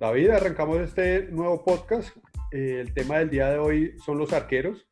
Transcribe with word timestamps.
David, 0.00 0.30
arrancamos 0.30 0.78
este 0.78 1.28
nuevo 1.30 1.62
podcast. 1.62 2.16
Eh, 2.52 2.78
el 2.80 2.94
tema 2.94 3.18
del 3.18 3.28
día 3.28 3.50
de 3.50 3.58
hoy 3.58 3.94
son 4.02 4.16
los 4.16 4.32
arqueros. 4.32 4.88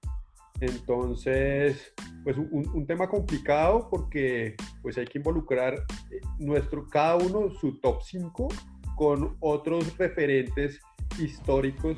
Entonces, 0.60 1.94
pues 2.24 2.36
un, 2.36 2.86
tema 2.86 3.08
complicado 3.08 3.88
porque 3.90 4.54
pues 4.82 4.98
hay 4.98 5.06
que 5.06 5.16
involucrar 5.16 5.76
eh, 6.10 6.20
nuestro, 6.38 6.86
cada 6.90 7.16
uno 7.16 7.48
su 7.58 7.80
top 7.80 8.02
5 8.02 8.48
con 8.96 9.34
otros 9.40 9.96
referentes 9.96 10.78
históricos 11.18 11.96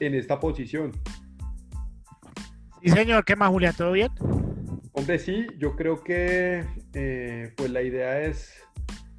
en 0.00 0.16
esta 0.16 0.40
posición. 0.40 0.90
Sí, 2.82 2.88
señor, 2.88 3.24
¿qué 3.24 3.36
más, 3.36 3.50
Julián? 3.50 3.74
¿Todo 3.76 3.92
bien? 3.92 4.10
Hombre, 4.94 5.20
sí, 5.20 5.46
yo 5.58 5.76
creo 5.76 6.02
que 6.02 6.64
eh, 6.92 7.52
pues 7.56 7.70
la 7.70 7.82
idea 7.82 8.20
es 8.20 8.64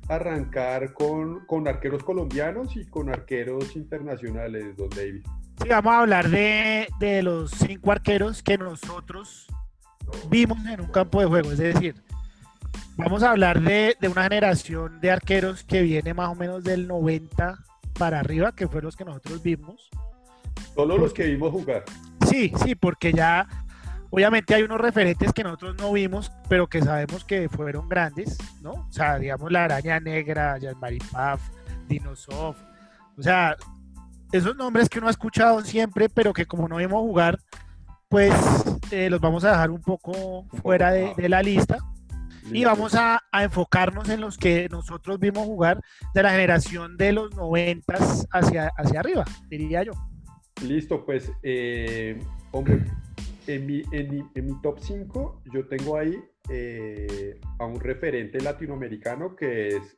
arrancar 0.07 0.93
con, 0.93 1.45
con, 1.45 1.67
arqueros 1.67 2.03
colombianos 2.03 2.75
y 2.75 2.85
con 2.85 3.09
arqueros 3.09 3.75
internacionales, 3.75 4.75
don 4.75 4.89
David. 4.89 5.23
Sí, 5.61 5.70
vamos 5.70 5.94
a 5.94 5.99
hablar 5.99 6.30
de, 6.30 6.88
de 6.99 7.23
los 7.23 7.52
cinco 7.52 7.91
arqueros 7.91 8.44
que 8.44 8.58
nosotros 8.58 9.47
vimos 10.30 10.58
en 10.66 10.81
un 10.81 10.88
campo 10.88 11.21
de 11.21 11.27
juego, 11.27 11.52
es 11.52 11.58
decir, 11.58 11.95
vamos 12.97 13.23
a 13.23 13.31
hablar 13.31 13.61
de, 13.61 13.95
de, 13.99 14.08
una 14.08 14.23
generación 14.23 14.99
de 14.99 15.11
arqueros 15.11 15.63
que 15.63 15.81
viene 15.81 16.13
más 16.13 16.30
o 16.30 16.35
menos 16.35 16.63
del 16.63 16.88
90 16.88 17.58
para 17.97 18.20
arriba, 18.20 18.53
que 18.53 18.67
fueron 18.67 18.88
los 18.88 18.95
que 18.95 19.05
nosotros 19.05 19.41
vimos. 19.41 19.89
Solo 20.75 20.97
los 20.97 21.13
que 21.13 21.25
vimos 21.27 21.52
jugar. 21.52 21.83
Sí, 22.27 22.52
sí, 22.63 22.75
porque 22.75 23.13
ya 23.13 23.47
obviamente 24.13 24.53
hay 24.53 24.62
unos 24.62 24.80
referentes 24.80 25.34
que 25.34 25.44
nosotros 25.44 25.76
no 25.80 25.91
vimos, 25.91 26.31
pero 26.48 26.67
que 26.67 26.84
sabemos 26.84 27.26
que 27.26 27.49
fueron 27.49 27.90
grandes, 27.90 28.38
¿no? 28.62 28.73
O 28.73 28.91
sea, 28.91 29.17
digamos 29.17 29.52
la 29.52 29.64
araña 29.64 30.00
negra, 30.00 30.59
Jean-Marie 30.59 31.02
Paf, 31.11 31.42
Dinosov, 31.88 32.56
o 33.17 33.23
sea, 33.23 33.56
esos 34.31 34.56
nombres 34.56 34.88
que 34.88 35.00
uno 35.00 35.08
ha 35.08 35.11
escuchado 35.11 35.61
siempre, 35.61 36.09
pero 36.09 36.31
que 36.31 36.45
como 36.45 36.67
no 36.67 36.75
vimos 36.78 37.02
jugar, 37.02 37.39
pues 38.08 38.31
eh, 38.91 39.09
los 39.09 39.19
vamos 39.19 39.45
a 39.45 39.50
dejar 39.50 39.72
un 39.72 39.81
poco 39.81 40.45
fuera 40.61 40.91
de, 40.91 41.28
la 41.28 41.41
lista. 41.41 41.80
Y 42.52 42.66
vamos 42.66 42.94
a, 42.94 43.19
enfocarnos 43.31 44.09
en 44.09 44.22
los 44.22 44.38
que 44.38 44.67
nosotros 44.69 45.19
vimos 45.19 45.45
jugar 45.45 45.81
de 46.14 46.22
la 46.22 46.30
generación 46.30 46.97
de 46.97 47.14
los 47.14 47.34
noventas 47.36 48.28
hacia, 48.31 48.69
hacia 48.78 49.00
arriba, 49.00 49.25
diría 49.50 49.81
yo. 49.81 49.94
Listo, 50.61 51.03
pues, 51.03 51.31
eh, 51.41 52.19
hombre, 52.52 52.86
en 53.47 53.66
mi, 53.66 53.83
en 53.91 54.45
mi, 54.45 54.61
top 54.61 54.80
5 54.80 55.44
yo 55.53 55.67
tengo 55.67 55.97
ahí 55.97 56.17
eh, 56.49 57.39
a 57.59 57.66
un 57.66 57.80
referente 57.80 58.39
latinoamericano 58.39 59.35
que 59.35 59.69
es 59.69 59.97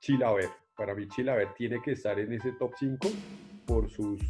Chilaver. 0.00 0.50
Para 0.76 0.94
mí 0.94 1.08
Chilaver 1.08 1.54
tiene 1.54 1.80
que 1.82 1.92
estar 1.92 2.18
en 2.18 2.32
ese 2.32 2.52
top 2.52 2.72
5 2.78 3.08
por 3.66 3.88
sus 3.90 4.20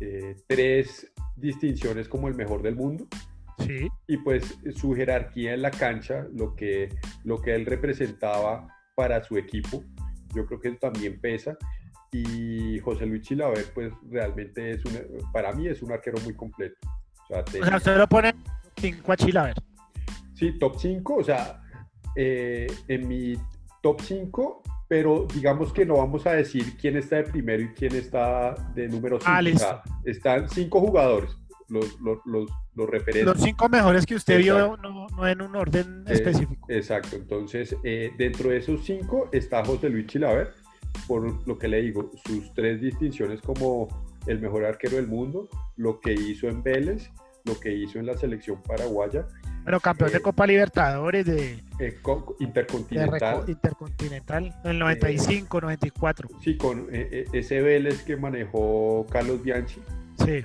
eh, 0.00 0.36
tres 0.46 1.10
distinciones 1.36 2.08
como 2.08 2.28
el 2.28 2.34
mejor 2.34 2.62
del 2.62 2.76
mundo. 2.76 3.06
Sí. 3.58 3.88
Y 4.06 4.16
pues 4.18 4.58
su 4.74 4.94
jerarquía 4.94 5.54
en 5.54 5.62
la 5.62 5.70
cancha, 5.70 6.26
lo 6.34 6.56
que, 6.56 6.88
lo 7.24 7.40
que 7.40 7.54
él 7.54 7.64
representaba 7.66 8.66
para 8.94 9.22
su 9.22 9.36
equipo, 9.36 9.84
yo 10.34 10.46
creo 10.46 10.60
que 10.60 10.68
eso 10.68 10.78
también 10.80 11.20
pesa. 11.20 11.56
Y 12.10 12.78
José 12.80 13.06
Luis 13.06 13.22
Chilaver, 13.22 13.64
pues 13.72 13.92
realmente 14.10 14.72
es 14.72 14.84
un, 14.84 14.92
para 15.32 15.52
mí 15.52 15.68
es 15.68 15.82
un 15.82 15.92
arquero 15.92 16.18
muy 16.24 16.34
completo. 16.34 16.76
O 17.32 17.50
sea, 17.50 17.62
o 17.62 17.66
sea 17.66 17.76
usted 17.76 17.96
lo 17.96 18.06
pone 18.08 18.34
5 18.76 19.12
a 19.12 19.16
Chilaver. 19.16 19.54
Sí, 20.34 20.58
top 20.58 20.76
5, 20.78 21.14
o 21.14 21.24
sea, 21.24 21.62
eh, 22.16 22.66
en 22.88 23.08
mi 23.08 23.34
top 23.80 24.00
5 24.00 24.62
pero 24.92 25.26
digamos 25.32 25.72
que 25.72 25.86
no 25.86 25.96
vamos 25.96 26.26
a 26.26 26.32
decir 26.32 26.76
quién 26.78 26.98
está 26.98 27.16
de 27.16 27.22
primero 27.22 27.62
y 27.62 27.68
quién 27.68 27.94
está 27.94 28.54
de 28.74 28.88
número 28.88 29.18
5. 29.18 29.32
Ah, 29.64 29.82
están 30.04 30.50
cinco 30.50 30.82
jugadores, 30.82 31.30
los, 31.70 31.98
los, 32.02 32.18
los, 32.26 32.90
referentes. 32.90 33.24
Los 33.24 33.40
cinco 33.40 33.70
mejores 33.70 34.04
que 34.04 34.16
usted 34.16 34.36
vio, 34.36 34.76
no, 34.76 35.06
no, 35.08 35.26
en 35.26 35.40
un 35.40 35.56
orden 35.56 36.04
eh, 36.06 36.12
específico. 36.12 36.66
Exacto, 36.68 37.16
entonces 37.16 37.74
eh, 37.82 38.12
dentro 38.18 38.50
de 38.50 38.58
esos 38.58 38.84
cinco 38.84 39.30
está 39.32 39.64
José 39.64 39.88
Luis 39.88 40.08
Chilaver, 40.08 40.52
por 41.08 41.48
lo 41.48 41.58
que 41.58 41.68
le 41.68 41.80
digo, 41.80 42.10
sus 42.26 42.52
tres 42.52 42.82
distinciones 42.82 43.40
como 43.40 43.88
el 44.26 44.42
mejor 44.42 44.66
arquero 44.66 44.96
del 44.96 45.06
mundo, 45.06 45.48
lo 45.78 46.00
que 46.00 46.12
hizo 46.12 46.48
en 46.48 46.62
Vélez, 46.62 47.10
lo 47.44 47.58
que 47.58 47.72
hizo 47.72 47.98
en 47.98 48.06
la 48.06 48.16
selección 48.16 48.62
paraguaya 48.62 49.26
bueno, 49.64 49.78
campeón 49.78 50.10
de 50.10 50.18
eh, 50.18 50.22
Copa 50.22 50.46
Libertadores 50.46 51.24
de 51.24 51.52
eh, 51.78 51.96
Intercontinental. 52.40 53.44
Intercontinental, 53.46 54.54
en 54.64 54.70
el 54.70 54.78
95, 54.78 55.60
94. 55.60 56.28
Sí, 56.42 56.56
con 56.56 56.88
eh, 56.90 57.26
ese 57.32 57.60
Vélez 57.60 58.02
que 58.02 58.16
manejó 58.16 59.06
Carlos 59.08 59.42
Bianchi. 59.42 59.80
Sí. 60.24 60.44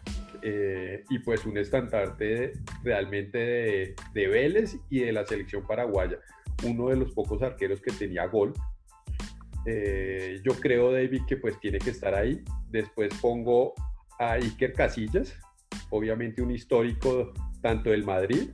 y 1.09 1.19
pues 1.19 1.45
un 1.45 1.57
estandarte 1.57 2.53
realmente 2.83 3.37
de, 3.37 3.95
de, 4.13 4.27
Vélez 4.27 4.77
y 4.89 4.99
de 4.99 5.11
la 5.11 5.25
selección 5.25 5.65
paraguaya. 5.65 6.17
Uno 6.63 6.89
de 6.89 6.97
los 6.97 7.11
pocos 7.13 7.41
arqueros 7.41 7.81
que 7.81 7.91
tenía 7.91 8.27
gol. 8.27 8.53
yo 9.65 10.53
creo, 10.59 10.91
David, 10.91 11.23
que 11.27 11.37
pues 11.37 11.59
tiene 11.59 11.79
que 11.79 11.89
estar 11.89 12.13
ahí. 12.13 12.43
Después 12.69 13.13
pongo 13.19 13.73
a 14.19 14.33
Iker 14.33 14.73
Casillas, 14.73 15.35
obviamente 15.89 16.41
un 16.41 16.51
histórico 16.51 17.33
tanto 17.61 17.89
del 17.89 18.03
Madrid 18.03 18.51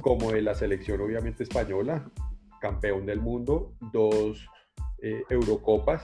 como 0.00 0.32
de 0.32 0.42
la 0.42 0.54
selección 0.54 1.00
obviamente 1.00 1.44
española, 1.44 2.10
campeón 2.60 3.06
del 3.06 3.20
mundo, 3.20 3.74
dos 3.92 4.44
eh, 5.02 5.22
Eurocopas, 5.28 6.02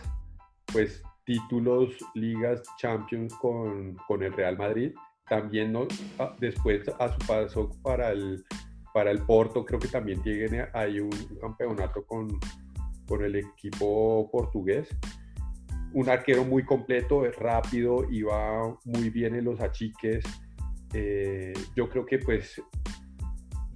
pues 0.72 1.02
títulos, 1.24 1.96
ligas, 2.14 2.62
champions 2.76 3.34
con, 3.34 3.96
con 4.06 4.22
el 4.22 4.32
Real 4.32 4.56
Madrid. 4.56 4.92
También 5.28 5.74
ah, 6.18 6.34
después 6.40 6.88
a 6.98 7.08
su 7.08 7.26
paso 7.26 7.70
para 7.82 8.10
el, 8.10 8.44
para 8.92 9.10
el 9.10 9.20
Porto, 9.20 9.64
creo 9.64 9.78
que 9.78 9.88
también 9.88 10.22
tiene 10.22 10.66
ahí 10.72 10.98
un, 11.00 11.10
campeonato 11.40 12.04
con, 12.04 12.28
con 13.06 13.24
el 13.24 13.36
equipo 13.36 14.28
portugués. 14.30 14.88
Un 15.92 16.08
arquero 16.08 16.44
muy 16.44 16.64
completo, 16.64 17.26
es 17.26 17.36
rápido, 17.36 18.06
iba 18.10 18.76
muy 18.84 19.10
bien 19.10 19.34
en 19.34 19.44
los 19.44 19.60
achiques. 19.60 20.24
Eh, 20.92 21.52
yo 21.74 21.88
creo 21.88 22.06
que 22.06 22.18
pues 22.18 22.60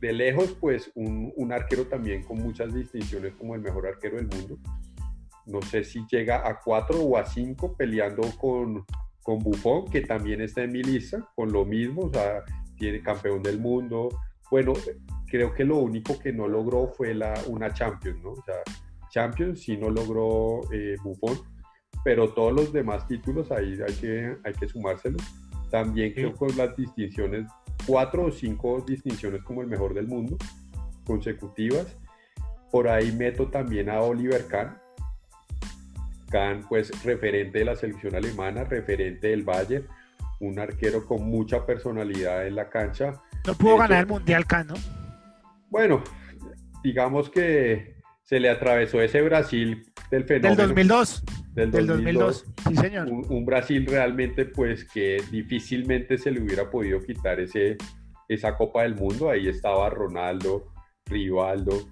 de 0.00 0.12
lejos, 0.12 0.56
pues 0.60 0.90
un, 0.94 1.32
un, 1.36 1.52
arquero 1.52 1.86
también 1.86 2.22
con 2.24 2.38
muchas 2.38 2.74
distinciones 2.74 3.34
como 3.34 3.54
el 3.54 3.62
mejor 3.62 3.86
arquero 3.86 4.16
del 4.16 4.28
mundo. 4.28 4.58
No 5.46 5.62
sé 5.62 5.84
si 5.84 6.04
llega 6.10 6.46
a 6.46 6.60
cuatro 6.60 7.00
o 7.00 7.16
a 7.16 7.24
cinco 7.24 7.74
peleando 7.76 8.22
con, 8.38 8.84
con 9.22 9.38
Buffon, 9.38 9.86
que 9.86 10.02
también 10.02 10.40
está 10.40 10.62
en 10.62 10.72
mi 10.72 10.82
lista, 10.82 11.26
con 11.34 11.52
lo 11.52 11.64
mismo, 11.64 12.02
o 12.02 12.10
sea, 12.12 12.44
tiene 12.76 13.02
campeón 13.02 13.42
del 13.42 13.58
mundo. 13.58 14.08
Bueno, 14.50 14.74
creo 15.26 15.54
que 15.54 15.64
lo 15.64 15.78
único 15.78 16.18
que 16.18 16.32
no 16.32 16.48
logró 16.48 16.88
fue 16.88 17.14
la, 17.14 17.34
una 17.48 17.72
Champions, 17.72 18.22
¿no? 18.22 18.32
O 18.32 18.42
sea, 18.44 18.56
Champions 19.10 19.60
sí 19.60 19.76
no 19.76 19.90
logró 19.90 20.60
eh, 20.72 20.96
Buffon, 21.02 21.38
pero 22.04 22.28
todos 22.28 22.52
los 22.52 22.72
demás 22.72 23.08
títulos 23.08 23.50
ahí 23.50 23.78
hay 23.84 23.94
que, 23.94 24.36
hay 24.44 24.52
que 24.52 24.68
sumárselos. 24.68 25.22
También 25.70 26.12
creo 26.12 26.34
con 26.34 26.54
las 26.56 26.76
distinciones 26.76 27.46
cuatro 27.86 28.26
o 28.26 28.30
cinco 28.30 28.84
distinciones 28.86 29.42
como 29.42 29.62
el 29.62 29.66
mejor 29.66 29.94
del 29.94 30.06
mundo 30.06 30.36
consecutivas. 31.04 31.96
Por 32.70 32.88
ahí 32.88 33.10
meto 33.10 33.48
también 33.48 33.88
a 33.88 34.00
Oliver 34.00 34.46
Kahn. 34.46 34.78
Kahn, 36.30 36.66
pues 36.68 36.90
referente 37.04 37.60
de 37.60 37.64
la 37.64 37.76
selección 37.76 38.14
alemana, 38.14 38.64
referente 38.64 39.28
del 39.28 39.42
Bayern, 39.42 39.86
un 40.40 40.58
arquero 40.58 41.06
con 41.06 41.24
mucha 41.24 41.64
personalidad 41.64 42.46
en 42.46 42.56
la 42.56 42.68
cancha. 42.68 43.22
No 43.46 43.54
pudo 43.54 43.78
ganar 43.78 44.00
el 44.00 44.06
Mundial 44.06 44.46
Kahn, 44.46 44.66
¿no? 44.68 44.74
Bueno, 45.70 46.02
digamos 46.82 47.30
que 47.30 47.96
se 48.22 48.40
le 48.40 48.50
atravesó 48.50 49.00
ese 49.00 49.22
Brasil 49.22 49.86
del 50.10 50.24
fenómeno. 50.24 50.56
Del 50.56 50.68
2002. 50.68 51.24
Del 51.54 51.86
2002, 51.86 52.46
sí 52.68 52.76
señor. 52.76 53.08
Un, 53.08 53.46
Brasil 53.46 53.86
realmente 53.86 54.44
pues 54.44 54.84
que 54.84 55.22
difícilmente 55.30 56.18
se 56.18 56.32
le 56.32 56.40
hubiera 56.40 56.68
podido 56.68 57.00
quitar 57.00 57.38
ese, 57.38 57.76
esa 58.28 58.56
Copa 58.56 58.82
del 58.82 58.96
Mundo. 58.96 59.30
Ahí 59.30 59.48
estaba 59.48 59.88
Ronaldo, 59.88 60.72
Rivaldo, 61.06 61.86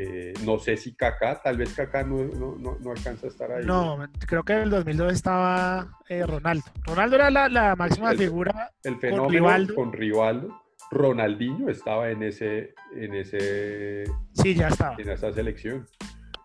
eh, 0.00 0.32
no 0.44 0.58
sé 0.58 0.76
si 0.76 0.94
Kaká, 0.94 1.40
tal 1.42 1.56
vez 1.56 1.74
Kaká 1.74 2.04
no, 2.04 2.22
no, 2.24 2.78
no, 2.78 2.90
alcanza 2.90 3.26
a 3.26 3.30
estar 3.30 3.50
ahí. 3.50 3.64
No, 3.64 3.98
creo 4.26 4.44
que 4.44 4.52
en 4.52 4.60
el 4.60 4.70
2002 4.70 5.12
estaba 5.12 5.88
eh, 6.08 6.24
Ronaldo. 6.24 6.64
Ronaldo 6.84 7.16
era 7.16 7.30
la, 7.30 7.48
la 7.48 7.74
máxima 7.74 8.12
figura. 8.12 8.70
El 8.84 8.96
fenómeno 8.96 9.24
con 9.24 9.32
Rivaldo. 9.32 9.74
con 9.74 9.92
Rivaldo. 9.92 10.62
Ronaldinho 10.90 11.68
estaba 11.68 12.10
en 12.10 12.22
ese, 12.22 12.74
en 12.94 13.14
ese. 13.14 14.04
Sí, 14.34 14.54
ya 14.54 14.68
estaba. 14.68 14.94
En 14.98 15.08
esa 15.08 15.32
selección. 15.32 15.86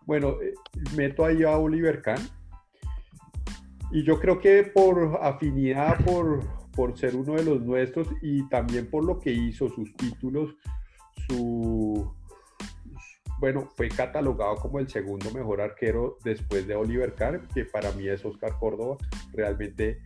Bueno, 0.05 0.41
eh, 0.41 0.53
meto 0.95 1.25
ahí 1.25 1.43
a 1.43 1.57
Oliver 1.57 2.01
Kahn. 2.01 2.21
Y 3.91 4.03
yo 4.03 4.19
creo 4.19 4.39
que 4.39 4.63
por 4.63 5.19
afinidad, 5.21 6.03
por, 6.03 6.41
por 6.71 6.97
ser 6.97 7.15
uno 7.15 7.33
de 7.35 7.43
los 7.43 7.61
nuestros 7.61 8.07
y 8.21 8.47
también 8.49 8.89
por 8.89 9.05
lo 9.05 9.19
que 9.19 9.31
hizo, 9.31 9.69
sus 9.69 9.95
títulos, 9.95 10.55
su, 11.27 12.11
bueno, 13.43 13.67
fue 13.75 13.89
catalogado 13.89 14.55
como 14.55 14.79
el 14.79 14.87
segundo 14.87 15.29
mejor 15.31 15.59
arquero 15.59 16.17
después 16.23 16.65
de 16.65 16.75
Oliver 16.75 17.13
Kahn, 17.13 17.45
que 17.53 17.65
para 17.65 17.91
mí 17.91 18.07
es 18.07 18.23
Oscar 18.23 18.57
Córdoba. 18.57 18.95
Realmente 19.33 19.99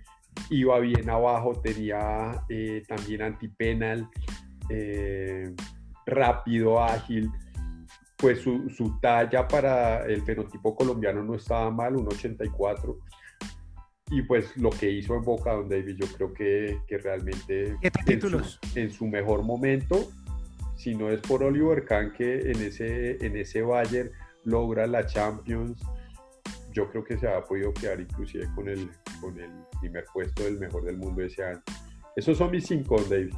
iba 0.49 0.79
bien 0.79 1.07
abajo, 1.07 1.53
tenía 1.61 2.43
eh, 2.49 2.81
también 2.87 3.21
antipenal, 3.21 4.09
eh, 4.69 5.53
rápido, 6.07 6.83
ágil. 6.83 7.29
Pues 8.17 8.41
su, 8.41 8.69
su, 8.69 8.99
talla 8.99 9.47
para 9.47 10.05
el 10.05 10.23
fenotipo 10.23 10.75
colombiano 10.75 11.23
no 11.23 11.35
estaba 11.35 11.69
mal, 11.69 11.95
un 11.95 12.07
84. 12.07 12.97
Y 14.09 14.21
pues 14.23 14.55
lo 14.57 14.69
que 14.69 14.89
hizo 14.89 15.15
en 15.15 15.21
Boca, 15.21 15.53
Don 15.53 15.69
David, 15.69 15.97
yo 15.97 16.07
creo 16.15 16.33
que, 16.33 16.79
que 16.87 16.97
realmente 16.97 17.75
en 17.81 18.21
su, 18.21 18.57
en 18.75 18.91
su 18.91 19.05
mejor 19.05 19.43
momento 19.43 20.07
si 20.77 20.93
no 20.93 21.09
es 21.09 21.19
por 21.21 21.43
Oliver 21.43 21.83
Kahn 21.85 22.13
que 22.13 22.51
en 22.51 22.61
ese, 22.61 23.23
en 23.25 23.35
ese 23.35 23.61
Bayern 23.61 24.11
logra 24.45 24.85
la 24.87 25.05
Champions, 25.05 25.81
yo 26.71 26.89
creo 26.89 27.03
que 27.03 27.17
se 27.17 27.27
ha 27.27 27.43
podido 27.43 27.73
quedar 27.73 27.99
inclusive 27.99 28.47
con 28.55 28.69
el, 28.69 28.89
con 29.19 29.37
el 29.39 29.51
primer 29.81 30.05
puesto 30.13 30.43
del 30.43 30.59
mejor 30.59 30.85
del 30.85 30.97
mundo 30.97 31.23
ese 31.23 31.43
año. 31.43 31.61
Esos 32.15 32.37
son 32.37 32.51
mis 32.51 32.65
cinco, 32.65 33.01
David. 33.09 33.33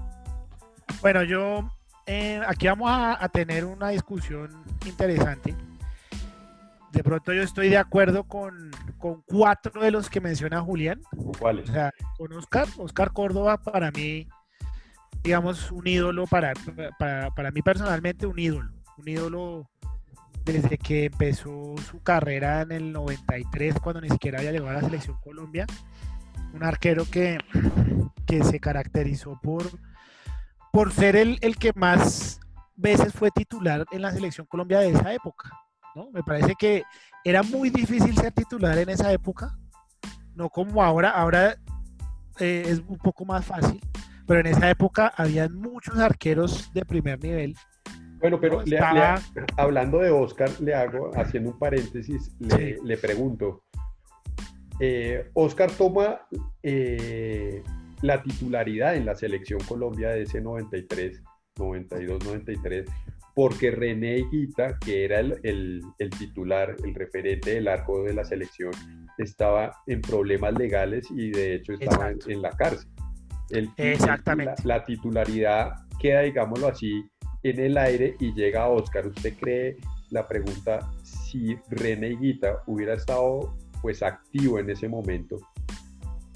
Bueno, 1.01 1.23
yo 1.23 1.69
eh, 2.09 2.41
aquí 2.47 2.67
vamos 2.67 2.89
a, 2.91 3.29
tener 3.29 3.65
una 3.65 3.89
discusión 3.89 4.49
interesante. 4.85 5.55
De 6.91 7.03
pronto 7.03 7.33
yo 7.33 7.43
estoy 7.43 7.69
de 7.69 7.77
acuerdo 7.77 8.23
con, 8.23 8.71
con 8.97 9.21
cuatro 9.21 9.81
de 9.81 9.91
los 9.91 10.09
que 10.09 10.19
menciona 10.19 10.61
Julián. 10.61 11.01
¿Cuáles? 11.37 11.69
O 11.69 11.73
sea, 11.73 11.93
con 12.17 12.33
Oscar, 12.33 12.67
Oscar 12.77 13.13
Córdoba 13.13 13.57
para 13.57 13.91
mí 13.91 14.27
digamos, 15.23 15.71
un 15.71 15.85
ídolo 15.87 16.27
para, 16.27 16.53
para, 16.97 17.51
mí 17.51 17.61
personalmente, 17.61 18.25
un 18.25 18.39
ídolo. 18.39 18.71
Un 18.97 19.07
ídolo 19.07 19.69
desde 20.45 20.77
que 20.77 21.05
empezó 21.05 21.75
su 21.89 22.01
carrera 22.01 22.61
en 22.61 22.71
el 22.71 22.91
93, 22.91 23.75
cuando 23.79 24.01
ni 24.01 24.09
siquiera 24.09 24.39
había 24.39 24.51
llegado 24.51 24.69
a 24.69 24.73
la 24.73 24.81
selección 24.81 25.17
Colombia. 25.21 25.65
Un 26.53 26.63
arquero 26.63 27.05
que, 27.09 27.37
que 28.25 28.43
se 28.43 28.59
caracterizó 28.59 29.39
por, 29.41 29.63
por 30.71 30.91
ser 30.91 31.15
el, 31.15 31.37
el 31.41 31.57
que 31.57 31.73
más 31.75 32.39
veces 32.75 33.13
fue 33.13 33.31
titular 33.31 33.85
en 33.91 34.01
la 34.01 34.11
selección 34.11 34.47
Colombia 34.47 34.79
de 34.79 34.91
esa 34.91 35.13
época. 35.13 35.51
¿no? 35.95 36.09
Me 36.11 36.23
parece 36.23 36.55
que 36.55 36.83
era 37.23 37.43
muy 37.43 37.69
difícil 37.69 38.15
ser 38.17 38.31
titular 38.31 38.77
en 38.77 38.89
esa 38.89 39.11
época, 39.11 39.57
no 40.35 40.49
como 40.49 40.81
ahora, 40.83 41.09
ahora 41.09 41.57
eh, 42.39 42.63
es 42.67 42.79
un 42.87 42.97
poco 42.97 43.25
más 43.25 43.45
fácil 43.45 43.81
pero 44.29 44.41
en 44.41 44.45
esa 44.45 44.69
época 44.69 45.11
había 45.17 45.49
muchos 45.49 45.97
arqueros 45.97 46.71
de 46.71 46.85
primer 46.85 47.19
nivel. 47.19 47.55
Bueno, 48.19 48.39
pero 48.39 48.63
hablando 49.57 49.97
de 49.97 50.11
Oscar, 50.11 50.51
le 50.59 50.75
hago, 50.75 51.09
haciendo 51.15 51.49
un 51.49 51.57
paréntesis, 51.57 52.35
le, 52.37 52.97
pregunto, 52.97 53.63
eh, 54.79 55.31
Oscar 55.33 55.71
toma 55.71 56.27
eh, 56.61 57.63
la 58.01 58.21
titularidad 58.23 58.95
en 58.95 59.05
la 59.05 59.15
selección 59.15 59.59
Colombia 59.67 60.09
de 60.09 60.23
ese 60.23 60.41
93, 60.41 61.21
92, 61.57 62.25
93, 62.25 62.85
porque 63.35 63.71
René 63.71 64.19
Higuita, 64.19 64.77
que 64.79 65.05
era 65.05 65.19
el, 65.19 65.81
titular, 66.17 66.75
el 66.83 66.93
referente 66.95 67.51
del 67.51 67.67
arco 67.67 68.03
de 68.03 68.13
la 68.13 68.23
selección, 68.23 68.71
estaba 69.17 69.77
en 69.87 70.01
problemas 70.01 70.53
legales 70.53 71.07
y 71.11 71.31
de 71.31 71.55
hecho 71.55 71.73
estaba 71.73 72.11
en, 72.11 72.41
la 72.41 72.51
cárcel. 72.51 72.89
Exactamente. 73.77 74.61
La, 74.65 74.83
titularidad 74.83 75.71
queda, 75.99 76.21
digámoslo 76.21 76.67
así, 76.67 77.03
en 77.43 77.59
el 77.59 77.77
aire 77.77 78.15
y 78.19 78.33
llega 78.33 78.63
a 78.63 78.69
Oscar. 78.69 79.07
¿Usted 79.07 79.33
cree 79.39 79.77
la 80.09 80.27
pregunta 80.27 80.91
si 81.03 81.57
René 81.69 82.17
Guita 82.17 82.63
hubiera 82.67 82.95
estado 82.95 83.55
pues 83.81 84.03
activo 84.03 84.59
en 84.59 84.69
ese 84.69 84.87
momento? 84.87 85.37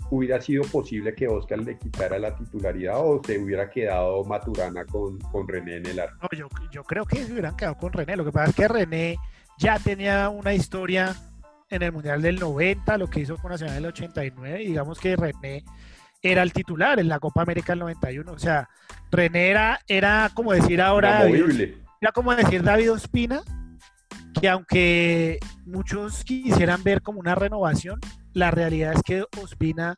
¿Hubiera 0.10 0.40
sido 0.42 0.64
posible 0.66 1.16
que 1.16 1.28
Oscar 1.28 1.60
le 1.60 1.78
quitara 1.78 2.20
la 2.20 2.36
titularidad 2.36 3.00
o 3.00 3.22
se 3.24 3.40
hubiera 3.40 3.70
quedado 3.70 4.24
Maturana 4.24 4.86
con, 4.86 5.18
con 5.20 5.48
René 5.48 5.78
en 5.78 5.86
el 5.88 6.00
arco? 6.00 6.18
No, 6.22 6.38
yo, 6.38 6.48
yo 6.72 6.84
creo 6.84 7.06
que 7.06 7.24
se 7.24 7.32
hubieran 7.32 7.56
quedado 7.56 7.78
con 7.78 7.94
René. 7.94 8.16
Lo 8.16 8.26
que 8.26 8.32
pasa 8.32 8.50
es 8.50 8.56
que 8.56 8.68
René 8.68 9.18
ya 9.58 9.80
tenía 9.80 10.30
una 10.30 10.54
historia 10.54 11.16
en 11.70 11.82
el 11.82 11.92
Mundial 11.92 12.22
del 12.22 12.40
90, 12.40 12.98
lo 12.98 13.10
que 13.10 13.22
hizo 13.22 13.38
con 13.38 13.52
Nacional 13.52 13.76
del 13.76 13.86
89, 13.88 14.64
y 14.64 14.68
digamos 14.68 15.00
que 15.00 15.16
René 15.16 15.64
era 16.22 16.42
el 16.44 16.54
titular 16.54 17.00
en 17.00 17.10
la 17.10 17.20
Copa 17.20 17.42
América 17.42 17.74
del 17.74 17.80
91. 17.80 18.32
O 18.32 18.40
sea, 18.40 18.70
René 19.12 19.50
era, 19.88 20.32
como 20.34 20.54
decir 20.54 20.82
ahora. 20.82 21.24
David, 21.24 21.76
era 22.02 22.12
como 22.12 22.36
decir 22.36 22.64
David 22.64 22.92
Ospina, 22.92 23.42
que 24.40 24.50
aunque 24.50 25.40
muchos 25.66 26.24
quisieran 26.24 26.84
ver 26.84 27.02
como 27.02 27.20
una 27.20 27.36
renovación, 27.36 28.00
la 28.34 28.52
realidad 28.52 28.94
es 28.94 29.04
que 29.04 29.26
Ospina 29.42 29.96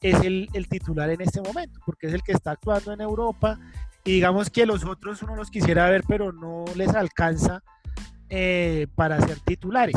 es 0.00 0.20
el, 0.22 0.48
titular 0.68 1.10
en 1.10 1.22
este 1.22 1.40
momento, 1.40 1.80
porque 1.86 2.08
es 2.08 2.14
el 2.14 2.22
que 2.22 2.32
está 2.32 2.52
actuando 2.52 2.92
en 2.92 3.00
Europa. 3.00 3.58
Y 4.04 4.12
digamos 4.12 4.50
que 4.50 4.66
los 4.66 4.84
otros 4.84 5.22
uno 5.22 5.34
los 5.34 5.50
quisiera 5.50 5.88
ver, 5.88 6.04
pero 6.06 6.32
no 6.32 6.64
les 6.74 6.94
alcanza 6.94 7.62
eh, 8.28 8.86
para 8.94 9.20
ser 9.20 9.40
titulares, 9.40 9.96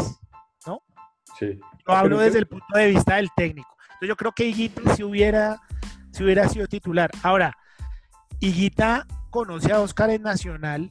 ¿no? 0.65 0.81
Sí. 1.37 1.59
Yo 1.85 1.93
hablo 1.93 2.19
desde 2.19 2.39
el 2.39 2.47
punto 2.47 2.65
de 2.73 2.87
vista 2.87 3.17
del 3.17 3.29
técnico. 3.35 3.75
Entonces 3.83 4.09
yo 4.09 4.15
creo 4.15 4.31
que 4.31 4.45
Higuita 4.45 4.95
si 4.95 5.03
hubiera, 5.03 5.59
si 6.11 6.23
hubiera 6.23 6.47
sido 6.47 6.67
titular. 6.67 7.11
Ahora, 7.23 7.57
Higuita 8.39 9.05
conoce 9.29 9.73
a 9.73 9.81
Oscar 9.81 10.09
en 10.11 10.21
Nacional 10.21 10.89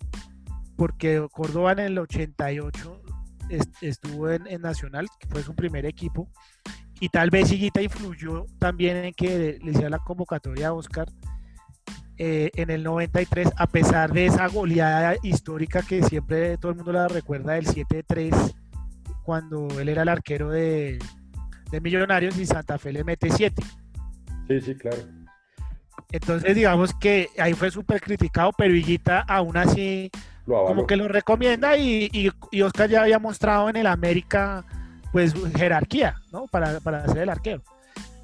porque 0.76 1.26
Córdoba 1.32 1.72
en 1.72 1.78
el 1.78 1.98
88 1.98 3.02
estuvo 3.80 4.30
en, 4.30 4.60
Nacional, 4.60 5.08
que 5.18 5.28
fue 5.28 5.42
su 5.42 5.54
primer 5.54 5.86
equipo, 5.86 6.28
y 7.00 7.08
tal 7.08 7.30
vez 7.30 7.50
Higuita 7.52 7.82
influyó 7.82 8.46
también 8.58 8.96
en 8.96 9.14
que 9.14 9.58
le 9.62 9.70
hiciera 9.70 9.90
la 9.90 9.98
convocatoria 9.98 10.68
a 10.68 10.72
Oscar 10.72 11.08
eh, 12.18 12.50
en 12.54 12.70
el 12.70 12.82
93, 12.82 13.50
a 13.56 13.66
pesar 13.66 14.12
de 14.12 14.26
esa 14.26 14.46
goleada 14.48 15.16
histórica 15.22 15.82
que 15.82 16.02
siempre 16.02 16.56
todo 16.56 16.72
el 16.72 16.76
mundo 16.76 16.92
la 16.92 17.08
recuerda 17.08 17.52
del 17.52 17.66
7-3, 17.66 18.54
cuando 19.22 19.68
él 19.78 19.88
era 19.90 20.02
el 20.02 20.08
arquero 20.08 20.48
de, 20.48 20.98
de 21.70 21.80
Millonarios 21.80 22.38
y 22.38 22.46
Santa 22.46 22.78
Fe 22.78 22.92
le 22.92 23.04
mete 23.04 23.30
7. 23.30 23.62
Sí, 24.48 24.60
sí, 24.60 24.74
claro. 24.76 24.98
Entonces, 26.10 26.54
digamos 26.54 26.94
que 26.94 27.28
ahí 27.38 27.52
fue 27.52 27.70
súper 27.70 28.00
criticado, 28.00 28.52
pero 28.56 28.74
Higuita 28.74 29.20
aún 29.20 29.56
así 29.56 30.10
como 30.46 30.86
que 30.86 30.96
lo 30.96 31.08
recomienda 31.08 31.76
y, 31.76 32.08
y, 32.52 32.62
Oscar 32.62 32.88
ya 32.88 33.02
había 33.02 33.18
mostrado 33.18 33.68
en 33.68 33.76
el 33.76 33.86
América 33.86 34.64
pues 35.12 35.34
jerarquía, 35.54 36.16
¿no? 36.32 36.46
Para, 36.46 36.80
para 36.80 37.06
ser 37.06 37.18
el 37.18 37.28
arquero. 37.28 37.62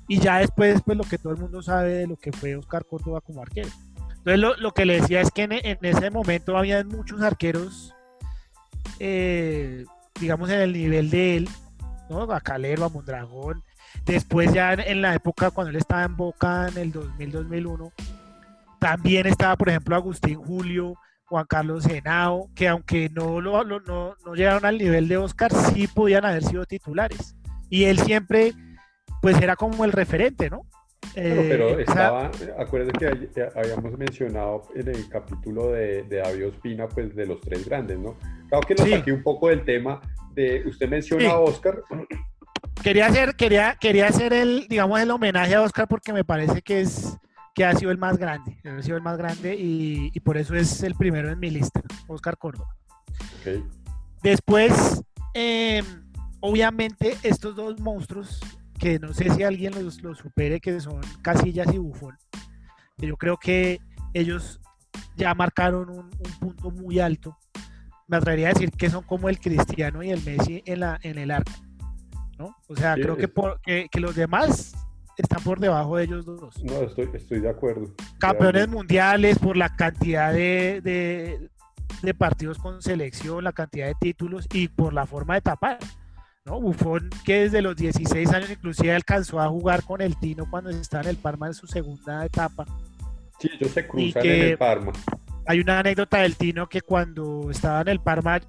Y 0.09 0.19
ya 0.19 0.39
después, 0.39 0.83
pues 0.85 0.99
lo 0.99 1.05
que 1.05 1.19
todo 1.19 1.33
el 1.33 1.39
mundo 1.39 1.63
sabe 1.63 1.93
de 1.93 2.07
lo 2.07 2.17
que 2.17 2.33
fue 2.33 2.57
Oscar 2.57 2.85
Córdoba 2.85 3.21
como 3.21 3.43
arquero. 3.43 3.71
Entonces, 4.11 4.39
lo, 4.39 4.57
lo 4.57 4.73
que 4.73 4.85
le 4.85 5.01
decía 5.01 5.21
es 5.21 5.31
que 5.31 5.43
en, 5.43 5.53
en 5.53 5.79
ese 5.81 6.11
momento 6.11 6.57
había 6.57 6.85
muchos 6.85 7.23
arqueros, 7.23 7.95
eh, 8.99 9.85
digamos, 10.21 10.51
en 10.51 10.61
el 10.61 10.73
nivel 10.73 11.11
de 11.11 11.37
él, 11.37 11.49
a 12.31 12.41
Calero, 12.41 12.85
a 12.85 12.89
Mondragón. 12.89 13.63
Después 14.05 14.53
ya 14.53 14.73
en 14.75 15.03
la 15.03 15.15
época 15.15 15.51
cuando 15.51 15.71
él 15.71 15.77
estaba 15.77 16.05
en 16.05 16.17
Boca 16.17 16.69
en 16.69 16.79
el 16.79 16.93
2000-2001, 16.93 17.93
también 18.79 19.27
estaba, 19.27 19.57
por 19.57 19.69
ejemplo, 19.69 19.95
Agustín 19.95 20.37
Julio, 20.37 20.97
Juan 21.33 21.47
Carlos 21.47 21.87
Henao, 21.87 22.51
que 22.55 22.69
aunque 22.69 23.09
no, 23.09 23.41
lo, 23.41 23.65
no, 23.65 24.15
llegaron 24.35 24.67
al 24.67 24.77
nivel 24.77 25.09
de 25.09 25.17
Oscar, 25.17 25.51
sí 25.51 25.87
podían 25.87 26.27
haber 26.27 26.45
sido 26.45 26.67
titulares. 26.67 27.35
Y 27.71 27.85
él 27.85 27.99
siempre, 27.99 28.53
pues 29.23 29.41
era 29.41 29.57
como 29.57 29.87
el 29.87 29.93
referente, 29.93 30.51
¿no? 30.51 30.67
pero 31.15 31.79
eh, 31.79 31.85
estaba, 31.89 32.31
acuérdense 32.59 32.93
que 33.33 33.49
habíamos 33.57 33.99
mencionado 33.99 34.65
en 34.75 34.89
el 34.89 35.09
capítulo 35.09 35.73
de, 35.73 36.03
de 36.03 36.19
David 36.19 36.49
Ospina, 36.49 36.87
pues 36.87 37.17
de 37.17 37.25
los 37.25 37.41
tres 37.41 37.65
grandes, 37.67 37.99
¿no? 37.99 38.15
Claro 38.51 38.67
que 38.67 38.75
nos 38.75 38.91
saqué 38.91 39.13
un 39.13 39.23
poco 39.23 39.49
del 39.49 39.65
tema, 39.65 40.03
usted 40.67 40.87
menciona 40.87 41.31
a 41.31 41.39
Oscar. 41.39 41.83
Quería 42.83 43.07
hacer, 43.07 43.37
quería, 43.37 43.79
quería 43.81 44.09
hacer 44.09 44.35
el, 44.35 44.69
digamos, 44.69 45.01
el 45.01 45.11
homenaje 45.11 45.55
a 45.55 45.63
Oscar 45.63 45.89
porque 45.89 46.13
me 46.13 46.25
parece 46.25 46.61
que 46.61 46.83
es 46.83 47.17
que 47.55 47.65
ha 47.65 47.75
sido 47.75 47.91
el 47.91 47.99
más 47.99 48.19
grande, 48.19 48.59
ha 48.65 48.83
sido 48.83 48.97
el 48.97 49.03
más 49.03 49.19
grande 49.19 49.55
y, 49.59 50.11
por 50.21 50.37
eso 50.37 50.55
es 50.55 50.83
el 50.83 50.95
primero 50.95 51.31
en 51.31 51.39
mi 51.39 51.51
lista, 51.51 51.83
Oscar 52.09 52.39
Córdoba. 52.39 52.75
Después, 54.23 55.03
em, 55.35 55.85
obviamente, 56.41 57.17
estos 57.23 57.55
dos 57.57 57.81
monstruos, 57.81 58.41
que 58.79 58.99
no 58.99 59.13
sé 59.13 59.31
si 59.31 59.43
alguien 59.43 59.73
los, 59.75 60.03
los 60.03 60.19
supere, 60.19 60.61
que 60.61 60.81
son 60.81 61.01
Casillas 61.23 61.73
y 61.73 61.79
Bufón, 61.79 62.17
yo 62.99 63.17
creo 63.17 63.37
que 63.37 63.81
ellos 64.15 64.61
ya 65.17 65.35
marcaron 65.35 65.91
un, 65.91 66.11
un 66.19 66.39
punto 66.39 66.71
muy 66.71 67.01
alto 67.01 67.37
me 68.13 68.19
atrevería 68.19 68.49
a 68.49 68.53
decir 68.53 68.71
que 68.71 68.91
son 68.91 69.05
como 69.05 69.31
el 69.31 69.41
Cristiano 69.41 70.03
y 70.03 70.11
el 70.11 70.23
Messi 70.23 70.63
en, 70.67 70.81
la, 70.81 70.99
en 71.03 71.17
el 71.17 71.31
arco. 71.31 71.53
¿no? 72.39 72.55
O 72.69 72.77
sea, 72.77 72.95
creo 72.95 73.17
que, 73.17 73.27
por, 73.27 73.59
que, 73.63 73.89
los 73.95 74.15
demás 74.15 74.75
están 75.23 75.43
por 75.43 75.61
debajo 75.61 75.97
de 75.97 76.05
ellos 76.05 76.25
dos. 76.25 76.63
No, 76.63 76.83
estoy, 76.83 77.09
estoy 77.15 77.41
de 77.41 77.51
acuerdo. 77.51 77.95
Campeones 78.19 78.69
mundiales 78.69 79.39
por 79.39 79.57
la 79.57 79.75
cantidad 79.75 80.33
de, 80.33 80.81
de 82.03 82.15
partidos 82.15 82.59
con 82.59 82.83
selección, 82.83 83.45
la 83.45 83.53
cantidad 83.53 83.87
de 83.87 83.95
títulos 84.01 84.47
y 84.53 84.69
por 84.69 84.93
la 84.93 85.07
forma 85.07 85.35
de 85.35 85.41
tapar. 85.43 85.79
¿no? 86.45 86.61
Buffon, 86.61 87.09
que 87.25 87.43
desde 87.43 87.63
los 87.63 87.77
16 87.77 88.33
años 88.33 88.51
inclusive 88.51 88.93
alcanzó 88.93 89.41
a 89.41 89.49
jugar 89.49 89.85
con 89.85 90.01
el 90.01 90.17
Tino 90.19 90.49
cuando 90.51 90.71
estaba 90.71 91.05
en 91.05 91.11
el 91.11 91.17
Parma 91.17 91.47
en 91.47 91.55
su 91.55 91.67
segunda 91.67 92.25
etapa. 92.25 92.67
Sí, 93.39 93.49
ellos 93.55 93.73
se 93.73 93.87
cruzan 93.87 94.27
en 94.27 94.43
el 94.43 94.59
Parma. 94.59 94.93
Hay 95.47 95.61
una 95.61 95.81
anécdota 95.81 96.19
del 96.19 96.37
Tino 96.37 96.69
que 96.69 96.81
cuando 96.81 97.51
estaba 97.51 97.81
en 97.83 97.89
el 97.89 98.01
Parma 98.01 98.41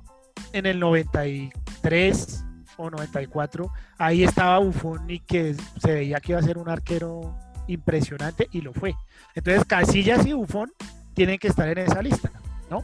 en 0.53 0.65
el 0.65 0.79
93 0.79 2.43
o 2.77 2.89
94, 2.89 3.71
ahí 3.97 4.23
estaba 4.23 4.59
Buffon 4.59 5.09
y 5.09 5.19
que 5.19 5.55
se 5.81 5.93
veía 5.93 6.19
que 6.19 6.31
iba 6.33 6.39
a 6.39 6.43
ser 6.43 6.57
un 6.57 6.69
arquero 6.69 7.37
impresionante 7.67 8.47
y 8.51 8.61
lo 8.61 8.73
fue. 8.73 8.95
Entonces 9.35 9.65
Casillas 9.65 10.25
y 10.25 10.33
Buffon 10.33 10.71
tienen 11.13 11.39
que 11.39 11.47
estar 11.47 11.67
en 11.67 11.77
esa 11.77 12.01
lista, 12.01 12.31
¿no? 12.69 12.83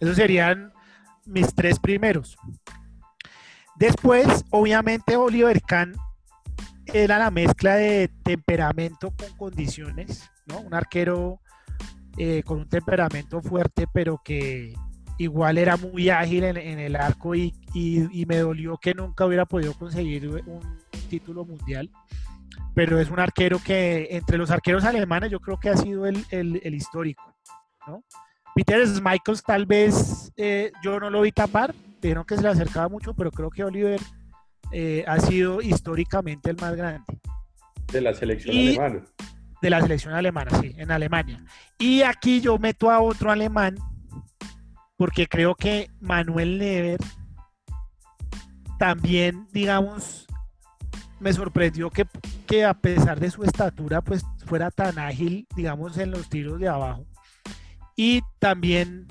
Esos 0.00 0.16
serían 0.16 0.72
mis 1.24 1.54
tres 1.54 1.78
primeros. 1.78 2.36
Después, 3.76 4.44
obviamente, 4.50 5.16
Oliver 5.16 5.62
Kahn 5.62 5.94
era 6.86 7.18
la 7.18 7.30
mezcla 7.30 7.76
de 7.76 8.10
temperamento 8.22 9.12
con 9.12 9.36
condiciones, 9.36 10.30
¿no? 10.46 10.60
Un 10.60 10.74
arquero 10.74 11.40
eh, 12.16 12.42
con 12.44 12.60
un 12.60 12.68
temperamento 12.68 13.40
fuerte, 13.40 13.86
pero 13.92 14.20
que 14.24 14.74
igual 15.18 15.58
era 15.58 15.76
muy 15.76 16.08
ágil 16.08 16.44
en, 16.44 16.78
el 16.78 16.96
arco 16.96 17.34
y, 17.34 17.52
me 18.26 18.38
dolió 18.38 18.78
que 18.78 18.94
nunca 18.94 19.26
hubiera 19.26 19.44
podido 19.44 19.74
conseguir 19.74 20.28
un 20.28 20.60
título 21.10 21.44
mundial. 21.44 21.90
Pero 22.74 22.98
es 23.00 23.10
un 23.10 23.18
arquero 23.18 23.60
que 23.62 24.08
entre 24.10 24.38
los 24.38 24.50
arqueros 24.50 24.84
alemanes 24.84 25.30
yo 25.30 25.40
creo 25.40 25.58
que 25.58 25.68
ha 25.68 25.76
sido 25.76 26.06
el, 26.06 26.74
histórico, 26.74 27.34
¿no? 27.86 28.04
Peter 28.54 28.86
Michaels 29.02 29.42
tal 29.42 29.66
vez 29.66 30.32
eh, 30.36 30.72
yo 30.82 30.98
no 30.98 31.10
lo 31.10 31.20
vi 31.22 31.32
tapar, 31.32 31.74
dijeron 32.00 32.24
que 32.24 32.36
se 32.36 32.42
le 32.42 32.48
acercaba 32.48 32.88
mucho, 32.88 33.14
pero 33.14 33.30
creo 33.30 33.50
que 33.50 33.62
Oliver 33.62 34.00
eh, 34.72 35.04
ha 35.06 35.20
sido 35.20 35.60
históricamente 35.60 36.50
el 36.50 36.56
más 36.56 36.74
grande. 36.76 37.04
De 37.92 38.00
la 38.00 38.14
selección 38.14 38.56
alemana. 38.56 39.04
De 39.62 39.70
la 39.70 39.80
selección 39.80 40.14
alemana, 40.14 40.50
sí, 40.60 40.74
en 40.76 40.90
Alemania. 40.90 41.42
Y 41.78 42.02
aquí 42.02 42.40
yo 42.40 42.58
meto 42.58 42.90
a 42.90 43.00
otro 43.00 43.30
alemán, 43.30 43.76
porque 44.98 45.28
creo 45.28 45.54
que 45.54 45.90
Manuel 46.00 46.58
Never 46.58 46.98
también, 48.78 49.46
digamos, 49.52 50.26
me 51.20 51.32
sorprendió 51.32 51.88
que, 51.88 52.04
que 52.46 52.64
a 52.64 52.74
pesar 52.74 53.18
de 53.18 53.30
su 53.30 53.44
estatura, 53.44 54.02
pues 54.02 54.24
fuera 54.44 54.70
tan 54.70 54.98
ágil, 54.98 55.46
digamos, 55.56 55.96
en 55.98 56.10
los 56.10 56.28
tiros 56.28 56.58
de 56.58 56.68
abajo. 56.68 57.06
Y 57.96 58.22
también 58.40 59.06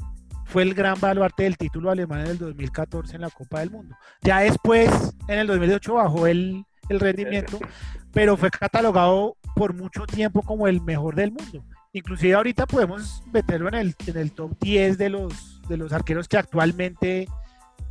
fue 0.46 0.63
el 0.63 0.74
gran 0.74 1.00
baluarte 1.00 1.44
del 1.44 1.58
título 1.58 1.89
alemán 1.89 2.22
en 2.22 2.27
el 2.27 2.38
2014 2.38 3.15
en 3.15 3.22
la 3.22 3.29
Copa 3.29 3.60
del 3.60 3.72
Mundo. 3.72 3.96
Ya 4.22 4.39
después, 4.39 4.89
en 5.29 5.39
el 5.39 5.48
2008, 5.48 5.94
bajó 5.94 6.27
el, 6.27 6.65
el 6.89 7.00
rendimiento, 7.00 7.60
pero 8.13 8.36
fue 8.36 8.51
catalogado 8.51 9.38
por 9.56 9.74
mucho 9.74 10.06
tiempo 10.06 10.41
como 10.41 10.67
el 10.67 10.82
mejor 10.82 11.15
del 11.15 11.32
mundo. 11.32 11.63
Inclusive 11.94 12.34
ahorita 12.34 12.65
podemos 12.65 13.24
meterlo 13.32 13.70
en 13.70 13.75
el, 13.75 13.96
en 14.06 14.17
el 14.17 14.32
top 14.34 14.58
10 14.60 14.98
de 14.98 15.10
los, 15.10 15.56
de 15.67 15.77
los 15.77 15.93
arqueros 15.93 16.27
que 16.27 16.38
actualmente 16.38 17.27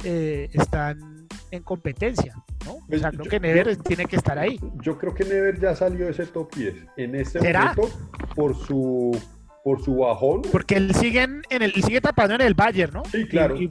eh, 0.04 0.48
están 0.52 1.26
en 1.50 1.62
competencia. 1.62 2.34
¿no? 2.64 2.72
o 2.72 2.86
pues 2.88 3.00
sea, 3.00 3.10
creo 3.10 3.26
que 3.26 3.40
Never 3.40 3.76
tiene 3.76 4.06
que 4.06 4.16
estar 4.16 4.38
ahí. 4.38 4.60
Yo 4.82 4.98
creo 4.98 5.14
que 5.14 5.24
Never 5.24 5.58
ya 5.58 5.74
salió 5.74 6.06
de 6.06 6.10
ese 6.12 6.26
top 6.26 6.54
10. 6.54 6.74
En 6.96 7.14
este 7.14 7.40
momento, 7.40 7.88
por 8.34 8.56
su 8.56 9.18
por 9.66 9.82
su 9.82 9.96
bajón. 9.96 10.42
Porque 10.52 10.76
él 10.76 10.94
sigue, 10.94 11.22
en, 11.24 11.42
el, 11.50 11.72
sigue 11.74 12.00
tapando 12.00 12.36
en 12.36 12.40
el 12.40 12.54
Bayern, 12.54 12.92
¿no? 12.92 13.04
Sí, 13.06 13.26
claro. 13.26 13.56
Y, 13.60 13.68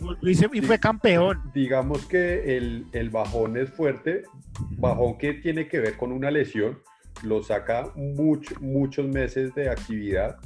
fue 0.61 0.77
campeón. 0.77 1.41
Digamos 1.53 2.05
que 2.05 2.57
el, 2.57 2.85
el, 2.91 3.09
bajón 3.09 3.55
es 3.55 3.69
fuerte, 3.69 4.23
bajón 4.71 5.17
que 5.17 5.35
tiene 5.35 5.69
que 5.69 5.79
ver 5.79 5.95
con 5.95 6.11
una 6.11 6.31
lesión, 6.31 6.79
lo 7.23 7.41
saca 7.43 7.93
mucho, 7.95 8.55
muchos 8.59 9.07
meses 9.07 9.55
de 9.55 9.69
actividad 9.69 10.37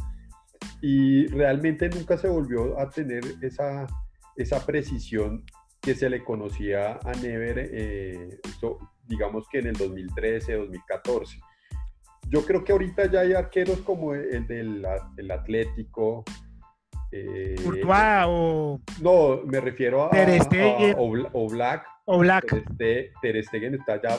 y 0.82 1.28
realmente 1.28 1.90
nunca 1.90 2.18
se 2.18 2.28
volvió 2.28 2.80
a 2.80 2.90
tener 2.90 3.24
esa, 3.42 3.88
esa 4.36 4.66
precisión 4.66 5.44
que 5.82 5.96
se 5.96 6.10
le 6.10 6.24
conocía 6.24 7.00
a 7.04 7.12
Never, 7.22 7.70
eh, 7.72 8.40
digamos 9.08 9.48
que 9.50 9.60
en 9.60 9.68
el 9.68 9.76
2013, 9.76 10.54
2014 10.54 11.40
yo 12.30 12.46
creo 12.46 12.64
que 12.64 12.72
ahorita 12.72 13.12
ya 13.12 13.22
hay 13.22 13.34
arqueros 13.34 13.80
como 13.80 14.14
el 14.14 14.48
del 14.48 15.32
Atlético. 15.32 16.24
Eh, 17.12 17.56
o. 18.28 18.80
No, 19.02 19.42
me 19.46 19.60
refiero 19.60 20.06
a. 20.06 20.10
Ter 20.12 20.42
Stegen. 20.44 20.96
o, 20.98 21.50
Black. 21.50 21.86
O 22.06 22.20
Black. 22.20 22.64
Ter, 22.78 23.44
Stegen 23.46 23.76
está 23.76 24.00
ya 24.02 24.18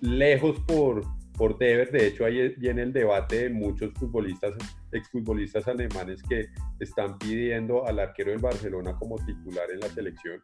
lejos 0.00 0.60
por, 0.60 1.02
por 1.38 1.56
Dever. 1.56 1.90
De 1.90 2.08
hecho, 2.08 2.24
ahí 2.24 2.54
viene 2.58 2.82
el 2.82 2.92
debate 2.92 3.44
de 3.44 3.50
muchos 3.50 3.94
futbolistas, 3.94 4.54
exfutbolistas 4.92 5.66
alemanes 5.68 6.22
que 6.22 6.48
están 6.80 7.16
pidiendo 7.18 7.86
al 7.86 8.00
arquero 8.00 8.32
del 8.32 8.40
Barcelona 8.40 8.96
como 8.98 9.16
titular 9.24 9.70
en 9.70 9.80
la 9.80 9.88
selección 9.88 10.42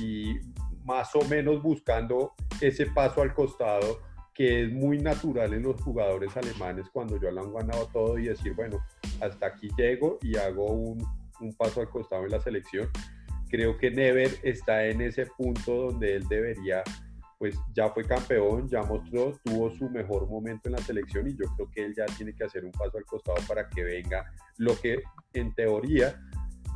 y 0.00 0.40
más 0.84 1.14
o 1.14 1.22
menos 1.28 1.62
buscando 1.62 2.32
ese 2.60 2.86
paso 2.86 3.22
al 3.22 3.34
costado 3.34 4.00
que 4.32 4.64
es 4.64 4.72
muy 4.72 4.98
natural 4.98 5.54
en 5.54 5.62
los 5.62 5.80
jugadores 5.80 6.36
alemanes 6.36 6.86
cuando 6.92 7.18
ya 7.20 7.30
lo 7.30 7.42
han 7.42 7.54
ganado 7.54 7.88
todo 7.92 8.18
y 8.18 8.26
decir, 8.26 8.52
bueno, 8.54 8.84
hasta 9.20 9.46
aquí 9.46 9.68
llego 9.78 10.18
y 10.20 10.36
hago 10.36 10.66
un, 10.66 11.02
un 11.40 11.54
paso 11.54 11.80
al 11.80 11.88
costado 11.88 12.24
en 12.24 12.32
la 12.32 12.40
selección. 12.40 12.88
Creo 13.48 13.78
que 13.78 13.90
Never 13.90 14.30
está 14.42 14.86
en 14.86 15.00
ese 15.00 15.26
punto 15.26 15.90
donde 15.90 16.16
él 16.16 16.28
debería, 16.28 16.82
pues 17.38 17.56
ya 17.74 17.90
fue 17.90 18.04
campeón, 18.04 18.68
ya 18.68 18.82
mostró, 18.82 19.38
tuvo 19.44 19.70
su 19.70 19.90
mejor 19.90 20.28
momento 20.28 20.68
en 20.68 20.72
la 20.72 20.82
selección 20.82 21.28
y 21.28 21.36
yo 21.36 21.44
creo 21.54 21.70
que 21.70 21.84
él 21.84 21.94
ya 21.94 22.06
tiene 22.06 22.34
que 22.34 22.44
hacer 22.44 22.64
un 22.64 22.72
paso 22.72 22.96
al 22.96 23.04
costado 23.04 23.38
para 23.46 23.68
que 23.68 23.84
venga 23.84 24.24
lo 24.56 24.78
que 24.80 25.02
en 25.34 25.54
teoría 25.54 26.18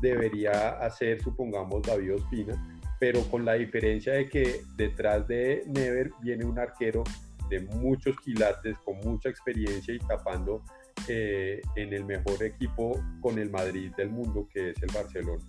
debería 0.00 0.70
hacer, 0.80 1.22
supongamos, 1.22 1.82
David 1.82 2.14
Ospina, 2.16 2.80
pero 2.98 3.22
con 3.30 3.44
la 3.44 3.54
diferencia 3.54 4.12
de 4.14 4.28
que 4.28 4.62
detrás 4.76 5.26
de 5.26 5.64
Never 5.66 6.12
viene 6.22 6.44
un 6.44 6.58
arquero 6.58 7.04
de 7.48 7.60
muchos 7.60 8.16
quilates, 8.20 8.78
con 8.84 8.98
mucha 8.98 9.28
experiencia 9.28 9.94
y 9.94 9.98
tapando 9.98 10.62
eh, 11.08 11.60
en 11.76 11.92
el 11.92 12.04
mejor 12.04 12.42
equipo 12.42 13.02
con 13.20 13.38
el 13.38 13.50
Madrid 13.50 13.92
del 13.96 14.10
mundo, 14.10 14.46
que 14.52 14.70
es 14.70 14.82
el 14.82 14.90
Barcelona. 14.94 15.42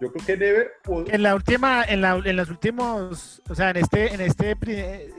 Yo 0.00 0.10
creo 0.12 0.26
que 0.26 0.36
Never... 0.36 0.72
En 1.12 1.22
la 1.22 1.34
última, 1.34 1.84
en, 1.84 2.00
la, 2.00 2.20
en 2.24 2.36
los 2.36 2.48
últimos, 2.48 3.42
o 3.48 3.54
sea, 3.54 3.70
en 3.70 3.76
este, 3.76 4.14
en 4.14 4.20
este 4.20 4.56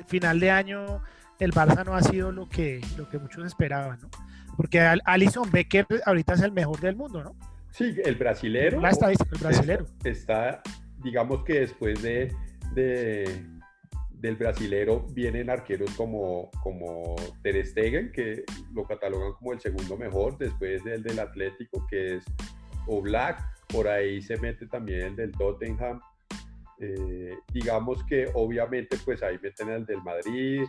final 0.07 0.39
de 0.39 0.49
año, 0.49 1.01
el 1.39 1.51
Barça 1.51 1.85
no 1.85 1.95
ha 1.95 2.01
sido 2.01 2.31
lo 2.31 2.49
que, 2.49 2.81
lo 2.97 3.07
que 3.09 3.19
muchos 3.19 3.45
esperaban, 3.45 3.99
¿no? 4.01 4.09
Porque 4.57 4.79
Alison 4.79 5.49
Becker 5.49 5.85
ahorita 6.05 6.33
es 6.33 6.41
el 6.41 6.51
mejor 6.51 6.79
del 6.79 6.95
mundo, 6.95 7.23
¿no? 7.23 7.35
Sí, 7.71 7.95
el 8.03 8.15
brasilero. 8.15 8.85
está, 8.87 9.11
el 9.11 9.17
brasilero. 9.39 9.85
Está, 10.03 10.61
digamos 10.97 11.43
que 11.43 11.61
después 11.61 12.01
de, 12.01 12.33
de 12.73 13.45
del 14.21 14.35
brasilero 14.35 15.07
vienen 15.13 15.49
arqueros 15.49 15.89
como, 15.91 16.51
como 16.61 17.15
Ter 17.41 17.65
Stegen, 17.65 18.11
que 18.11 18.43
lo 18.73 18.85
catalogan 18.85 19.33
como 19.33 19.53
el 19.53 19.59
segundo 19.59 19.97
mejor, 19.97 20.37
después 20.37 20.83
del 20.83 21.01
del 21.01 21.19
Atlético, 21.19 21.87
que 21.87 22.17
es 22.17 22.25
Oblak, 22.87 23.41
por 23.71 23.87
ahí 23.87 24.21
se 24.21 24.37
mete 24.37 24.67
también 24.67 25.01
el 25.01 25.15
del 25.15 25.31
Tottenham. 25.31 25.99
Eh, 26.79 27.35
digamos 27.53 28.03
que 28.05 28.27
obviamente 28.33 28.97
pues 29.05 29.21
ahí 29.21 29.37
meten 29.41 29.69
el 29.69 29.85
del 29.85 30.01
Madrid. 30.01 30.63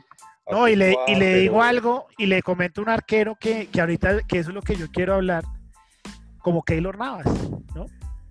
No, 0.51 0.69
y 0.69 0.77
le, 0.77 0.97
y 1.07 1.15
le 1.15 1.37
digo 1.37 1.63
algo 1.63 2.07
y 2.19 2.27
le 2.27 2.43
comento 2.43 2.83
un 2.83 2.89
arquero 2.89 3.37
que, 3.37 3.69
que, 3.69 3.81
ahorita, 3.81 4.23
que 4.23 4.39
eso 4.39 4.51
es 4.51 4.55
lo 4.55 4.63
que 4.63 4.75
yo 4.75 4.89
quiero 4.91 5.15
hablar, 5.15 5.45
como 6.39 6.65
Keylor 6.65 6.99
Navas, 6.99 7.27
¿no? 7.75 7.87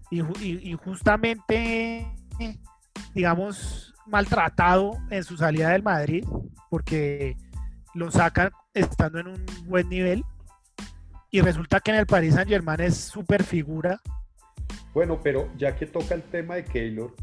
Y, 0.10 0.22
y, 0.46 0.72
y 0.72 0.74
justamente, 0.74 2.06
digamos, 3.16 3.94
maltratado 4.06 4.98
en 5.10 5.24
su 5.24 5.38
salida 5.38 5.70
del 5.70 5.84
Madrid 5.84 6.26
porque 6.70 7.38
lo 7.94 8.12
sacan 8.12 8.52
estando 8.74 9.20
en 9.20 9.28
un 9.28 9.46
buen 9.66 9.88
nivel 9.90 10.24
y 11.32 11.42
resulta 11.42 11.80
que 11.80 11.92
en 11.92 11.98
el 11.98 12.06
Paris 12.06 12.36
Saint 12.36 12.50
Germain 12.50 12.82
es 12.82 12.98
súper 12.98 13.44
figura. 13.44 14.02
Bueno, 14.94 15.20
pero 15.22 15.50
ya 15.58 15.76
que 15.76 15.86
toca 15.86 16.16
el 16.16 16.24
tema 16.24 16.56
de 16.56 16.66
Keylor, 16.66 17.16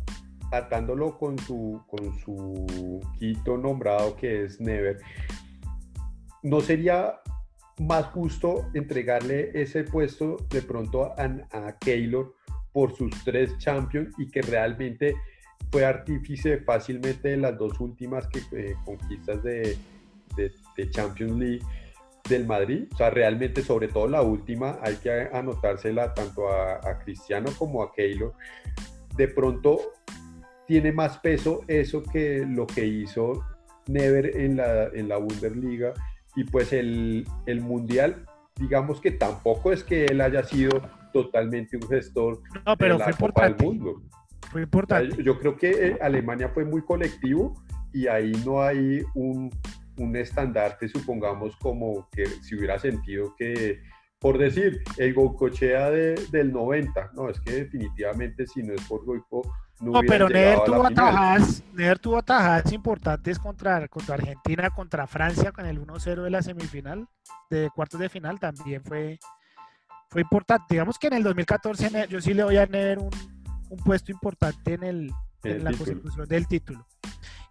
atándolo 0.50 1.18
con 1.18 1.38
su, 1.38 1.82
con 1.86 2.18
su 2.20 3.00
quito 3.18 3.58
nombrado 3.58 4.16
que 4.16 4.44
es 4.44 4.60
Never, 4.60 4.98
¿no 6.42 6.60
sería 6.60 7.20
más 7.78 8.06
justo 8.06 8.70
entregarle 8.74 9.50
ese 9.54 9.84
puesto 9.84 10.36
de 10.50 10.62
pronto 10.62 11.12
a, 11.18 11.24
a 11.50 11.78
Keylor 11.78 12.34
por 12.72 12.94
sus 12.96 13.10
tres 13.24 13.56
champions 13.58 14.14
y 14.18 14.28
que 14.28 14.42
realmente 14.42 15.14
fue 15.70 15.84
artífice 15.84 16.58
fácilmente 16.58 17.30
de 17.30 17.36
las 17.36 17.58
dos 17.58 17.78
últimas 17.80 18.26
que, 18.28 18.40
eh, 18.52 18.74
conquistas 18.84 19.42
de, 19.42 19.76
de, 20.36 20.90
Champions 20.90 21.38
League 21.38 21.64
del 22.28 22.46
Madrid. 22.46 22.88
O 22.92 22.96
sea, 22.96 23.10
realmente, 23.10 23.62
sobre 23.62 23.88
todo 23.88 24.08
la 24.08 24.22
última, 24.22 24.78
hay 24.82 24.96
que 24.96 25.28
anotársela 25.32 26.14
tanto 26.14 26.48
a, 26.48 26.74
a 26.74 26.98
Cristiano 26.98 27.50
como 27.58 27.82
a 27.82 27.92
Keylor. 27.92 28.32
De 29.16 29.28
pronto 29.28 29.78
tiene 30.66 30.92
más 30.92 31.18
peso 31.18 31.62
eso 31.66 32.02
que 32.02 32.44
lo 32.46 32.66
que 32.66 32.86
hizo 32.86 33.42
Never 33.88 34.36
en 34.36 34.58
la, 34.58 34.88
en 34.88 35.08
la 35.08 35.16
Bundesliga. 35.16 35.94
Y 36.36 36.44
pues 36.44 36.72
el, 36.72 37.26
el 37.46 37.60
Mundial, 37.62 38.26
digamos 38.56 39.00
que 39.00 39.10
tampoco 39.10 39.72
es 39.72 39.82
que 39.82 40.04
él 40.04 40.20
haya 40.20 40.44
sido 40.44 40.82
totalmente 41.12 41.76
un 41.76 41.88
gestor 41.88 42.42
no, 42.66 42.76
pero 42.76 42.98
fue 42.98 43.12
importante. 43.12 43.64
mundo. 43.64 44.02
Fue 44.50 44.62
importante. 44.62 45.22
Yo 45.22 45.38
creo 45.38 45.56
que 45.56 45.70
eh, 45.70 45.98
Alemania 46.02 46.50
fue 46.50 46.64
muy 46.64 46.82
colectivo 46.82 47.54
y 47.92 48.06
ahí 48.06 48.32
no 48.44 48.62
hay 48.62 49.02
un, 49.14 49.50
un 49.98 50.16
estandarte, 50.16 50.88
supongamos, 50.88 51.56
como 51.56 52.08
que 52.10 52.26
si 52.26 52.56
hubiera 52.56 52.78
sentido 52.78 53.34
que, 53.36 53.80
por 54.18 54.38
decir, 54.38 54.82
el 54.96 55.14
Goicochea 55.14 55.90
de, 55.90 56.14
del 56.30 56.52
90, 56.52 57.12
no, 57.14 57.28
es 57.28 57.40
que 57.40 57.52
definitivamente 57.52 58.46
si 58.46 58.62
no 58.62 58.74
es 58.74 58.82
por 58.82 59.04
Goico, 59.04 59.42
no, 59.80 59.92
no 59.92 60.00
pero 60.00 60.28
Neder 60.28 60.58
tuvo, 60.64 60.86
atajadas, 60.86 61.62
Neder 61.72 61.98
tuvo 61.98 62.18
atajadas 62.18 62.72
importantes 62.72 63.38
contra, 63.38 63.86
contra 63.86 64.16
Argentina, 64.16 64.70
contra 64.70 65.06
Francia 65.06 65.52
con 65.52 65.66
el 65.66 65.80
1-0 65.80 66.22
de 66.22 66.30
la 66.30 66.42
semifinal, 66.42 67.06
de 67.48 67.70
cuartos 67.74 68.00
de 68.00 68.08
final, 68.08 68.40
también 68.40 68.82
fue, 68.82 69.18
fue 70.08 70.22
importante. 70.22 70.66
Digamos 70.70 70.98
que 70.98 71.06
en 71.06 71.14
el 71.14 71.22
2014 71.22 72.08
yo 72.08 72.20
sí 72.20 72.34
le 72.34 72.42
voy 72.42 72.56
a 72.56 72.66
Neder 72.66 72.98
un, 72.98 73.10
un 73.68 73.78
puesto 73.78 74.10
importante 74.10 74.74
en, 74.74 74.82
el, 74.82 75.12
en 75.44 75.62
la 75.62 75.72
consecución 75.72 76.26
del 76.26 76.48
título. 76.48 76.84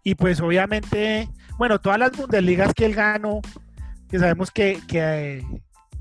Y 0.08 0.16
pues 0.16 0.40
obviamente, 0.40 1.28
bueno, 1.58 1.82
todas 1.82 2.00
las 2.00 2.14
Bundesligas 2.14 2.74
que 2.74 2.86
él 2.86 2.96
ganó, 2.96 3.42
que 4.10 4.18
sabemos 4.18 4.52
que, 4.52 4.80
que, 4.88 5.46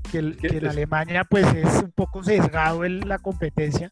que, 0.09 0.19
en 0.19 0.65
Alemania 0.65 1.25
pues 1.25 1.45
es 1.53 1.83
un 1.83 1.91
poco 1.91 2.23
sesgado 2.23 2.85
en 2.85 3.05
la 3.09 3.19
competencia, 3.19 3.91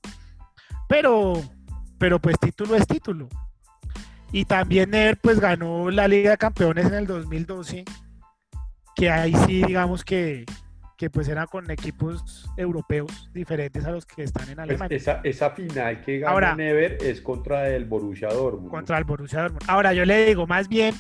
pero, 0.88 1.44
pero 1.98 2.22
pues 2.22 2.40
título 2.40 2.78
es 2.78 2.88
título. 2.88 3.28
Y 4.32 4.46
también 4.46 4.94
él 4.94 5.18
pues 5.18 5.42
ganó 5.42 5.92
la 5.92 6.08
Liga 6.08 6.32
de 6.32 6.38
Campeones 6.38 6.86
en 6.86 6.94
el 6.94 7.08
2012, 7.08 7.84
que 8.96 9.10
ahí 9.10 9.36
sí 9.46 9.64
digamos 9.66 10.06
que, 10.06 10.46
que 10.98 11.10
pues 11.10 11.28
era 11.28 11.46
con 11.48 11.70
equipos 11.70 12.50
europeos 12.58 13.30
diferentes 13.34 13.86
a 13.86 13.92
los 13.92 14.06
que 14.06 14.24
están 14.24 14.50
en 14.50 14.56
pues, 14.56 14.70
Alemania. 14.70 14.98
esa, 14.98 15.22
esa, 15.24 15.52
final 15.52 16.02
que 16.02 16.20
gana 16.20 16.32
Ahora, 16.32 16.56
Never 16.56 16.98
es 17.02 17.22
contra 17.22 17.70
el 17.70 17.86
Borussia 17.86 18.30
Dortmund. 18.30 18.70
Contra 18.70 18.98
el 18.98 19.04
Borussia 19.04 19.42
Dortmund. 19.42 19.64
Ahora 19.68 19.94
yo 19.94 20.06
le 20.06 20.26
digo, 20.26 20.48
más 20.48 20.68
bien, 20.70 20.96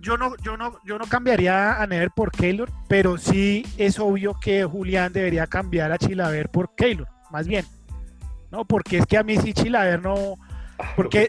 yo 0.00 0.16
no, 0.16 0.36
yo 0.38 0.56
no, 0.56 0.78
yo 0.84 0.98
no 0.98 1.06
cambiaría 1.06 1.80
a 1.80 1.86
Never 1.86 2.10
por 2.10 2.30
Keylor, 2.30 2.70
pero 2.88 3.18
sí 3.18 3.66
es 3.76 3.98
obvio 3.98 4.38
que 4.40 4.64
Julián 4.64 5.12
debería 5.12 5.46
cambiar 5.46 5.92
a 5.92 5.98
Chilaver 5.98 6.48
por 6.48 6.74
Keylor, 6.74 7.08
más 7.30 7.48
bien. 7.48 7.64
No, 8.50 8.64
porque 8.64 8.98
es 8.98 9.06
que 9.06 9.18
a 9.18 9.24
mí 9.24 9.36
sí 9.36 9.52
Chilaver 9.52 10.00
no. 10.02 10.36
Ah, 10.78 10.92
porque 10.94 11.26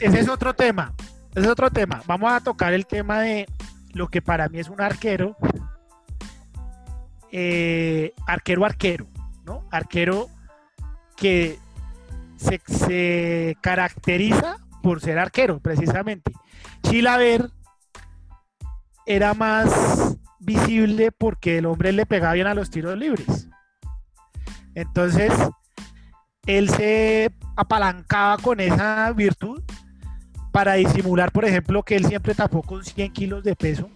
ese 0.00 0.20
es 0.20 0.28
otro 0.28 0.54
tema. 0.54 0.92
Ese 1.34 1.46
es 1.46 1.48
otro 1.48 1.70
tema. 1.70 2.02
Vamos 2.06 2.32
a 2.32 2.40
tocar 2.40 2.72
el 2.72 2.86
tema 2.86 3.20
de 3.20 3.46
lo 3.94 4.08
que 4.08 4.20
para 4.20 4.48
mí 4.48 4.58
es 4.58 4.68
un 4.68 4.80
arquero 4.80 5.36
eh, 7.32 8.12
arquero 8.26 8.64
arquero, 8.64 9.06
¿no? 9.44 9.66
Arquero 9.70 10.28
que 11.16 11.58
se, 12.36 13.56
caracteriza 13.60 14.58
por 14.82 15.00
ser 15.00 15.18
arquero, 15.18 15.58
precisamente. 15.60 16.32
Chilaver 16.82 17.50
era 19.06 19.34
más 19.34 20.16
visible 20.38 21.10
porque 21.12 21.58
el 21.58 21.66
hombre 21.66 21.92
le 21.92 22.06
pegaba 22.06 22.34
bien 22.34 22.46
a 22.46 22.54
los 22.54 22.70
tiros 22.70 22.96
libres. 22.96 23.48
Entonces, 24.74 25.32
él 26.46 26.70
se 26.70 27.32
apalancaba 27.56 28.38
con 28.38 28.60
esa 28.60 29.10
virtud 29.12 29.62
para 30.52 30.74
disimular, 30.74 31.32
por 31.32 31.44
ejemplo, 31.44 31.82
que 31.82 31.96
él 31.96 32.06
siempre 32.06 32.34
tapó 32.34 32.62
con 32.62 32.84
100 32.84 33.12
kilos 33.12 33.44
de 33.44 33.56
peso 33.56 33.90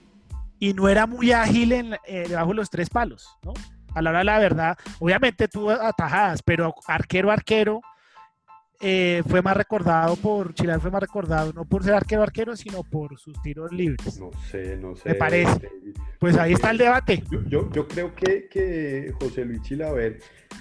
y 0.63 0.75
no 0.75 0.89
era 0.89 1.09
muy 1.09 1.33
ágil 1.33 1.73
en, 1.73 1.95
eh, 2.07 2.25
debajo 2.29 2.51
de 2.51 2.55
los 2.55 2.71
tres 2.71 2.89
palos, 2.89 3.37
¿no? 3.43 3.53
A 3.95 4.01
la 4.01 4.11
hora 4.11 4.21
de 4.21 4.25
la 4.27 4.39
verdad, 4.39 4.79
obviamente 5.01 5.49
tuvo 5.49 5.73
atajadas, 5.73 6.41
pero 6.41 6.73
arquero, 6.87 7.33
arquero, 7.33 7.81
eh, 8.81 9.25
fue 9.27 9.43
más 9.43 9.57
recordado 9.57 10.15
por, 10.15 10.55
Chile 10.55 10.79
fue 10.79 10.93
más 10.93 11.01
recordado, 11.01 11.53
no 11.53 11.65
por 11.65 11.83
ser 11.83 11.95
arquero, 11.95 12.23
arquero, 12.23 12.55
sino 12.55 12.85
por 12.85 13.19
sus 13.19 13.43
tiros 13.43 13.73
libres. 13.73 14.21
No 14.21 14.31
sé, 14.53 14.77
no 14.77 14.95
sé. 14.95 15.09
Me 15.09 15.15
parece. 15.17 15.69
Pues 16.21 16.37
ahí 16.37 16.53
está 16.53 16.71
el 16.71 16.79
debate. 16.79 17.25
Yo, 17.49 17.69
yo, 17.73 17.89
creo 17.89 18.15
que, 18.15 18.49
que, 18.49 19.13
José 19.21 19.45
Luis 19.45 19.63
Chilaver, 19.63 20.21